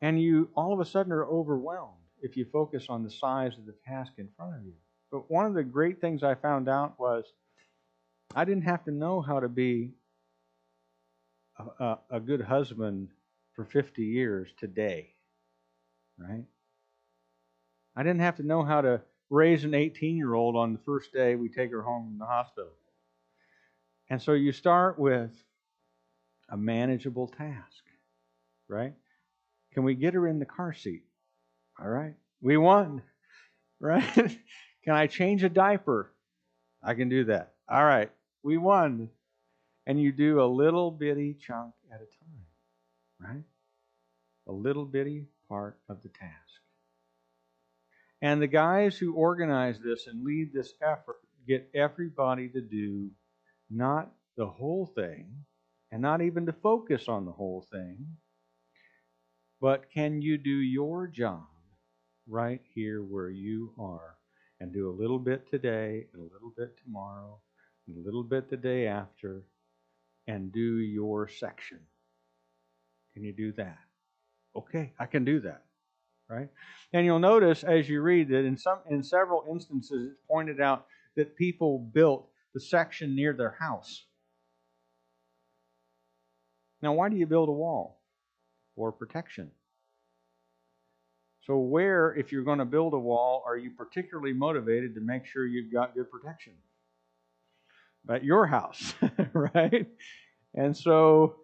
And 0.00 0.20
you 0.20 0.50
all 0.54 0.74
of 0.74 0.80
a 0.80 0.84
sudden 0.84 1.12
are 1.12 1.24
overwhelmed 1.24 2.03
if 2.24 2.38
you 2.38 2.46
focus 2.50 2.86
on 2.88 3.04
the 3.04 3.10
size 3.10 3.58
of 3.58 3.66
the 3.66 3.74
task 3.86 4.12
in 4.16 4.28
front 4.34 4.56
of 4.56 4.64
you. 4.64 4.72
But 5.12 5.30
one 5.30 5.44
of 5.44 5.52
the 5.52 5.62
great 5.62 6.00
things 6.00 6.22
I 6.22 6.34
found 6.34 6.70
out 6.70 6.98
was 6.98 7.24
I 8.34 8.46
didn't 8.46 8.64
have 8.64 8.82
to 8.84 8.90
know 8.90 9.20
how 9.20 9.40
to 9.40 9.48
be 9.48 9.92
a, 11.58 11.84
a, 11.84 11.98
a 12.12 12.20
good 12.20 12.40
husband 12.40 13.10
for 13.52 13.66
50 13.66 14.02
years 14.02 14.48
today, 14.58 15.10
right? 16.18 16.44
I 17.94 18.02
didn't 18.02 18.22
have 18.22 18.36
to 18.36 18.42
know 18.42 18.64
how 18.64 18.80
to 18.80 19.02
raise 19.28 19.64
an 19.64 19.74
18 19.74 20.16
year 20.16 20.32
old 20.32 20.56
on 20.56 20.72
the 20.72 20.80
first 20.80 21.12
day 21.12 21.36
we 21.36 21.50
take 21.50 21.70
her 21.72 21.82
home 21.82 22.06
from 22.08 22.18
the 22.18 22.24
hospital. 22.24 22.72
And 24.08 24.20
so 24.20 24.32
you 24.32 24.52
start 24.52 24.98
with 24.98 25.30
a 26.48 26.56
manageable 26.56 27.28
task, 27.28 27.84
right? 28.66 28.94
Can 29.74 29.84
we 29.84 29.94
get 29.94 30.14
her 30.14 30.26
in 30.26 30.38
the 30.38 30.46
car 30.46 30.72
seat? 30.72 31.04
All 31.80 31.88
right. 31.88 32.14
We 32.40 32.56
won, 32.56 33.02
right? 33.80 34.04
can 34.84 34.94
I 34.94 35.06
change 35.06 35.42
a 35.42 35.48
diaper? 35.48 36.12
I 36.82 36.94
can 36.94 37.08
do 37.08 37.24
that. 37.24 37.54
All 37.68 37.84
right. 37.84 38.10
We 38.42 38.58
won. 38.58 39.08
And 39.86 40.00
you 40.00 40.12
do 40.12 40.40
a 40.40 40.46
little 40.46 40.90
bitty 40.90 41.34
chunk 41.34 41.74
at 41.92 42.00
a 42.00 42.06
time, 42.06 42.46
right? 43.20 43.44
A 44.46 44.52
little 44.52 44.84
bitty 44.84 45.26
part 45.48 45.78
of 45.88 46.02
the 46.02 46.08
task. 46.08 46.32
And 48.22 48.40
the 48.40 48.46
guys 48.46 48.96
who 48.96 49.14
organize 49.14 49.78
this 49.78 50.06
and 50.06 50.24
lead 50.24 50.52
this 50.52 50.72
effort 50.80 51.16
get 51.46 51.68
everybody 51.74 52.48
to 52.48 52.60
do 52.60 53.10
not 53.68 54.10
the 54.36 54.46
whole 54.46 54.86
thing 54.86 55.44
and 55.92 56.00
not 56.00 56.22
even 56.22 56.46
to 56.46 56.52
focus 56.52 57.08
on 57.08 57.26
the 57.26 57.32
whole 57.32 57.66
thing, 57.70 58.06
but 59.60 59.90
can 59.92 60.22
you 60.22 60.38
do 60.38 60.50
your 60.50 61.06
job 61.06 61.44
right 62.28 62.60
here 62.74 63.02
where 63.02 63.30
you 63.30 63.72
are 63.78 64.16
and 64.60 64.72
do 64.72 64.88
a 64.88 64.98
little 64.98 65.18
bit 65.18 65.50
today 65.50 66.06
and 66.12 66.20
a 66.20 66.32
little 66.32 66.52
bit 66.56 66.76
tomorrow 66.82 67.38
and 67.86 67.96
a 67.96 68.00
little 68.00 68.22
bit 68.22 68.48
the 68.48 68.56
day 68.56 68.86
after 68.86 69.42
and 70.26 70.52
do 70.52 70.78
your 70.78 71.28
section? 71.28 71.80
Can 73.12 73.24
you 73.24 73.32
do 73.32 73.52
that? 73.52 73.78
Okay, 74.56 74.92
I 74.98 75.06
can 75.06 75.24
do 75.24 75.40
that. 75.40 75.62
Right? 76.28 76.48
And 76.92 77.04
you'll 77.04 77.18
notice 77.18 77.64
as 77.64 77.88
you 77.88 78.00
read 78.00 78.28
that 78.28 78.46
in 78.46 78.56
some 78.56 78.78
in 78.88 79.02
several 79.02 79.44
instances 79.50 80.12
it's 80.12 80.20
pointed 80.26 80.60
out 80.60 80.86
that 81.16 81.36
people 81.36 81.78
built 81.78 82.28
the 82.54 82.60
section 82.60 83.14
near 83.14 83.34
their 83.34 83.56
house. 83.60 84.04
Now, 86.80 86.92
why 86.94 87.08
do 87.08 87.16
you 87.16 87.26
build 87.26 87.48
a 87.48 87.52
wall? 87.52 88.00
For 88.76 88.90
protection. 88.90 89.50
So, 91.46 91.58
where, 91.58 92.14
if 92.14 92.32
you're 92.32 92.44
going 92.44 92.58
to 92.58 92.64
build 92.64 92.94
a 92.94 92.98
wall, 92.98 93.42
are 93.46 93.56
you 93.56 93.70
particularly 93.70 94.32
motivated 94.32 94.94
to 94.94 95.00
make 95.00 95.26
sure 95.26 95.46
you've 95.46 95.72
got 95.72 95.94
good 95.94 96.10
protection? 96.10 96.54
At 98.08 98.24
your 98.24 98.46
house, 98.46 98.94
right? 99.32 99.86
And 100.54 100.76
so 100.76 101.36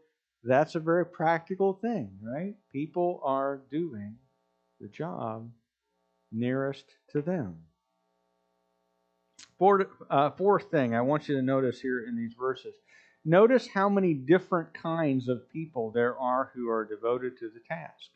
that's 0.43 0.75
a 0.75 0.81
very 0.81 1.05
practical 1.05 1.75
thing, 1.75 2.11
right? 2.23 2.55
People 2.73 3.21
are 3.25 3.61
doing 3.71 4.17
the 4.81 4.89
job 4.89 5.51
nearest 6.33 6.85
to 7.11 7.21
them. 7.21 7.57
Fourth, 9.59 9.89
uh, 10.09 10.31
fourth 10.31 10.71
thing 10.71 10.95
I 10.95 11.03
want 11.03 11.29
you 11.29 11.37
to 11.37 11.43
notice 11.43 11.81
here 11.81 12.07
in 12.07 12.17
these 12.17 12.33
verses 12.39 12.75
notice 13.25 13.69
how 13.69 13.91
many 13.91 14.15
different 14.15 14.73
kinds 14.73 15.29
of 15.29 15.51
people 15.51 15.91
there 15.91 16.19
are 16.19 16.51
who 16.55 16.71
are 16.71 16.87
devoted 16.87 17.37
to 17.39 17.51
the 17.51 17.61
task. 17.69 18.09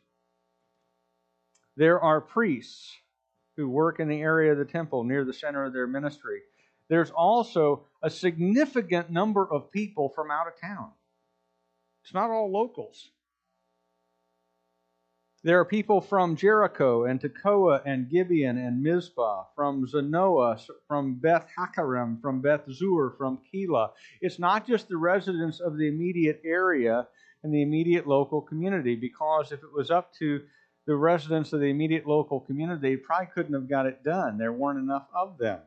There 1.77 1.99
are 1.99 2.21
priests 2.21 2.93
who 3.57 3.69
work 3.69 3.99
in 3.99 4.07
the 4.07 4.21
area 4.21 4.51
of 4.51 4.57
the 4.57 4.65
temple 4.65 5.03
near 5.03 5.25
the 5.25 5.33
center 5.33 5.65
of 5.65 5.73
their 5.73 5.87
ministry. 5.87 6.41
There's 6.89 7.11
also 7.11 7.85
a 8.03 8.09
significant 8.09 9.09
number 9.09 9.45
of 9.45 9.71
people 9.71 10.09
from 10.09 10.31
out 10.31 10.47
of 10.47 10.59
town. 10.59 10.91
It's 12.03 12.13
not 12.13 12.29
all 12.29 12.51
locals. 12.51 13.09
There 15.43 15.59
are 15.59 15.65
people 15.65 16.01
from 16.01 16.35
Jericho 16.35 17.05
and 17.05 17.21
Tekoa 17.21 17.81
and 17.85 18.09
Gibeon 18.09 18.57
and 18.57 18.81
Mizpah, 18.81 19.43
from 19.55 19.85
Zanoah, 19.85 20.59
from 20.87 21.15
Beth 21.15 21.47
Haccherem, 21.55 22.19
from 22.19 22.41
Beth 22.41 22.63
Zur, 22.71 23.11
from 23.11 23.39
Keilah. 23.53 23.91
It's 24.21 24.39
not 24.39 24.65
just 24.65 24.87
the 24.87 24.97
residents 24.97 25.59
of 25.59 25.77
the 25.77 25.87
immediate 25.87 26.41
area 26.43 27.07
and 27.43 27.53
the 27.53 27.61
immediate 27.61 28.07
local 28.07 28.41
community, 28.41 28.95
because 28.95 29.51
if 29.51 29.61
it 29.61 29.71
was 29.71 29.91
up 29.91 30.11
to 30.15 30.41
the 30.85 30.95
residents 30.95 31.51
of 31.53 31.59
the 31.59 31.67
immediate 31.67 32.05
local 32.05 32.39
community, 32.39 32.95
probably 32.95 33.27
couldn't 33.33 33.53
have 33.53 33.69
got 33.69 33.85
it 33.85 34.03
done. 34.03 34.37
There 34.37 34.53
weren't 34.53 34.79
enough 34.79 35.07
of 35.13 35.37
them. 35.37 35.59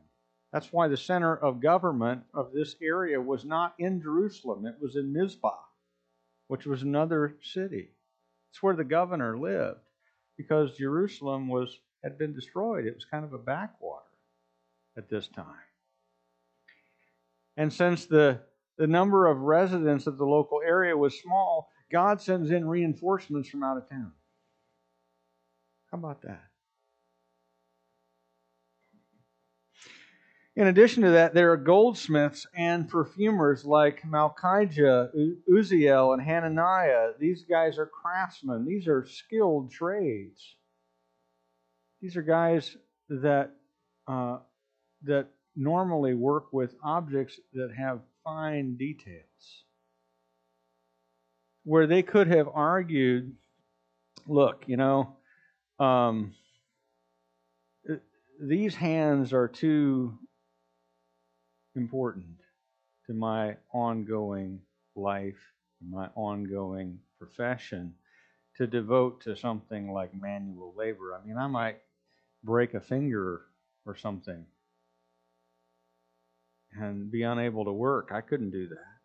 That's 0.52 0.72
why 0.72 0.88
the 0.88 0.96
center 0.96 1.36
of 1.36 1.60
government 1.60 2.22
of 2.32 2.52
this 2.52 2.76
area 2.80 3.20
was 3.20 3.44
not 3.44 3.74
in 3.78 4.00
Jerusalem, 4.00 4.66
it 4.66 4.76
was 4.80 4.96
in 4.96 5.12
Mizpah, 5.12 5.58
which 6.46 6.66
was 6.66 6.82
another 6.82 7.36
city. 7.42 7.90
It's 8.50 8.62
where 8.62 8.76
the 8.76 8.84
governor 8.84 9.36
lived 9.38 9.80
because 10.36 10.76
Jerusalem 10.76 11.48
was 11.48 11.78
had 12.02 12.16
been 12.16 12.32
destroyed. 12.32 12.86
It 12.86 12.94
was 12.94 13.04
kind 13.04 13.24
of 13.24 13.32
a 13.32 13.38
backwater 13.38 14.04
at 14.96 15.08
this 15.08 15.28
time. 15.28 15.44
And 17.56 17.72
since 17.72 18.06
the, 18.06 18.40
the 18.76 18.86
number 18.86 19.26
of 19.26 19.40
residents 19.40 20.06
of 20.06 20.16
the 20.16 20.24
local 20.24 20.60
area 20.64 20.96
was 20.96 21.20
small, 21.20 21.70
God 21.90 22.20
sends 22.22 22.50
in 22.52 22.68
reinforcements 22.68 23.48
from 23.48 23.64
out 23.64 23.78
of 23.78 23.88
town. 23.88 24.12
How 25.90 25.98
about 25.98 26.22
that? 26.22 26.44
In 30.58 30.66
addition 30.66 31.04
to 31.04 31.10
that, 31.10 31.34
there 31.34 31.52
are 31.52 31.56
goldsmiths 31.56 32.44
and 32.52 32.88
perfumers 32.88 33.64
like 33.64 34.02
Malchijah, 34.02 35.10
Uzziel, 35.48 36.12
and 36.12 36.20
Hananiah. 36.20 37.12
These 37.16 37.44
guys 37.44 37.78
are 37.78 37.86
craftsmen. 37.86 38.66
These 38.66 38.88
are 38.88 39.06
skilled 39.06 39.70
trades. 39.70 40.56
These 42.02 42.16
are 42.16 42.22
guys 42.22 42.76
that 43.08 43.52
uh, 44.08 44.38
that 45.04 45.28
normally 45.54 46.14
work 46.14 46.52
with 46.52 46.74
objects 46.82 47.38
that 47.52 47.72
have 47.78 48.00
fine 48.24 48.76
details. 48.76 49.64
Where 51.62 51.86
they 51.86 52.02
could 52.02 52.26
have 52.26 52.48
argued, 52.52 53.32
look, 54.26 54.64
you 54.66 54.76
know, 54.76 55.17
um, 55.78 56.34
these 58.40 58.74
hands 58.74 59.32
are 59.32 59.48
too 59.48 60.18
important 61.74 62.36
to 63.06 63.14
my 63.14 63.56
ongoing 63.72 64.60
life, 64.94 65.38
my 65.88 66.08
ongoing 66.14 66.98
profession, 67.18 67.94
to 68.56 68.66
devote 68.66 69.20
to 69.22 69.36
something 69.36 69.92
like 69.92 70.12
manual 70.14 70.74
labor. 70.76 71.14
I 71.14 71.26
mean, 71.26 71.36
I 71.36 71.46
might 71.46 71.78
break 72.42 72.74
a 72.74 72.80
finger 72.80 73.42
or 73.86 73.96
something 73.96 74.44
and 76.72 77.10
be 77.10 77.22
unable 77.22 77.64
to 77.64 77.72
work. 77.72 78.10
I 78.12 78.20
couldn't 78.20 78.50
do 78.50 78.68
that. 78.68 78.98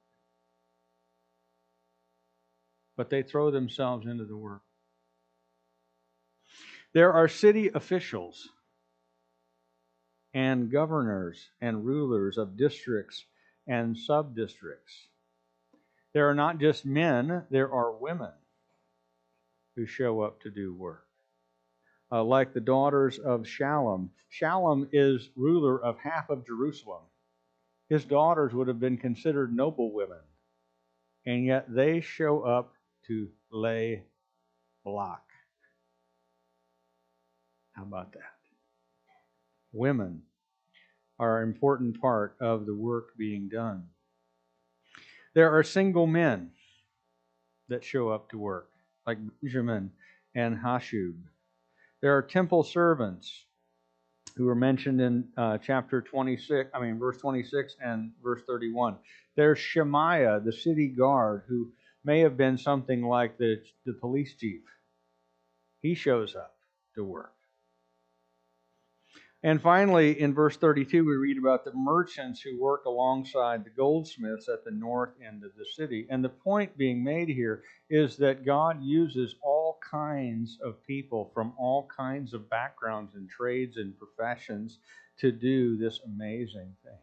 But 2.95 3.09
they 3.09 3.23
throw 3.23 3.51
themselves 3.51 4.05
into 4.05 4.25
the 4.25 4.38
work. 4.38 4.62
There 6.93 7.13
are 7.13 7.27
city 7.27 7.71
officials 7.73 8.49
and 10.34 10.71
governors 10.71 11.49
and 11.62 11.86
rulers 11.86 12.38
of 12.38 12.58
districts 12.58 13.25
and 13.67 13.97
sub-districts. 13.97 14.93
There 16.13 16.29
are 16.29 16.36
not 16.36 16.60
just 16.60 16.86
men, 16.86 17.43
there 17.49 17.71
are 17.71 17.91
women 17.91 18.32
who 19.75 19.88
show 19.88 20.21
up 20.21 20.41
to 20.41 20.51
do 20.51 20.73
work. 20.73 21.08
Uh, 22.12 22.23
like 22.23 22.53
the 22.53 22.62
daughters 22.62 23.17
of 23.17 23.41
Shallum. 23.41 24.10
Shallum 24.32 24.88
is 24.91 25.29
ruler 25.36 25.84
of 25.84 25.97
half 25.97 26.29
of 26.29 26.45
Jerusalem. 26.45 27.01
His 27.89 28.06
daughters 28.06 28.53
would 28.53 28.67
have 28.67 28.79
been 28.79 28.97
considered 28.97 29.56
noble 29.56 29.91
women, 29.91 30.21
and 31.25 31.43
yet 31.43 31.65
they 31.73 32.01
show 32.01 32.41
up 32.41 32.73
to 33.08 33.29
lay 33.51 34.03
block. 34.84 35.33
How 37.73 37.83
about 37.83 38.13
that? 38.13 38.33
women 39.73 40.21
are 41.19 41.41
an 41.41 41.49
important 41.49 41.99
part 41.99 42.36
of 42.39 42.65
the 42.65 42.75
work 42.75 43.17
being 43.17 43.49
done. 43.49 43.88
There 45.33 45.51
are 45.51 45.63
single 45.63 46.07
men 46.07 46.51
that 47.69 47.83
show 47.83 48.09
up 48.09 48.29
to 48.29 48.38
work, 48.38 48.69
like 49.07 49.17
Benjamin 49.41 49.91
and 50.36 50.57
Hashub. 50.57 51.15
There 52.01 52.15
are 52.15 52.21
temple 52.21 52.63
servants 52.63 53.45
who 54.36 54.47
are 54.47 54.55
mentioned 54.55 55.01
in 55.01 55.27
uh, 55.38 55.57
chapter 55.59 56.01
26, 56.01 56.69
I 56.73 56.79
mean, 56.81 56.99
verse 56.99 57.17
26 57.17 57.75
and 57.83 58.12
verse 58.23 58.41
31. 58.47 58.97
There's 59.36 59.59
Shemaiah, 59.59 60.41
the 60.43 60.51
city 60.51 60.88
guard, 60.88 61.43
who 61.47 61.71
may 62.03 62.19
have 62.19 62.38
been 62.38 62.57
something 62.57 63.03
like 63.03 63.38
the, 63.38 63.62
the 63.86 63.93
police 63.93 64.36
chief. 64.36 64.62
He 65.81 65.95
shows 65.95 66.36
up 66.36 66.55
to 66.95 67.03
work. 67.03 67.33
And 69.45 69.62
finally, 69.62 70.21
in 70.21 70.34
verse 70.34 70.56
32, 70.56 71.03
we 71.03 71.15
read 71.17 71.38
about 71.38 71.65
the 71.65 71.73
merchants 71.73 72.39
who 72.39 72.58
work 72.62 72.86
alongside 72.86 73.65
the 73.65 73.69
goldsmiths 73.69 74.47
at 74.47 74.63
the 74.63 74.71
north 74.71 75.12
end 75.25 75.43
of 75.43 75.51
the 75.58 75.65
city. 75.65 76.08
And 76.10 76.23
the 76.23 76.29
point 76.29 76.77
being 76.77 77.03
made 77.03 77.27
here 77.27 77.62
is 77.89 78.15
that 78.17 78.45
God 78.45 78.82
uses 78.82 79.36
all 79.43 79.79
kinds 79.91 80.58
of 80.63 80.82
people 80.88 81.29
from 81.34 81.53
all 81.60 81.89
kinds 81.93 82.34
of 82.34 82.49
backgrounds 82.49 83.15
and 83.15 83.29
trades 83.29 83.75
and 83.75 83.93
professions 83.97 84.79
to 85.19 85.34
do 85.34 85.75
this 85.75 85.99
amazing 86.06 86.73
thing. 86.82 86.97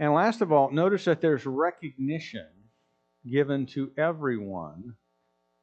And 0.00 0.12
last 0.12 0.40
of 0.40 0.50
all, 0.50 0.72
notice 0.72 1.04
that 1.04 1.20
there's 1.20 1.46
recognition 1.46 2.48
given 3.30 3.66
to 3.66 3.92
everyone 3.96 4.96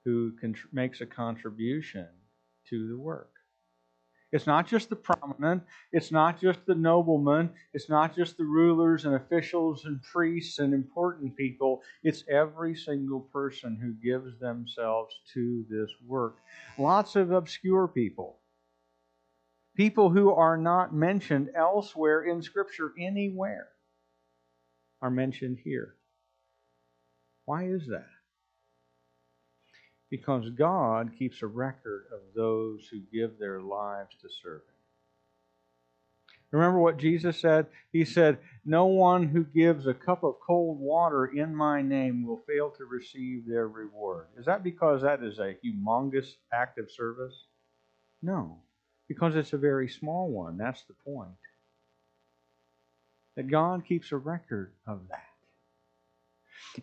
who 0.06 0.32
makes 0.72 1.02
a 1.02 1.06
contribution 1.06 2.08
to 2.70 2.88
the 2.88 2.98
work. 2.98 3.32
It's 4.32 4.46
not 4.46 4.68
just 4.68 4.90
the 4.90 4.96
prominent, 4.96 5.64
it's 5.92 6.12
not 6.12 6.40
just 6.40 6.60
the 6.68 6.76
noblemen, 6.76 7.50
it's 7.74 7.90
not 7.90 8.16
just 8.16 8.38
the 8.38 8.44
rulers 8.44 9.06
and 9.06 9.16
officials 9.16 9.86
and 9.86 10.02
priests 10.04 10.60
and 10.60 10.72
important 10.74 11.36
people. 11.36 11.82
It's 12.04 12.24
every 12.30 12.76
single 12.76 13.22
person 13.22 13.76
who 13.82 13.94
gives 13.94 14.40
themselves 14.40 15.16
to 15.34 15.66
this 15.68 15.90
work. 16.06 16.38
Lots 16.78 17.16
of 17.16 17.32
obscure 17.32 17.88
people. 17.88 18.38
People 19.76 20.12
who 20.12 20.32
are 20.32 20.58
not 20.58 20.94
mentioned 20.94 21.50
elsewhere 21.56 22.24
in 22.24 22.42
Scripture 22.42 22.94
anywhere 23.00 23.70
are 25.02 25.10
mentioned 25.10 25.58
here. 25.64 25.96
Why 27.46 27.64
is 27.64 27.88
that? 27.88 28.06
Because 30.10 30.50
God 30.50 31.12
keeps 31.18 31.42
a 31.42 31.48
record 31.48 32.06
of 32.14 32.20
those 32.36 32.88
who 32.90 33.00
give 33.12 33.38
their 33.38 33.62
lives 33.62 34.16
to 34.22 34.28
serve 34.42 34.62
Him. 34.62 34.80
Remember 36.52 36.80
what 36.80 36.98
Jesus 36.98 37.40
said? 37.40 37.68
He 37.92 38.04
said, 38.06 38.40
No 38.66 38.88
one 38.88 39.28
who 39.28 39.44
gives 39.44 39.86
a 39.86 39.94
cup 39.94 40.24
of 40.24 40.40
cold 40.46 40.80
water 40.80 41.28
in 41.28 41.56
my 41.56 41.82
name 41.82 42.26
will 42.26 42.42
fail 42.48 42.72
to 42.72 42.86
receive 42.86 43.48
their 43.48 43.68
reward. 43.68 44.28
Is 44.38 44.46
that 44.48 44.64
because 44.64 45.04
that 45.04 45.22
is 45.22 45.38
a 45.38 45.56
humongous 45.64 46.36
act 46.52 46.80
of 46.80 46.90
service? 46.90 47.46
No, 48.24 48.58
because 49.08 49.36
it's 49.36 49.54
a 49.54 49.58
very 49.58 49.88
small 49.88 50.30
one. 50.30 50.58
That's 50.58 50.84
the 50.84 50.96
point. 51.06 51.30
That 53.36 53.50
God 53.50 53.86
keeps 53.88 54.12
a 54.12 54.18
record 54.18 54.74
of 54.88 55.02
that. 55.10 55.29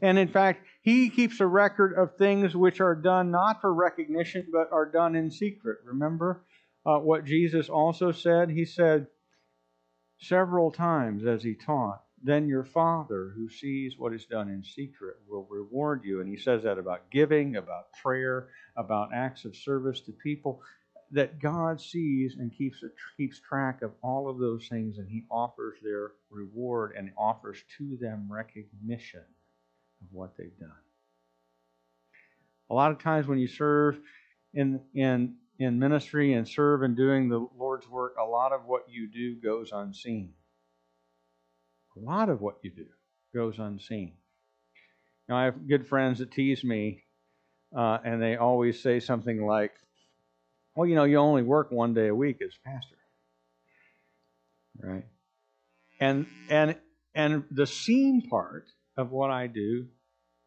And 0.03 0.19
in 0.19 0.29
fact, 0.29 0.67
he 0.83 1.11
keeps 1.11 1.41
a 1.41 1.47
record 1.47 1.95
of 1.95 2.17
things 2.17 2.55
which 2.55 2.81
are 2.81 2.95
done 2.95 3.31
not 3.31 3.61
for 3.61 3.73
recognition, 3.73 4.47
but 4.53 4.71
are 4.73 4.91
done 4.91 5.15
in 5.17 5.31
secret. 5.31 5.79
Remember 5.85 6.45
uh, 6.85 6.99
what 6.99 7.25
Jesus 7.25 7.69
also 7.69 8.13
said? 8.13 8.51
He 8.51 8.65
said 8.65 9.09
several 10.21 10.71
times 10.71 11.25
as 11.27 11.43
he 11.43 11.55
taught, 11.55 12.03
Then 12.23 12.49
your 12.49 12.65
Father, 12.65 13.33
who 13.35 13.49
sees 13.49 13.99
what 13.99 14.15
is 14.15 14.27
done 14.27 14.49
in 14.49 14.63
secret, 14.63 15.17
will 15.29 15.47
reward 15.51 16.03
you. 16.05 16.21
And 16.21 16.29
he 16.29 16.37
says 16.37 16.63
that 16.63 16.79
about 16.79 17.11
giving, 17.11 17.57
about 17.57 17.93
prayer, 18.03 18.49
about 18.77 19.15
acts 19.15 19.45
of 19.45 19.57
service 19.57 20.01
to 20.03 20.13
people. 20.13 20.63
That 21.13 21.41
God 21.41 21.81
sees 21.81 22.35
and 22.37 22.53
keeps 22.53 22.83
keeps 23.17 23.41
track 23.41 23.83
of 23.83 23.93
all 24.03 24.29
of 24.29 24.39
those 24.39 24.67
things, 24.67 24.99
and 24.99 25.09
He 25.09 25.25
offers 25.31 25.79
their 25.81 26.11
reward 26.31 26.95
and 26.99 27.13
offers 27.17 27.63
to 27.79 27.97
them 28.01 28.27
recognition 28.29 29.23
of 30.03 30.09
what 30.13 30.37
they've 30.37 30.59
done. 30.59 30.71
A 32.71 32.75
lot 32.75 32.91
of 32.91 32.99
times 32.99 33.27
when 33.27 33.39
you 33.39 33.49
serve 33.49 33.99
in, 34.53 34.81
in, 34.95 35.37
in 35.59 35.79
ministry 35.79 36.33
and 36.33 36.49
serve 36.49 36.83
in 36.83 36.95
doing 36.95 37.29
the 37.29 37.47
Lord's 37.57 37.89
work, 37.89 38.17
a 38.21 38.25
lot 38.25 38.53
of 38.53 38.65
what 38.67 38.89
you 38.89 39.09
do 39.09 39.37
goes 39.37 39.71
unseen. 39.73 40.33
A 41.97 42.01
lot 42.01 42.29
of 42.29 42.41
what 42.41 42.57
you 42.63 42.71
do 42.71 42.87
goes 43.35 43.59
unseen. 43.59 44.13
Now, 45.29 45.39
I 45.39 45.45
have 45.45 45.67
good 45.67 45.87
friends 45.87 46.19
that 46.19 46.31
tease 46.31 46.63
me, 46.63 47.03
uh, 47.77 47.99
and 48.05 48.23
they 48.23 48.37
always 48.37 48.81
say 48.83 49.01
something 49.01 49.45
like, 49.45 49.73
well, 50.75 50.87
you 50.87 50.95
know, 50.95 51.05
you 51.05 51.17
only 51.17 51.43
work 51.43 51.71
one 51.71 51.95
day 51.95 52.09
a 52.09 52.15
week 52.15 52.41
as 52.43 52.53
pastor. 52.65 52.97
Right? 54.79 55.07
And 55.99 56.27
and 56.51 56.77
and 57.15 57.45
the 57.51 57.67
seen 57.67 58.29
part 58.29 58.67
of 58.97 59.11
what 59.11 59.31
I 59.31 59.47
do 59.47 59.87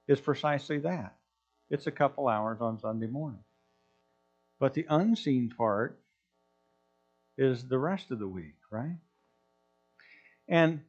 is 0.07 0.19
precisely 0.19 0.79
that. 0.79 1.15
It's 1.69 1.87
a 1.87 1.91
couple 1.91 2.27
hours 2.27 2.59
on 2.61 2.79
Sunday 2.79 3.07
morning. 3.07 3.43
But 4.59 4.73
the 4.73 4.85
unseen 4.89 5.53
part 5.55 5.99
is 7.37 7.67
the 7.67 7.77
rest 7.77 8.11
of 8.11 8.19
the 8.19 8.27
week, 8.27 8.55
right? 8.71 8.97
And 10.47 10.81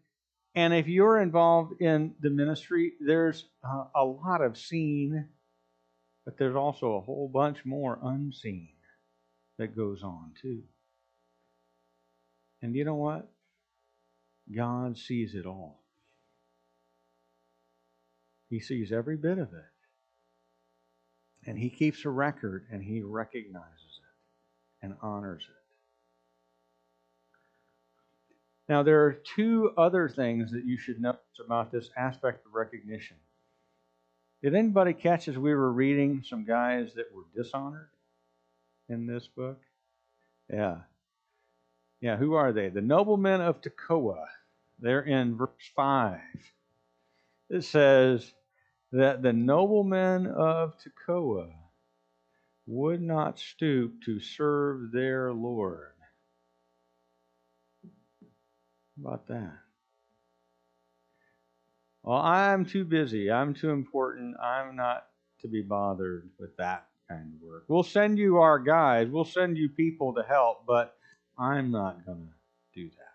and 0.54 0.74
if 0.74 0.88
you're 0.88 1.20
involved 1.20 1.80
in 1.80 2.14
the 2.20 2.30
ministry, 2.30 2.94
there's 3.00 3.44
uh, 3.62 3.84
a 3.94 4.04
lot 4.04 4.40
of 4.42 4.58
seen, 4.58 5.28
but 6.24 6.38
there's 6.38 6.56
also 6.56 6.94
a 6.94 7.00
whole 7.00 7.28
bunch 7.32 7.64
more 7.64 7.98
unseen 8.02 8.70
that 9.58 9.76
goes 9.76 10.02
on 10.02 10.32
too. 10.42 10.62
And 12.62 12.74
you 12.74 12.84
know 12.84 12.96
what? 12.96 13.30
God 14.52 14.98
sees 14.98 15.34
it 15.34 15.46
all. 15.46 15.79
He 18.50 18.60
sees 18.60 18.92
every 18.92 19.16
bit 19.16 19.38
of 19.38 19.52
it. 19.52 19.64
And 21.46 21.56
he 21.58 21.70
keeps 21.70 22.04
a 22.04 22.10
record 22.10 22.66
and 22.70 22.82
he 22.82 23.00
recognizes 23.00 24.00
it 24.02 24.84
and 24.84 24.94
honors 25.00 25.46
it. 25.48 25.54
Now, 28.68 28.82
there 28.82 29.04
are 29.06 29.12
two 29.12 29.72
other 29.76 30.08
things 30.08 30.52
that 30.52 30.64
you 30.64 30.78
should 30.78 31.00
notice 31.00 31.20
about 31.44 31.72
this 31.72 31.90
aspect 31.96 32.44
of 32.46 32.54
recognition. 32.54 33.16
Did 34.42 34.54
anybody 34.54 34.94
catch 34.94 35.28
as 35.28 35.36
we 35.36 35.54
were 35.54 35.72
reading 35.72 36.22
some 36.24 36.44
guys 36.44 36.94
that 36.94 37.12
were 37.14 37.24
dishonored 37.34 37.90
in 38.88 39.06
this 39.06 39.26
book? 39.26 39.60
Yeah. 40.52 40.78
Yeah, 42.00 42.16
who 42.16 42.34
are 42.34 42.52
they? 42.52 42.68
The 42.68 42.80
noblemen 42.80 43.40
of 43.40 43.60
Tekoa. 43.60 44.24
They're 44.78 45.02
in 45.02 45.36
verse 45.36 45.50
5. 45.76 46.20
It 47.50 47.64
says, 47.64 48.32
that 48.92 49.22
the 49.22 49.32
noblemen 49.32 50.26
of 50.26 50.74
Tekoa 50.78 51.50
would 52.66 53.00
not 53.00 53.38
stoop 53.38 54.02
to 54.04 54.20
serve 54.20 54.92
their 54.92 55.32
Lord. 55.32 55.92
How 59.02 59.08
about 59.08 59.28
that? 59.28 59.58
Well, 62.02 62.18
I'm 62.18 62.64
too 62.64 62.84
busy. 62.84 63.30
I'm 63.30 63.54
too 63.54 63.70
important. 63.70 64.36
I'm 64.40 64.76
not 64.76 65.06
to 65.42 65.48
be 65.48 65.62
bothered 65.62 66.28
with 66.38 66.56
that 66.56 66.86
kind 67.08 67.32
of 67.34 67.46
work. 67.46 67.64
We'll 67.68 67.82
send 67.82 68.18
you 68.18 68.38
our 68.38 68.58
guys, 68.58 69.08
we'll 69.08 69.24
send 69.24 69.56
you 69.56 69.68
people 69.68 70.14
to 70.14 70.22
help, 70.22 70.64
but 70.66 70.96
I'm 71.38 71.70
not 71.70 72.04
going 72.06 72.28
to 72.28 72.80
do 72.80 72.88
that. 72.88 73.10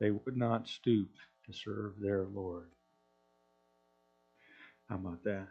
They 0.00 0.10
would 0.10 0.36
not 0.36 0.68
stoop 0.68 1.10
to 1.46 1.52
serve 1.52 1.94
their 2.00 2.24
Lord. 2.24 2.70
How 4.88 4.96
about 4.96 5.24
that? 5.24 5.46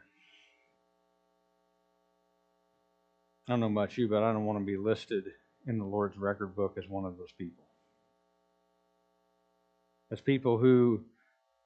I 3.47 3.51
don't 3.51 3.59
know 3.59 3.67
about 3.67 3.97
you, 3.97 4.07
but 4.07 4.23
I 4.23 4.31
don't 4.31 4.45
want 4.45 4.59
to 4.59 4.65
be 4.65 4.77
listed 4.77 5.25
in 5.67 5.77
the 5.77 5.85
Lord's 5.85 6.17
record 6.17 6.55
book 6.55 6.75
as 6.77 6.87
one 6.87 7.05
of 7.05 7.17
those 7.17 7.31
people. 7.37 7.65
As 10.11 10.21
people 10.21 10.57
who 10.57 11.03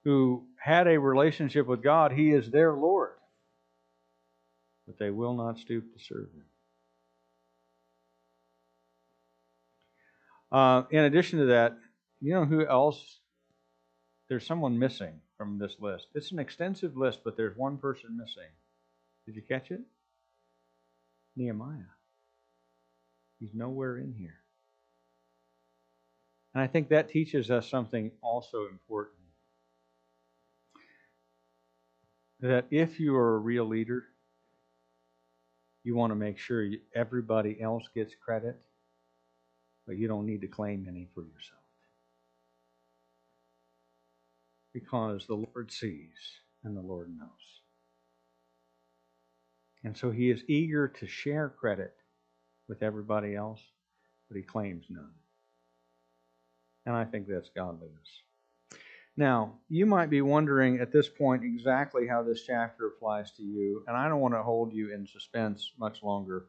who 0.03 0.45
had 0.57 0.87
a 0.87 0.97
relationship 0.97 1.67
with 1.67 1.83
God, 1.83 2.13
He 2.13 2.31
is 2.31 2.49
their 2.49 2.73
Lord. 2.73 3.11
But 4.85 4.97
they 4.97 5.09
will 5.09 5.33
not 5.33 5.59
stoop 5.59 5.83
to 5.93 6.03
serve 6.03 6.29
Him. 6.33 6.45
Uh, 10.49 10.83
in 10.91 11.03
addition 11.03 11.39
to 11.39 11.45
that, 11.47 11.77
you 12.21 12.33
know 12.33 12.45
who 12.45 12.65
else? 12.65 13.19
There's 14.29 14.45
someone 14.45 14.79
missing 14.79 15.19
from 15.37 15.59
this 15.59 15.75
list. 15.79 16.07
It's 16.15 16.31
an 16.31 16.39
extensive 16.39 16.97
list, 16.97 17.21
but 17.23 17.37
there's 17.37 17.55
one 17.55 17.77
person 17.77 18.17
missing. 18.17 18.49
Did 19.25 19.35
you 19.35 19.41
catch 19.41 19.71
it? 19.71 19.81
Nehemiah. 21.35 21.93
He's 23.39 23.53
nowhere 23.53 23.97
in 23.97 24.13
here. 24.17 24.39
And 26.53 26.63
I 26.63 26.67
think 26.67 26.89
that 26.89 27.09
teaches 27.09 27.51
us 27.51 27.69
something 27.69 28.11
also 28.21 28.67
important. 28.71 29.13
That 32.39 32.65
if 32.71 32.99
you 32.99 33.15
are 33.15 33.35
a 33.35 33.39
real 33.39 33.65
leader, 33.65 34.05
you 35.83 35.95
want 35.95 36.11
to 36.11 36.15
make 36.15 36.39
sure 36.39 36.67
everybody 36.95 37.61
else 37.61 37.83
gets 37.93 38.13
credit, 38.15 38.59
but 39.85 39.97
you 39.97 40.07
don't 40.07 40.25
need 40.25 40.41
to 40.41 40.47
claim 40.47 40.87
any 40.89 41.07
for 41.13 41.21
yourself 41.21 41.66
because 44.79 45.25
the 45.25 45.33
Lord 45.33 45.71
sees 45.71 46.13
and 46.63 46.77
the 46.77 46.81
Lord 46.81 47.09
knows. 47.17 47.29
And 49.83 49.97
so 49.97 50.11
he 50.11 50.29
is 50.29 50.43
eager 50.47 50.87
to 50.87 51.07
share 51.07 51.49
credit 51.49 51.95
with 52.67 52.83
everybody 52.83 53.35
else, 53.35 53.61
but 54.29 54.37
he 54.37 54.43
claims 54.43 54.85
none. 54.89 55.13
And 56.85 56.95
I 56.95 57.05
think 57.05 57.27
that's 57.27 57.49
godliness. 57.55 58.21
Now, 59.15 59.55
you 59.67 59.87
might 59.87 60.11
be 60.11 60.21
wondering 60.21 60.79
at 60.79 60.91
this 60.91 61.09
point 61.09 61.43
exactly 61.43 62.05
how 62.07 62.21
this 62.21 62.43
chapter 62.43 62.85
applies 62.87 63.31
to 63.37 63.43
you, 63.43 63.83
and 63.87 63.97
I 63.97 64.07
don't 64.07 64.19
want 64.19 64.35
to 64.35 64.43
hold 64.43 64.73
you 64.73 64.93
in 64.93 65.07
suspense 65.07 65.71
much 65.79 66.03
longer. 66.03 66.45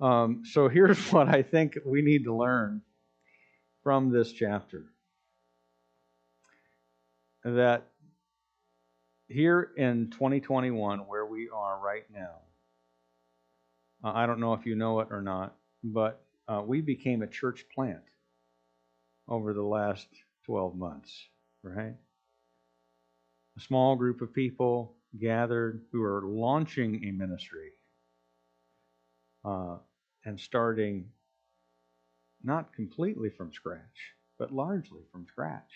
Um, 0.00 0.42
so 0.44 0.68
here's 0.68 0.98
what 1.12 1.28
I 1.28 1.42
think 1.42 1.76
we 1.84 2.02
need 2.02 2.24
to 2.24 2.36
learn 2.36 2.82
from 3.82 4.12
this 4.12 4.32
chapter 4.32 4.84
that 7.44 7.88
here 9.28 9.70
in 9.76 10.10
2021, 10.10 11.00
where 11.00 11.26
we 11.26 11.48
are 11.48 11.80
right 11.82 12.04
now, 12.12 12.36
uh, 14.04 14.12
I 14.14 14.26
don't 14.26 14.40
know 14.40 14.54
if 14.54 14.66
you 14.66 14.74
know 14.74 15.00
it 15.00 15.08
or 15.10 15.22
not, 15.22 15.56
but 15.82 16.24
uh, 16.48 16.62
we 16.64 16.80
became 16.80 17.22
a 17.22 17.26
church 17.26 17.64
plant 17.74 18.02
over 19.28 19.52
the 19.52 19.62
last 19.62 20.08
12 20.46 20.76
months, 20.76 21.12
right? 21.62 21.94
A 23.56 23.60
small 23.60 23.96
group 23.96 24.20
of 24.22 24.32
people 24.32 24.96
gathered 25.18 25.82
who 25.92 26.02
are 26.02 26.22
launching 26.24 27.04
a 27.04 27.12
ministry 27.12 27.70
uh, 29.44 29.76
and 30.24 30.40
starting 30.40 31.06
not 32.42 32.72
completely 32.72 33.30
from 33.30 33.52
scratch, 33.52 34.14
but 34.38 34.52
largely 34.52 35.02
from 35.12 35.26
scratch. 35.26 35.70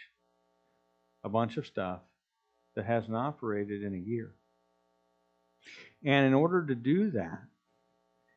A 1.27 1.29
bunch 1.29 1.57
of 1.57 1.67
stuff 1.67 2.03
that 2.77 2.87
hasn't 2.87 3.17
operated 3.17 3.83
in 3.83 3.95
a 3.95 3.99
year. 3.99 4.31
And 6.05 6.25
in 6.25 6.35
order 6.35 6.65
to 6.65 6.75
do 6.77 7.11
that, 7.11 7.43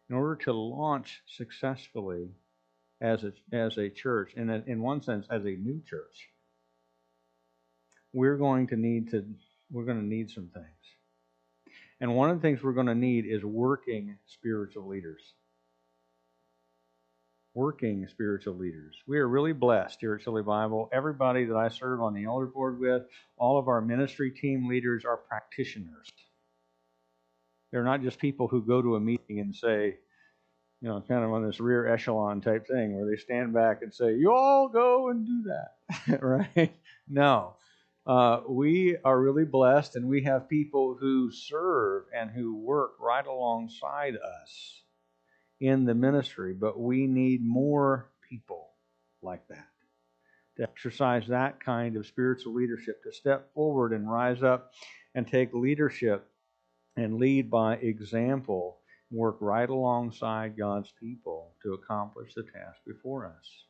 in 0.10 0.16
order 0.16 0.36
to 0.38 0.54
launch 0.54 1.22
successfully 1.28 2.32
as 3.00 3.24
a, 3.24 3.34
as 3.54 3.78
a 3.78 3.90
church, 3.90 4.34
in, 4.36 4.50
a, 4.50 4.64
in 4.66 4.82
one 4.82 5.04
sense, 5.04 5.28
as 5.30 5.44
a 5.46 5.52
new 5.52 5.84
church, 5.88 6.30
we're 8.12 8.38
going 8.38 8.66
to 8.70 8.76
need 8.76 9.12
to 9.12 9.24
we're 9.72 9.86
going 9.86 10.00
to 10.00 10.04
need 10.06 10.32
some 10.32 10.50
things. 10.52 10.66
And 12.02 12.16
one 12.16 12.32
of 12.32 12.38
the 12.38 12.42
things 12.42 12.64
we're 12.64 12.74
going 12.74 12.88
to 12.88 12.96
need 12.96 13.28
is 13.28 13.46
working 13.46 14.18
spiritual 14.26 14.88
leaders. 14.88 15.22
Working 17.60 18.08
spiritual 18.08 18.56
leaders. 18.56 18.96
We 19.06 19.20
are 19.20 19.28
really 19.28 19.52
blessed 19.52 19.98
here 20.00 20.16
at 20.16 20.22
Chili 20.22 20.42
Bible. 20.42 20.90
Everybody 20.94 21.44
that 21.44 21.58
I 21.58 21.68
serve 21.68 22.02
on 22.02 22.14
the 22.14 22.24
elder 22.24 22.46
board 22.46 22.80
with, 22.80 23.02
all 23.38 23.60
of 23.60 23.68
our 23.68 23.82
ministry 23.82 24.32
team 24.32 24.70
leaders 24.70 25.04
are 25.04 25.18
practitioners. 25.18 26.08
They're 27.70 27.84
not 27.84 28.02
just 28.02 28.18
people 28.18 28.48
who 28.48 28.62
go 28.62 28.82
to 28.82 28.96
a 28.96 29.00
meeting 29.02 29.42
and 29.42 29.54
say, 29.54 29.98
you 30.80 30.88
know, 30.88 31.04
kind 31.06 31.26
of 31.26 31.34
on 31.34 31.46
this 31.46 31.60
rear 31.60 31.86
echelon 31.86 32.40
type 32.40 32.66
thing 32.66 32.96
where 32.96 33.06
they 33.06 33.18
stand 33.18 33.54
back 33.54 33.82
and 33.82 33.94
say, 33.94 34.16
you 34.16 34.32
all 34.32 34.70
go 34.70 35.10
and 35.10 35.26
do 35.26 35.44
that, 35.50 36.22
right? 36.22 36.72
No. 37.10 37.58
Uh, 38.08 38.40
we 38.48 38.96
are 39.04 39.20
really 39.20 39.44
blessed 39.44 39.98
and 39.98 40.08
we 40.08 40.24
have 40.24 40.48
people 40.48 40.96
who 40.98 41.30
serve 41.30 42.06
and 42.18 42.32
who 42.32 42.56
work 42.56 42.92
right 43.02 43.28
alongside 43.28 44.16
us 44.16 44.84
in 45.60 45.86
the 45.86 45.94
ministry, 45.94 46.54
but 46.54 46.80
we 46.80 47.08
need 47.08 47.44
more 47.44 48.10
people 48.30 48.70
like 49.22 49.48
that 49.50 49.68
to 50.60 50.64
exercise 50.64 51.28
that 51.28 51.64
kind 51.64 51.96
of 51.96 52.06
spiritual 52.06 52.54
leadership, 52.54 53.02
to 53.04 53.12
step 53.14 53.54
forward 53.54 53.94
and 53.94 54.12
rise 54.12 54.44
up 54.44 54.72
and 55.16 55.26
take 55.26 55.54
leadership 55.54 56.30
and 56.98 57.18
lead 57.18 57.50
by 57.50 57.76
example, 57.76 58.78
work 59.12 59.38
right 59.40 59.70
alongside 59.70 60.58
God's 60.58 60.92
people 61.00 61.54
to 61.64 61.74
accomplish 61.74 62.34
the 62.34 62.44
task 62.44 62.78
before 62.86 63.26
us. 63.26 63.64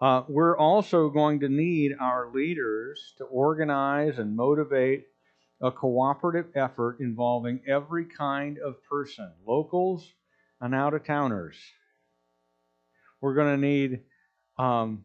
Uh, 0.00 0.24
we're 0.26 0.56
also 0.56 1.10
going 1.10 1.38
to 1.40 1.48
need 1.48 1.92
our 2.00 2.32
leaders 2.32 3.14
to 3.18 3.24
organize 3.24 4.18
and 4.18 4.34
motivate 4.34 5.04
a 5.60 5.70
cooperative 5.70 6.46
effort 6.56 6.96
involving 6.98 7.60
every 7.68 8.06
kind 8.06 8.58
of 8.58 8.82
person, 8.82 9.30
locals 9.46 10.12
and 10.62 10.74
out 10.74 10.94
of 10.94 11.04
towners. 11.04 11.56
We're 13.20 13.34
going 13.34 13.60
to 13.60 13.66
need 13.66 14.00
um, 14.58 15.04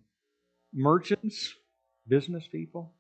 merchants, 0.74 1.54
business 2.08 2.48
people, 2.50 2.94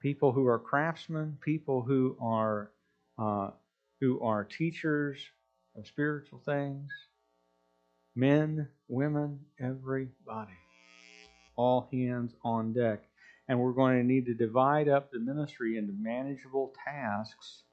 people 0.00 0.32
who 0.32 0.46
are 0.46 0.58
craftsmen, 0.58 1.36
people 1.44 1.82
who 1.82 2.16
are 2.20 2.70
uh, 3.18 3.50
who 4.00 4.20
are 4.22 4.44
teachers 4.44 5.18
of 5.76 5.86
spiritual 5.86 6.40
things, 6.44 6.88
men, 8.14 8.68
women, 8.86 9.40
everybody, 9.60 10.52
all 11.56 11.88
hands 11.92 12.32
on 12.44 12.72
deck. 12.72 13.02
And 13.48 13.58
we're 13.58 13.72
going 13.72 13.98
to 13.98 14.04
need 14.04 14.26
to 14.26 14.34
divide 14.34 14.88
up 14.88 15.10
the 15.10 15.18
ministry 15.18 15.78
into 15.78 15.92
manageable 15.98 16.72
tasks 16.86 17.64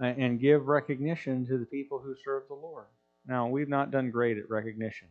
and 0.00 0.40
give 0.40 0.68
recognition 0.68 1.46
to 1.46 1.58
the 1.58 1.66
people 1.66 1.98
who 1.98 2.14
serve 2.24 2.44
the 2.48 2.54
Lord. 2.54 2.86
Now, 3.26 3.48
we've 3.48 3.68
not 3.68 3.90
done 3.90 4.10
great 4.10 4.38
at 4.38 4.48
recognition. 4.48 5.08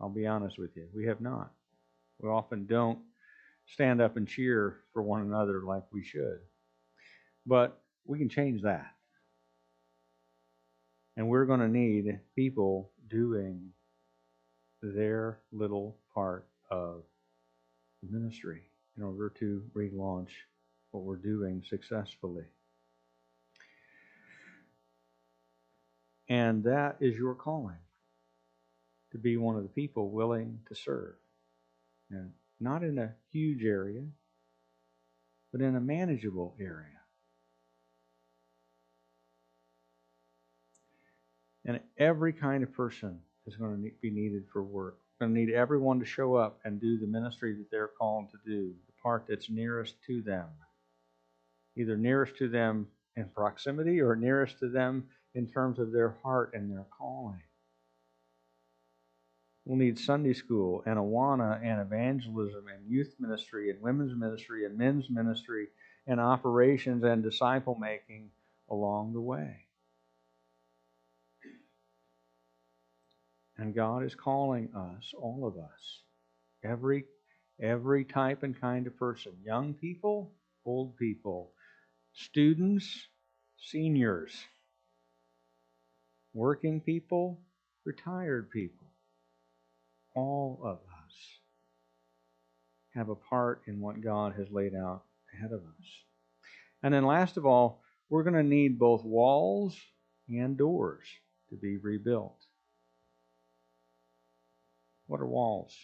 I'll 0.00 0.10
be 0.10 0.26
honest 0.26 0.58
with 0.58 0.76
you. 0.76 0.86
We 0.94 1.06
have 1.06 1.20
not. 1.20 1.50
We 2.20 2.28
often 2.28 2.66
don't 2.66 2.98
stand 3.66 4.00
up 4.00 4.16
and 4.16 4.28
cheer 4.28 4.80
for 4.92 5.02
one 5.02 5.22
another 5.22 5.62
like 5.64 5.84
we 5.92 6.04
should. 6.04 6.38
But 7.46 7.80
we 8.04 8.18
can 8.18 8.28
change 8.28 8.62
that. 8.62 8.94
And 11.16 11.28
we're 11.28 11.46
going 11.46 11.60
to 11.60 11.68
need 11.68 12.20
people 12.36 12.90
doing 13.08 13.70
their 14.82 15.40
little 15.50 15.96
part 16.14 16.46
of 16.70 17.02
the 18.02 18.16
ministry 18.16 18.62
in 18.96 19.02
order 19.02 19.30
to 19.40 19.64
relaunch 19.74 20.28
what 20.92 21.02
we're 21.02 21.16
doing 21.16 21.62
successfully. 21.68 22.44
And 26.28 26.64
that 26.64 26.96
is 27.00 27.16
your 27.16 27.34
calling 27.34 27.78
to 29.12 29.18
be 29.18 29.36
one 29.36 29.56
of 29.56 29.62
the 29.62 29.68
people 29.68 30.10
willing 30.10 30.60
to 30.68 30.74
serve. 30.74 31.14
And 32.10 32.32
not 32.60 32.82
in 32.82 32.98
a 32.98 33.14
huge 33.32 33.64
area, 33.64 34.02
but 35.52 35.60
in 35.60 35.76
a 35.76 35.80
manageable 35.80 36.54
area. 36.60 36.86
And 41.64 41.80
every 41.98 42.32
kind 42.32 42.62
of 42.62 42.72
person 42.72 43.20
is 43.46 43.56
going 43.56 43.82
to 43.82 43.90
be 44.00 44.10
needed 44.10 44.44
for 44.52 44.62
work. 44.62 44.98
We're 45.20 45.26
going 45.26 45.34
to 45.34 45.40
need 45.40 45.54
everyone 45.54 46.00
to 46.00 46.06
show 46.06 46.34
up 46.34 46.60
and 46.64 46.80
do 46.80 46.98
the 46.98 47.06
ministry 47.06 47.54
that 47.54 47.70
they're 47.70 47.90
called 47.98 48.30
to 48.30 48.38
do, 48.46 48.72
the 48.86 48.92
part 49.02 49.26
that's 49.28 49.50
nearest 49.50 49.94
to 50.06 50.22
them. 50.22 50.46
Either 51.76 51.96
nearest 51.96 52.36
to 52.36 52.48
them 52.48 52.86
in 53.16 53.28
proximity 53.28 54.00
or 54.00 54.16
nearest 54.16 54.58
to 54.60 54.68
them 54.68 55.04
in 55.38 55.46
terms 55.46 55.78
of 55.78 55.92
their 55.92 56.16
heart 56.24 56.50
and 56.52 56.68
their 56.68 56.84
calling. 56.98 57.40
We'll 59.64 59.78
need 59.78 59.98
Sunday 59.98 60.32
school 60.32 60.82
and 60.84 60.98
Awana 60.98 61.62
and 61.62 61.80
evangelism 61.80 62.64
and 62.66 62.90
youth 62.90 63.14
ministry 63.20 63.70
and 63.70 63.80
women's 63.80 64.18
ministry 64.18 64.64
and 64.66 64.76
men's 64.76 65.08
ministry 65.08 65.68
and 66.08 66.18
operations 66.18 67.04
and 67.04 67.22
disciple 67.22 67.76
making 67.76 68.30
along 68.68 69.12
the 69.12 69.20
way. 69.20 69.66
And 73.56 73.74
God 73.74 74.04
is 74.04 74.16
calling 74.16 74.70
us, 74.74 75.12
all 75.16 75.46
of 75.46 75.56
us, 75.56 76.02
every 76.64 77.04
every 77.60 78.04
type 78.04 78.42
and 78.42 78.60
kind 78.60 78.88
of 78.88 78.96
person, 78.96 79.32
young 79.44 79.74
people, 79.74 80.32
old 80.64 80.96
people, 80.96 81.52
students, 82.12 83.08
seniors, 83.58 84.32
working 86.32 86.80
people, 86.80 87.40
retired 87.84 88.50
people 88.50 88.88
all 90.18 90.60
of 90.64 90.78
us 90.78 91.14
have 92.94 93.08
a 93.08 93.14
part 93.14 93.62
in 93.66 93.80
what 93.80 94.00
God 94.00 94.34
has 94.36 94.50
laid 94.50 94.74
out 94.74 95.04
ahead 95.32 95.52
of 95.52 95.60
us. 95.60 95.86
And 96.82 96.92
then, 96.92 97.04
last 97.04 97.36
of 97.36 97.46
all, 97.46 97.82
we're 98.08 98.24
going 98.24 98.34
to 98.34 98.42
need 98.42 98.78
both 98.78 99.04
walls 99.04 99.76
and 100.28 100.56
doors 100.56 101.06
to 101.50 101.56
be 101.56 101.76
rebuilt. 101.76 102.38
What 105.06 105.20
are 105.20 105.26
walls? 105.26 105.74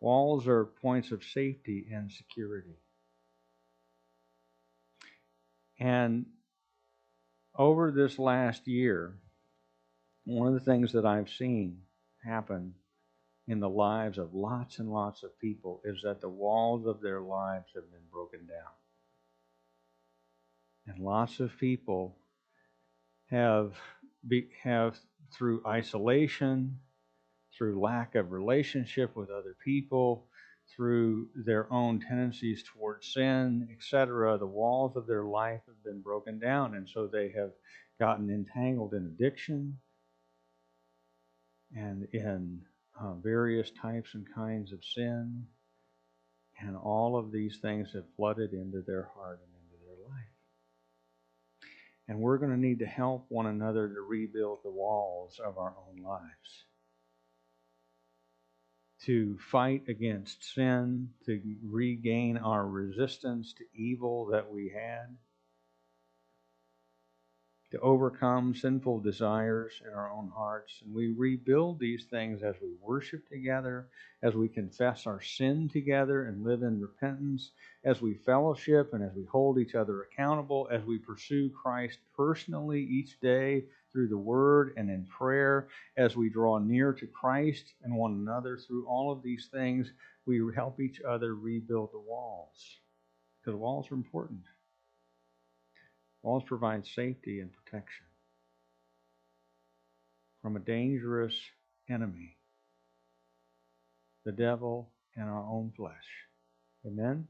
Walls 0.00 0.46
are 0.46 0.64
points 0.64 1.10
of 1.10 1.24
safety 1.24 1.86
and 1.92 2.12
security. 2.12 2.78
And 5.80 6.26
over 7.58 7.90
this 7.90 8.18
last 8.18 8.66
year, 8.68 9.18
one 10.24 10.46
of 10.46 10.54
the 10.54 10.60
things 10.60 10.92
that 10.92 11.04
I've 11.04 11.28
seen 11.28 11.78
happen 12.24 12.74
in 13.48 13.60
the 13.60 13.68
lives 13.68 14.18
of 14.18 14.34
lots 14.34 14.78
and 14.78 14.90
lots 14.90 15.22
of 15.22 15.38
people 15.40 15.80
is 15.84 16.02
that 16.04 16.20
the 16.20 16.28
walls 16.28 16.86
of 16.86 17.00
their 17.00 17.20
lives 17.20 17.66
have 17.74 17.90
been 17.90 18.06
broken 18.12 18.46
down. 18.46 18.72
And 20.86 21.04
lots 21.04 21.40
of 21.40 21.58
people 21.58 22.16
have 23.30 23.74
be, 24.26 24.48
have 24.62 24.96
through 25.32 25.62
isolation, 25.66 26.78
through 27.56 27.80
lack 27.80 28.14
of 28.14 28.32
relationship 28.32 29.16
with 29.16 29.30
other 29.30 29.56
people, 29.64 30.26
through 30.74 31.28
their 31.34 31.72
own 31.72 32.00
tendencies 32.00 32.62
towards 32.62 33.12
sin, 33.12 33.68
etc., 33.72 34.38
the 34.38 34.46
walls 34.46 34.96
of 34.96 35.06
their 35.06 35.24
life 35.24 35.60
have 35.66 35.82
been 35.84 36.00
broken 36.00 36.38
down, 36.38 36.74
and 36.74 36.88
so 36.88 37.06
they 37.06 37.30
have 37.30 37.50
gotten 37.98 38.30
entangled 38.30 38.94
in 38.94 39.06
addiction 39.06 39.78
and 41.74 42.06
in 42.12 42.60
uh, 43.00 43.14
various 43.14 43.70
types 43.70 44.14
and 44.14 44.26
kinds 44.34 44.72
of 44.72 44.84
sin, 44.84 45.46
and 46.60 46.76
all 46.76 47.16
of 47.16 47.32
these 47.32 47.58
things 47.60 47.92
have 47.94 48.04
flooded 48.16 48.52
into 48.52 48.82
their 48.86 49.10
heart 49.14 49.40
and 49.42 49.52
into 49.62 49.84
their 49.84 50.08
life. 50.08 50.28
And 52.08 52.18
we're 52.18 52.38
going 52.38 52.50
to 52.52 52.56
need 52.56 52.78
to 52.80 52.86
help 52.86 53.26
one 53.28 53.46
another 53.46 53.88
to 53.88 54.00
rebuild 54.00 54.60
the 54.64 54.70
walls 54.70 55.38
of 55.44 55.58
our 55.58 55.74
own 55.88 56.02
lives 56.02 56.64
to 59.08 59.38
fight 59.38 59.82
against 59.88 60.54
sin, 60.54 61.08
to 61.24 61.40
regain 61.64 62.36
our 62.36 62.68
resistance 62.68 63.54
to 63.54 63.64
evil 63.74 64.26
that 64.26 64.52
we 64.52 64.68
had, 64.68 65.16
to 67.70 67.78
overcome 67.80 68.54
sinful 68.54 69.00
desires 69.00 69.82
in 69.86 69.92
our 69.92 70.10
own 70.10 70.30
hearts. 70.34 70.80
And 70.82 70.94
we 70.94 71.08
rebuild 71.08 71.78
these 71.78 72.06
things 72.10 72.42
as 72.42 72.54
we 72.62 72.70
worship 72.80 73.28
together, 73.28 73.88
as 74.22 74.34
we 74.34 74.48
confess 74.48 75.06
our 75.06 75.20
sin 75.20 75.68
together 75.68 76.24
and 76.24 76.44
live 76.44 76.62
in 76.62 76.80
repentance, 76.80 77.50
as 77.84 78.00
we 78.00 78.14
fellowship 78.14 78.94
and 78.94 79.04
as 79.04 79.14
we 79.14 79.24
hold 79.24 79.58
each 79.58 79.74
other 79.74 80.02
accountable, 80.02 80.66
as 80.70 80.82
we 80.84 80.98
pursue 80.98 81.50
Christ 81.50 81.98
personally 82.16 82.80
each 82.80 83.20
day 83.20 83.64
through 83.92 84.08
the 84.08 84.16
Word 84.16 84.72
and 84.76 84.88
in 84.88 85.04
prayer, 85.06 85.68
as 85.96 86.16
we 86.16 86.30
draw 86.30 86.58
near 86.58 86.92
to 86.94 87.06
Christ 87.06 87.74
and 87.82 87.94
one 87.94 88.12
another 88.12 88.56
through 88.56 88.86
all 88.86 89.12
of 89.12 89.22
these 89.22 89.48
things, 89.52 89.92
we 90.24 90.40
help 90.54 90.80
each 90.80 91.00
other 91.02 91.34
rebuild 91.34 91.90
the 91.92 91.98
walls. 91.98 92.78
Because 93.40 93.58
walls 93.58 93.90
are 93.90 93.94
important. 93.94 94.40
Walls 96.28 96.44
provide 96.44 96.86
safety 96.86 97.40
and 97.40 97.50
protection 97.50 98.04
from 100.42 100.56
a 100.56 100.60
dangerous 100.60 101.34
enemy, 101.88 102.36
the 104.26 104.32
devil 104.32 104.90
and 105.16 105.24
our 105.24 105.48
own 105.50 105.72
flesh. 105.74 105.94
Amen? 106.86 107.26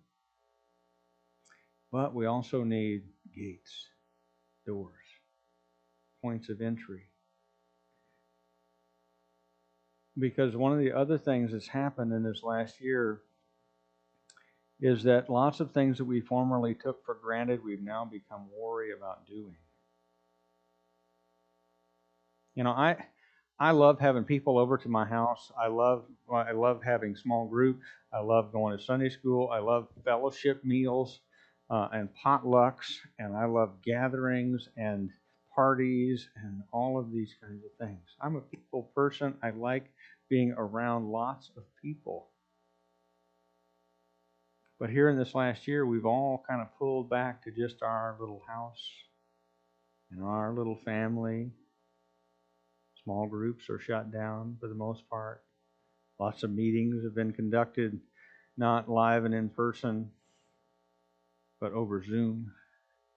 But 1.92 2.12
we 2.12 2.26
also 2.26 2.64
need 2.64 3.04
gates, 3.36 3.86
doors, 4.66 4.90
points 6.20 6.48
of 6.48 6.60
entry. 6.60 7.04
Because 10.18 10.56
one 10.56 10.72
of 10.72 10.80
the 10.80 10.90
other 10.90 11.18
things 11.18 11.52
that's 11.52 11.68
happened 11.68 12.12
in 12.12 12.24
this 12.24 12.42
last 12.42 12.80
year 12.80 13.20
is 14.80 15.02
that 15.04 15.30
lots 15.30 15.60
of 15.60 15.72
things 15.72 15.98
that 15.98 16.04
we 16.04 16.20
formerly 16.20 16.74
took 16.74 17.04
for 17.04 17.14
granted, 17.14 17.64
we've 17.64 17.82
now 17.82 18.04
become 18.04 18.46
worried 18.56 18.92
about 18.96 19.26
doing. 19.26 19.56
You 22.54 22.64
know, 22.64 22.70
I 22.70 22.96
I 23.58 23.72
love 23.72 23.98
having 24.00 24.24
people 24.24 24.58
over 24.58 24.78
to 24.78 24.88
my 24.88 25.04
house. 25.04 25.50
I 25.60 25.68
love 25.68 26.04
I 26.32 26.52
love 26.52 26.82
having 26.84 27.16
small 27.16 27.46
groups. 27.48 27.84
I 28.12 28.20
love 28.20 28.52
going 28.52 28.76
to 28.76 28.82
Sunday 28.82 29.08
school. 29.10 29.50
I 29.52 29.58
love 29.58 29.88
fellowship 30.04 30.64
meals 30.64 31.20
uh, 31.70 31.88
and 31.92 32.08
potlucks, 32.24 32.98
and 33.18 33.36
I 33.36 33.46
love 33.46 33.82
gatherings 33.82 34.68
and 34.76 35.10
parties 35.54 36.28
and 36.36 36.62
all 36.72 36.98
of 36.98 37.12
these 37.12 37.34
kinds 37.40 37.64
of 37.64 37.70
things. 37.86 38.02
I'm 38.20 38.36
a 38.36 38.40
people 38.40 38.90
person. 38.94 39.34
I 39.42 39.50
like 39.50 39.86
being 40.28 40.52
around 40.56 41.10
lots 41.10 41.50
of 41.56 41.64
people. 41.82 42.28
But 44.78 44.90
here 44.90 45.08
in 45.08 45.18
this 45.18 45.34
last 45.34 45.66
year, 45.66 45.84
we've 45.84 46.06
all 46.06 46.44
kind 46.48 46.60
of 46.60 46.76
pulled 46.78 47.10
back 47.10 47.42
to 47.44 47.50
just 47.50 47.82
our 47.82 48.16
little 48.20 48.42
house 48.48 48.82
and 50.10 50.22
our 50.22 50.52
little 50.52 50.78
family. 50.84 51.50
Small 53.02 53.26
groups 53.26 53.68
are 53.70 53.80
shut 53.80 54.12
down 54.12 54.56
for 54.60 54.68
the 54.68 54.74
most 54.74 55.08
part. 55.08 55.42
Lots 56.20 56.42
of 56.42 56.50
meetings 56.50 57.02
have 57.04 57.14
been 57.14 57.32
conducted 57.32 58.00
not 58.58 58.90
live 58.90 59.24
and 59.24 59.34
in 59.34 59.48
person, 59.48 60.10
but 61.60 61.72
over 61.72 62.02
Zoom, 62.02 62.52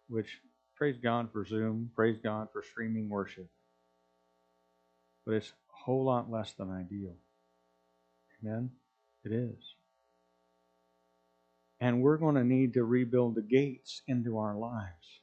which 0.08 0.38
praise 0.76 0.98
God 1.02 1.30
for 1.34 1.44
Zoom, 1.46 1.90
praise 1.96 2.18
God 2.24 2.50
for 2.54 2.64
streaming 2.64 3.10
worship. 3.10 3.50
But 5.26 5.36
it's 5.36 5.50
a 5.50 5.84
whole 5.84 6.06
lot 6.06 6.32
less 6.32 6.54
than 6.54 6.70
ideal. 6.70 7.16
Amen? 8.44 8.70
It 9.24 9.32
is. 9.32 9.76
And 11.82 12.04
we're 12.04 12.18
going 12.18 12.36
to 12.36 12.44
need 12.44 12.76
to 12.76 12.84
rebuild 12.84 13.34
the 13.34 13.42
gates 13.42 14.04
into 14.08 14.38
our 14.38 14.56
lives. 14.56 15.22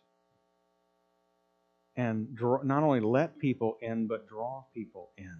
And 1.97 2.35
draw, 2.35 2.63
not 2.63 2.83
only 2.83 3.01
let 3.01 3.39
people 3.39 3.79
in, 3.81 4.09
but 4.09 4.29
draw 4.29 4.65
people 4.75 5.11
in. 5.17 5.37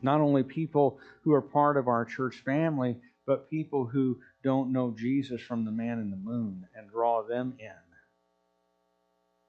Not 0.00 0.20
only 0.20 0.44
people 0.44 0.98
who 1.22 1.32
are 1.32 1.42
part 1.42 1.76
of 1.76 1.88
our 1.88 2.04
church 2.04 2.42
family, 2.44 2.96
but 3.26 3.50
people 3.50 3.84
who 3.86 4.18
don't 4.42 4.72
know 4.72 4.94
Jesus 4.96 5.40
from 5.40 5.64
the 5.64 5.70
man 5.70 5.98
in 5.98 6.10
the 6.10 6.16
moon 6.16 6.66
and 6.76 6.90
draw 6.90 7.22
them 7.22 7.54
in. 7.58 7.70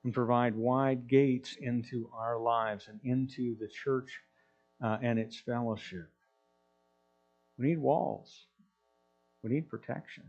And 0.04 0.14
provide 0.14 0.56
wide 0.56 1.08
gates 1.08 1.56
into 1.60 2.10
our 2.14 2.40
lives 2.40 2.88
and 2.88 3.00
into 3.04 3.56
the 3.60 3.68
church 3.68 4.20
uh, 4.84 4.98
and 5.02 5.18
its 5.18 5.40
fellowship. 5.40 6.10
We 7.58 7.68
need 7.68 7.80
walls. 7.80 8.48
We 9.44 9.50
need 9.50 9.70
protection 9.70 10.24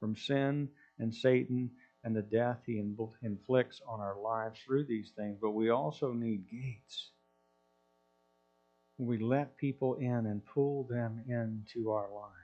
from 0.00 0.16
sin 0.16 0.68
and 0.98 1.14
Satan 1.14 1.70
and 2.02 2.16
the 2.16 2.22
death 2.22 2.60
he 2.64 2.78
inflicts 2.78 3.82
on 3.86 4.00
our 4.00 4.18
lives 4.18 4.58
through 4.64 4.84
these 4.84 5.12
things, 5.16 5.36
but 5.40 5.50
we 5.50 5.68
also 5.68 6.12
need 6.12 6.50
gates. 6.50 7.10
We 8.96 9.18
let 9.18 9.56
people 9.58 9.96
in 9.96 10.26
and 10.26 10.44
pull 10.44 10.84
them 10.84 11.22
into 11.28 11.90
our 11.90 12.08
lives. 12.10 12.34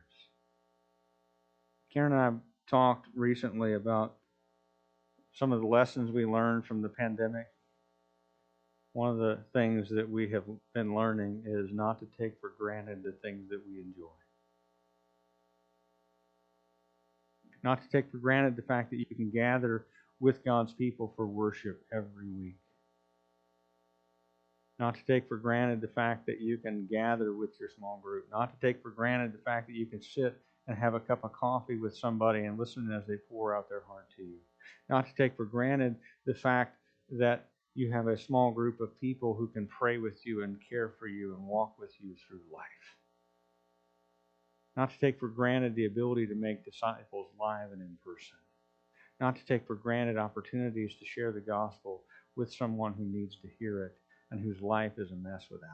Karen 1.92 2.12
and 2.12 2.20
I 2.20 2.70
talked 2.70 3.08
recently 3.14 3.74
about 3.74 4.16
some 5.32 5.52
of 5.52 5.60
the 5.60 5.66
lessons 5.66 6.10
we 6.10 6.26
learned 6.26 6.66
from 6.66 6.82
the 6.82 6.88
pandemic. 6.88 7.46
One 8.92 9.10
of 9.10 9.18
the 9.18 9.38
things 9.52 9.88
that 9.90 10.08
we 10.08 10.30
have 10.30 10.44
been 10.74 10.94
learning 10.94 11.44
is 11.46 11.70
not 11.72 11.98
to 12.00 12.06
take 12.18 12.40
for 12.40 12.52
granted 12.58 13.02
the 13.02 13.12
things 13.12 13.48
that 13.50 13.60
we 13.66 13.80
enjoy. 13.80 14.08
Not 17.66 17.82
to 17.82 17.88
take 17.88 18.08
for 18.12 18.18
granted 18.18 18.54
the 18.54 18.62
fact 18.62 18.90
that 18.90 18.98
you 18.98 19.16
can 19.16 19.28
gather 19.28 19.86
with 20.20 20.44
God's 20.44 20.72
people 20.72 21.12
for 21.16 21.26
worship 21.26 21.82
every 21.92 22.30
week. 22.30 22.60
Not 24.78 24.94
to 24.94 25.04
take 25.04 25.26
for 25.26 25.36
granted 25.36 25.80
the 25.80 25.88
fact 25.88 26.26
that 26.26 26.40
you 26.40 26.58
can 26.58 26.86
gather 26.88 27.32
with 27.32 27.58
your 27.58 27.68
small 27.76 27.98
group. 28.04 28.26
Not 28.30 28.52
to 28.52 28.64
take 28.64 28.80
for 28.82 28.90
granted 28.90 29.32
the 29.32 29.42
fact 29.44 29.66
that 29.66 29.74
you 29.74 29.84
can 29.84 30.00
sit 30.00 30.40
and 30.68 30.78
have 30.78 30.94
a 30.94 31.00
cup 31.00 31.24
of 31.24 31.32
coffee 31.32 31.76
with 31.76 31.96
somebody 31.96 32.44
and 32.44 32.56
listen 32.56 32.88
as 32.96 33.04
they 33.08 33.16
pour 33.28 33.56
out 33.56 33.68
their 33.68 33.82
heart 33.88 34.06
to 34.16 34.22
you. 34.22 34.38
Not 34.88 35.08
to 35.08 35.14
take 35.16 35.36
for 35.36 35.44
granted 35.44 35.96
the 36.24 36.34
fact 36.34 36.76
that 37.18 37.48
you 37.74 37.90
have 37.90 38.06
a 38.06 38.16
small 38.16 38.52
group 38.52 38.80
of 38.80 39.00
people 39.00 39.34
who 39.34 39.48
can 39.48 39.66
pray 39.66 39.98
with 39.98 40.24
you 40.24 40.44
and 40.44 40.56
care 40.70 40.94
for 41.00 41.08
you 41.08 41.34
and 41.34 41.44
walk 41.44 41.80
with 41.80 41.90
you 42.00 42.14
through 42.28 42.42
life 42.54 42.95
not 44.76 44.90
to 44.90 44.98
take 44.98 45.18
for 45.18 45.28
granted 45.28 45.74
the 45.74 45.86
ability 45.86 46.26
to 46.26 46.34
make 46.34 46.64
disciples 46.64 47.28
live 47.40 47.72
and 47.72 47.80
in 47.80 47.96
person, 48.04 48.36
not 49.20 49.36
to 49.36 49.44
take 49.46 49.66
for 49.66 49.74
granted 49.74 50.18
opportunities 50.18 50.94
to 50.98 51.06
share 51.06 51.32
the 51.32 51.40
gospel 51.40 52.04
with 52.36 52.52
someone 52.52 52.92
who 52.92 53.04
needs 53.04 53.36
to 53.36 53.48
hear 53.58 53.84
it 53.84 53.96
and 54.30 54.40
whose 54.40 54.60
life 54.60 54.92
is 54.98 55.10
a 55.10 55.16
mess 55.16 55.46
without 55.50 55.66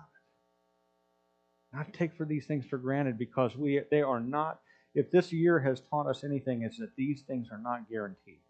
it. 1.73 1.77
Not 1.77 1.93
to 1.93 1.99
take 1.99 2.15
for 2.17 2.25
these 2.25 2.47
things 2.47 2.67
for 2.67 2.79
granted 2.79 3.19
because 3.19 3.57
we 3.57 3.81
they 3.91 4.03
are 4.03 4.21
not 4.21 4.61
if 4.95 5.11
this 5.11 5.33
year 5.33 5.59
has 5.61 5.81
taught 5.81 6.07
us 6.07 6.23
anything, 6.23 6.63
it's 6.63 6.79
that 6.79 6.95
these 6.97 7.23
things 7.23 7.49
are 7.51 7.59
not 7.59 7.89
guaranteed. 7.89 8.41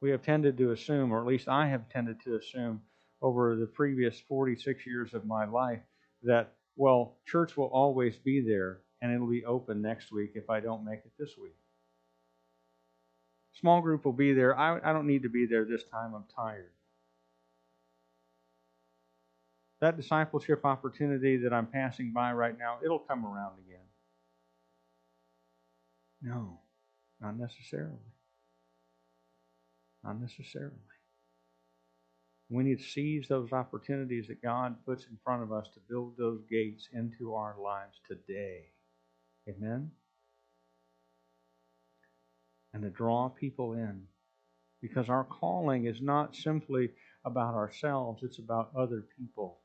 We 0.00 0.10
have 0.10 0.22
tended 0.22 0.58
to 0.58 0.72
assume, 0.72 1.12
or 1.12 1.20
at 1.20 1.26
least 1.26 1.48
I 1.48 1.68
have 1.68 1.88
tended 1.88 2.20
to 2.22 2.36
assume 2.36 2.82
over 3.22 3.54
the 3.54 3.66
previous 3.66 4.18
46 4.20 4.86
years 4.86 5.14
of 5.14 5.26
my 5.26 5.44
life, 5.44 5.82
that 6.22 6.54
well, 6.80 7.18
church 7.26 7.58
will 7.58 7.66
always 7.66 8.16
be 8.16 8.40
there 8.40 8.78
and 9.02 9.12
it'll 9.12 9.28
be 9.28 9.44
open 9.44 9.82
next 9.82 10.10
week 10.10 10.30
if 10.34 10.48
I 10.48 10.60
don't 10.60 10.82
make 10.82 11.00
it 11.00 11.12
this 11.18 11.32
week. 11.36 11.54
Small 13.52 13.82
group 13.82 14.06
will 14.06 14.14
be 14.14 14.32
there. 14.32 14.58
I, 14.58 14.78
I 14.82 14.94
don't 14.94 15.06
need 15.06 15.24
to 15.24 15.28
be 15.28 15.44
there 15.44 15.66
this 15.66 15.84
time. 15.84 16.14
I'm 16.14 16.24
tired. 16.34 16.70
That 19.82 19.98
discipleship 19.98 20.64
opportunity 20.64 21.36
that 21.36 21.52
I'm 21.52 21.66
passing 21.66 22.14
by 22.14 22.32
right 22.32 22.58
now, 22.58 22.78
it'll 22.82 22.98
come 22.98 23.26
around 23.26 23.58
again. 23.66 23.84
No, 26.22 26.60
not 27.20 27.36
necessarily. 27.36 27.92
Not 30.02 30.18
necessarily. 30.18 30.76
We 32.50 32.64
need 32.64 32.80
to 32.80 32.84
seize 32.84 33.28
those 33.28 33.52
opportunities 33.52 34.26
that 34.26 34.42
God 34.42 34.74
puts 34.84 35.04
in 35.04 35.16
front 35.22 35.44
of 35.44 35.52
us 35.52 35.68
to 35.74 35.80
build 35.88 36.16
those 36.18 36.42
gates 36.50 36.88
into 36.92 37.34
our 37.34 37.54
lives 37.62 38.00
today. 38.08 38.64
Amen? 39.48 39.92
And 42.74 42.82
to 42.82 42.90
draw 42.90 43.28
people 43.28 43.74
in. 43.74 44.02
Because 44.82 45.08
our 45.08 45.24
calling 45.24 45.86
is 45.86 46.00
not 46.00 46.34
simply 46.34 46.90
about 47.24 47.54
ourselves, 47.54 48.24
it's 48.24 48.38
about 48.38 48.70
other 48.76 49.04
people. 49.16 49.58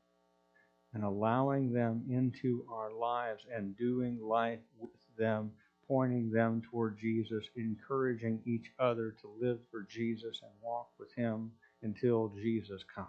And 0.94 1.02
allowing 1.02 1.72
them 1.72 2.04
into 2.08 2.64
our 2.70 2.92
lives 2.92 3.42
and 3.52 3.76
doing 3.76 4.20
life 4.22 4.60
with 4.78 4.90
them, 5.18 5.50
pointing 5.88 6.30
them 6.30 6.62
toward 6.70 7.00
Jesus, 7.00 7.46
encouraging 7.56 8.42
each 8.46 8.70
other 8.78 9.16
to 9.22 9.28
live 9.40 9.58
for 9.72 9.82
Jesus 9.90 10.40
and 10.42 10.52
walk 10.62 10.90
with 11.00 11.12
Him 11.14 11.50
until 11.82 12.32
Jesus 12.40 12.82
comes. 12.94 13.08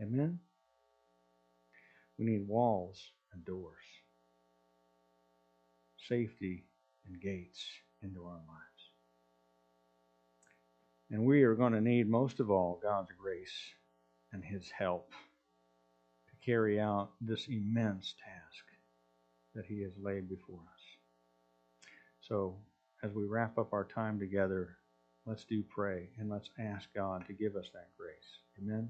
Amen? 0.00 0.38
We 2.18 2.24
need 2.24 2.48
walls 2.48 3.00
and 3.32 3.44
doors, 3.44 3.74
safety 6.08 6.64
and 7.06 7.20
gates 7.20 7.64
into 8.02 8.24
our 8.24 8.32
lives. 8.32 8.78
And 11.10 11.24
we 11.24 11.42
are 11.42 11.54
going 11.54 11.72
to 11.72 11.80
need, 11.80 12.08
most 12.08 12.40
of 12.40 12.50
all, 12.50 12.80
God's 12.82 13.10
grace 13.18 13.54
and 14.32 14.44
His 14.44 14.70
help 14.70 15.10
to 15.10 16.44
carry 16.44 16.78
out 16.80 17.10
this 17.20 17.46
immense 17.48 18.14
task 18.24 18.64
that 19.54 19.64
He 19.66 19.82
has 19.82 19.92
laid 20.00 20.28
before 20.28 20.60
us. 20.60 20.82
So, 22.20 22.56
as 23.02 23.12
we 23.12 23.24
wrap 23.24 23.56
up 23.58 23.72
our 23.72 23.84
time 23.84 24.18
together, 24.18 24.76
let's 25.28 25.44
do 25.44 25.62
pray 25.62 26.08
and 26.18 26.30
let's 26.30 26.48
ask 26.58 26.88
God 26.94 27.26
to 27.26 27.34
give 27.34 27.54
us 27.54 27.68
that 27.74 27.90
grace. 27.98 28.16
Amen. 28.58 28.88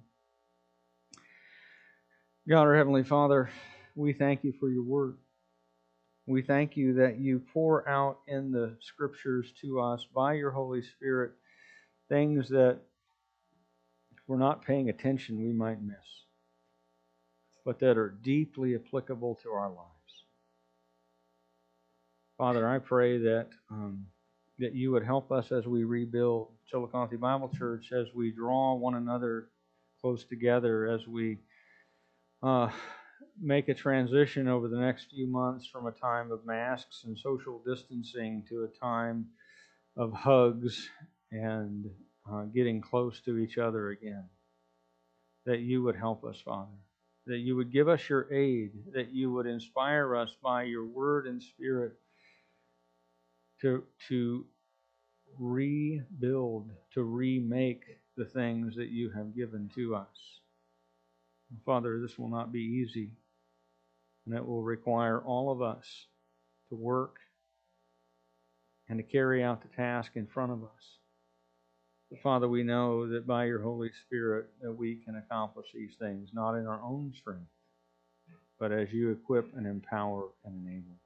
God, 2.49 2.63
our 2.63 2.77
Heavenly 2.77 3.03
Father, 3.03 3.51
we 3.97 4.13
thank 4.13 4.45
you 4.45 4.53
for 4.61 4.71
your 4.71 4.85
word. 4.85 5.17
We 6.27 6.43
thank 6.43 6.77
you 6.77 6.95
that 6.95 7.19
you 7.19 7.43
pour 7.53 7.89
out 7.89 8.21
in 8.29 8.53
the 8.53 8.77
scriptures 8.81 9.53
to 9.63 9.81
us 9.81 10.07
by 10.15 10.35
your 10.35 10.53
Holy 10.53 10.83
Spirit 10.83 11.33
things 12.09 12.49
that 12.51 12.79
if 14.13 14.19
we're 14.29 14.39
not 14.39 14.65
paying 14.65 14.91
attention, 14.91 15.43
we 15.43 15.53
might 15.53 15.83
miss, 15.83 15.97
but 17.65 17.81
that 17.81 17.99
are 17.99 18.17
deeply 18.23 18.77
applicable 18.77 19.41
to 19.43 19.51
our 19.51 19.69
lives. 19.69 19.89
Father, 22.37 22.69
I 22.69 22.79
pray 22.79 23.19
that 23.19 23.49
um, 23.71 24.07
that 24.59 24.75
you 24.75 24.91
would 24.91 25.05
help 25.05 25.31
us 25.31 25.53
as 25.53 25.67
we 25.67 25.85
rebuild 25.85 26.49
Chillicothe 26.67 27.19
Bible 27.21 27.51
Church, 27.57 27.93
as 27.93 28.09
we 28.15 28.33
draw 28.33 28.75
one 28.75 28.95
another 28.95 29.49
close 30.01 30.25
together, 30.25 30.87
as 30.89 31.07
we 31.07 31.39
uh, 32.43 32.69
make 33.41 33.69
a 33.69 33.75
transition 33.75 34.49
over 34.49 34.69
the 34.69 34.79
next 34.79 35.11
few 35.11 35.27
months 35.27 35.67
from 35.67 35.87
a 35.87 35.93
time 35.93 36.33
of 36.33 36.45
masks 36.45 37.05
and 37.05 37.17
social 37.19 37.63
distancing 37.67 38.45
to 38.49 38.65
a 38.65 38.85
time 38.85 39.27
of 39.97 40.13
hugs 40.13 40.89
and 41.31 41.87
uh, 42.31 42.43
getting 42.55 42.81
close 42.81 43.21
to 43.21 43.39
each 43.39 43.59
other 43.59 43.91
again. 43.91 44.25
That 45.47 45.61
you 45.61 45.83
would 45.85 45.97
help 45.97 46.25
us, 46.25 46.41
Father. 46.45 46.69
That 47.27 47.39
you 47.39 47.57
would 47.57 47.73
give 47.73 47.89
us 47.89 48.09
your 48.09 48.33
aid. 48.33 48.73
That 48.93 49.13
you 49.13 49.33
would 49.33 49.47
inspire 49.47 50.17
us 50.17 50.31
by 50.43 50.65
your 50.65 50.85
word 50.85 51.27
and 51.27 51.43
spirit 51.43 51.93
to, 53.63 53.85
to 54.09 54.47
rebuild, 55.39 56.71
to 56.95 57.03
remake 57.03 57.85
the 58.17 58.25
things 58.25 58.77
that 58.77 58.89
you 58.89 59.11
have 59.11 59.35
given 59.35 59.71
to 59.75 59.95
us. 59.95 60.41
Father, 61.65 62.01
this 62.01 62.19
will 62.19 62.29
not 62.29 62.53
be 62.53 62.61
easy, 62.61 63.13
and 64.27 64.35
it 64.35 64.47
will 64.47 64.63
require 64.63 65.21
all 65.21 65.51
of 65.51 65.63
us 65.63 66.07
to 66.69 66.75
work 66.75 67.17
and 68.89 68.99
to 68.99 69.03
carry 69.03 69.43
out 69.43 69.63
the 69.63 69.69
task 69.77 70.13
in 70.15 70.27
front 70.27 70.53
of 70.53 70.63
us. 70.63 70.99
But 72.11 72.21
Father, 72.21 72.49
we 72.49 72.63
know 72.63 73.09
that 73.09 73.27
by 73.27 73.45
your 73.45 73.63
Holy 73.63 73.91
Spirit 74.07 74.47
that 74.63 74.73
we 74.73 74.97
can 74.97 75.17
accomplish 75.17 75.67
these 75.75 75.95
things, 75.99 76.31
not 76.33 76.55
in 76.55 76.67
our 76.67 76.81
own 76.83 77.13
strength, 77.19 77.51
but 78.59 78.73
as 78.73 78.93
you 78.93 79.11
equip 79.11 79.55
and 79.57 79.67
empower 79.67 80.29
and 80.45 80.67
enable. 80.67 80.97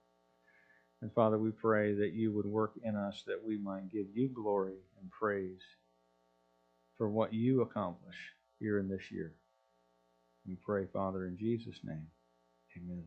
And 1.02 1.12
Father, 1.12 1.38
we 1.38 1.50
pray 1.50 1.94
that 1.94 2.14
you 2.14 2.32
would 2.32 2.46
work 2.46 2.74
in 2.84 2.96
us 2.96 3.24
that 3.26 3.44
we 3.44 3.58
might 3.58 3.92
give 3.92 4.06
you 4.14 4.28
glory 4.28 4.76
and 5.00 5.10
praise 5.10 5.60
for 6.96 7.10
what 7.10 7.34
you 7.34 7.62
accomplish 7.62 8.16
here 8.60 8.78
in 8.78 8.88
this 8.88 9.10
year. 9.10 9.34
We 10.46 10.56
pray, 10.56 10.86
Father, 10.92 11.26
in 11.26 11.36
Jesus' 11.36 11.80
name. 11.84 12.06
Amen. 12.76 13.04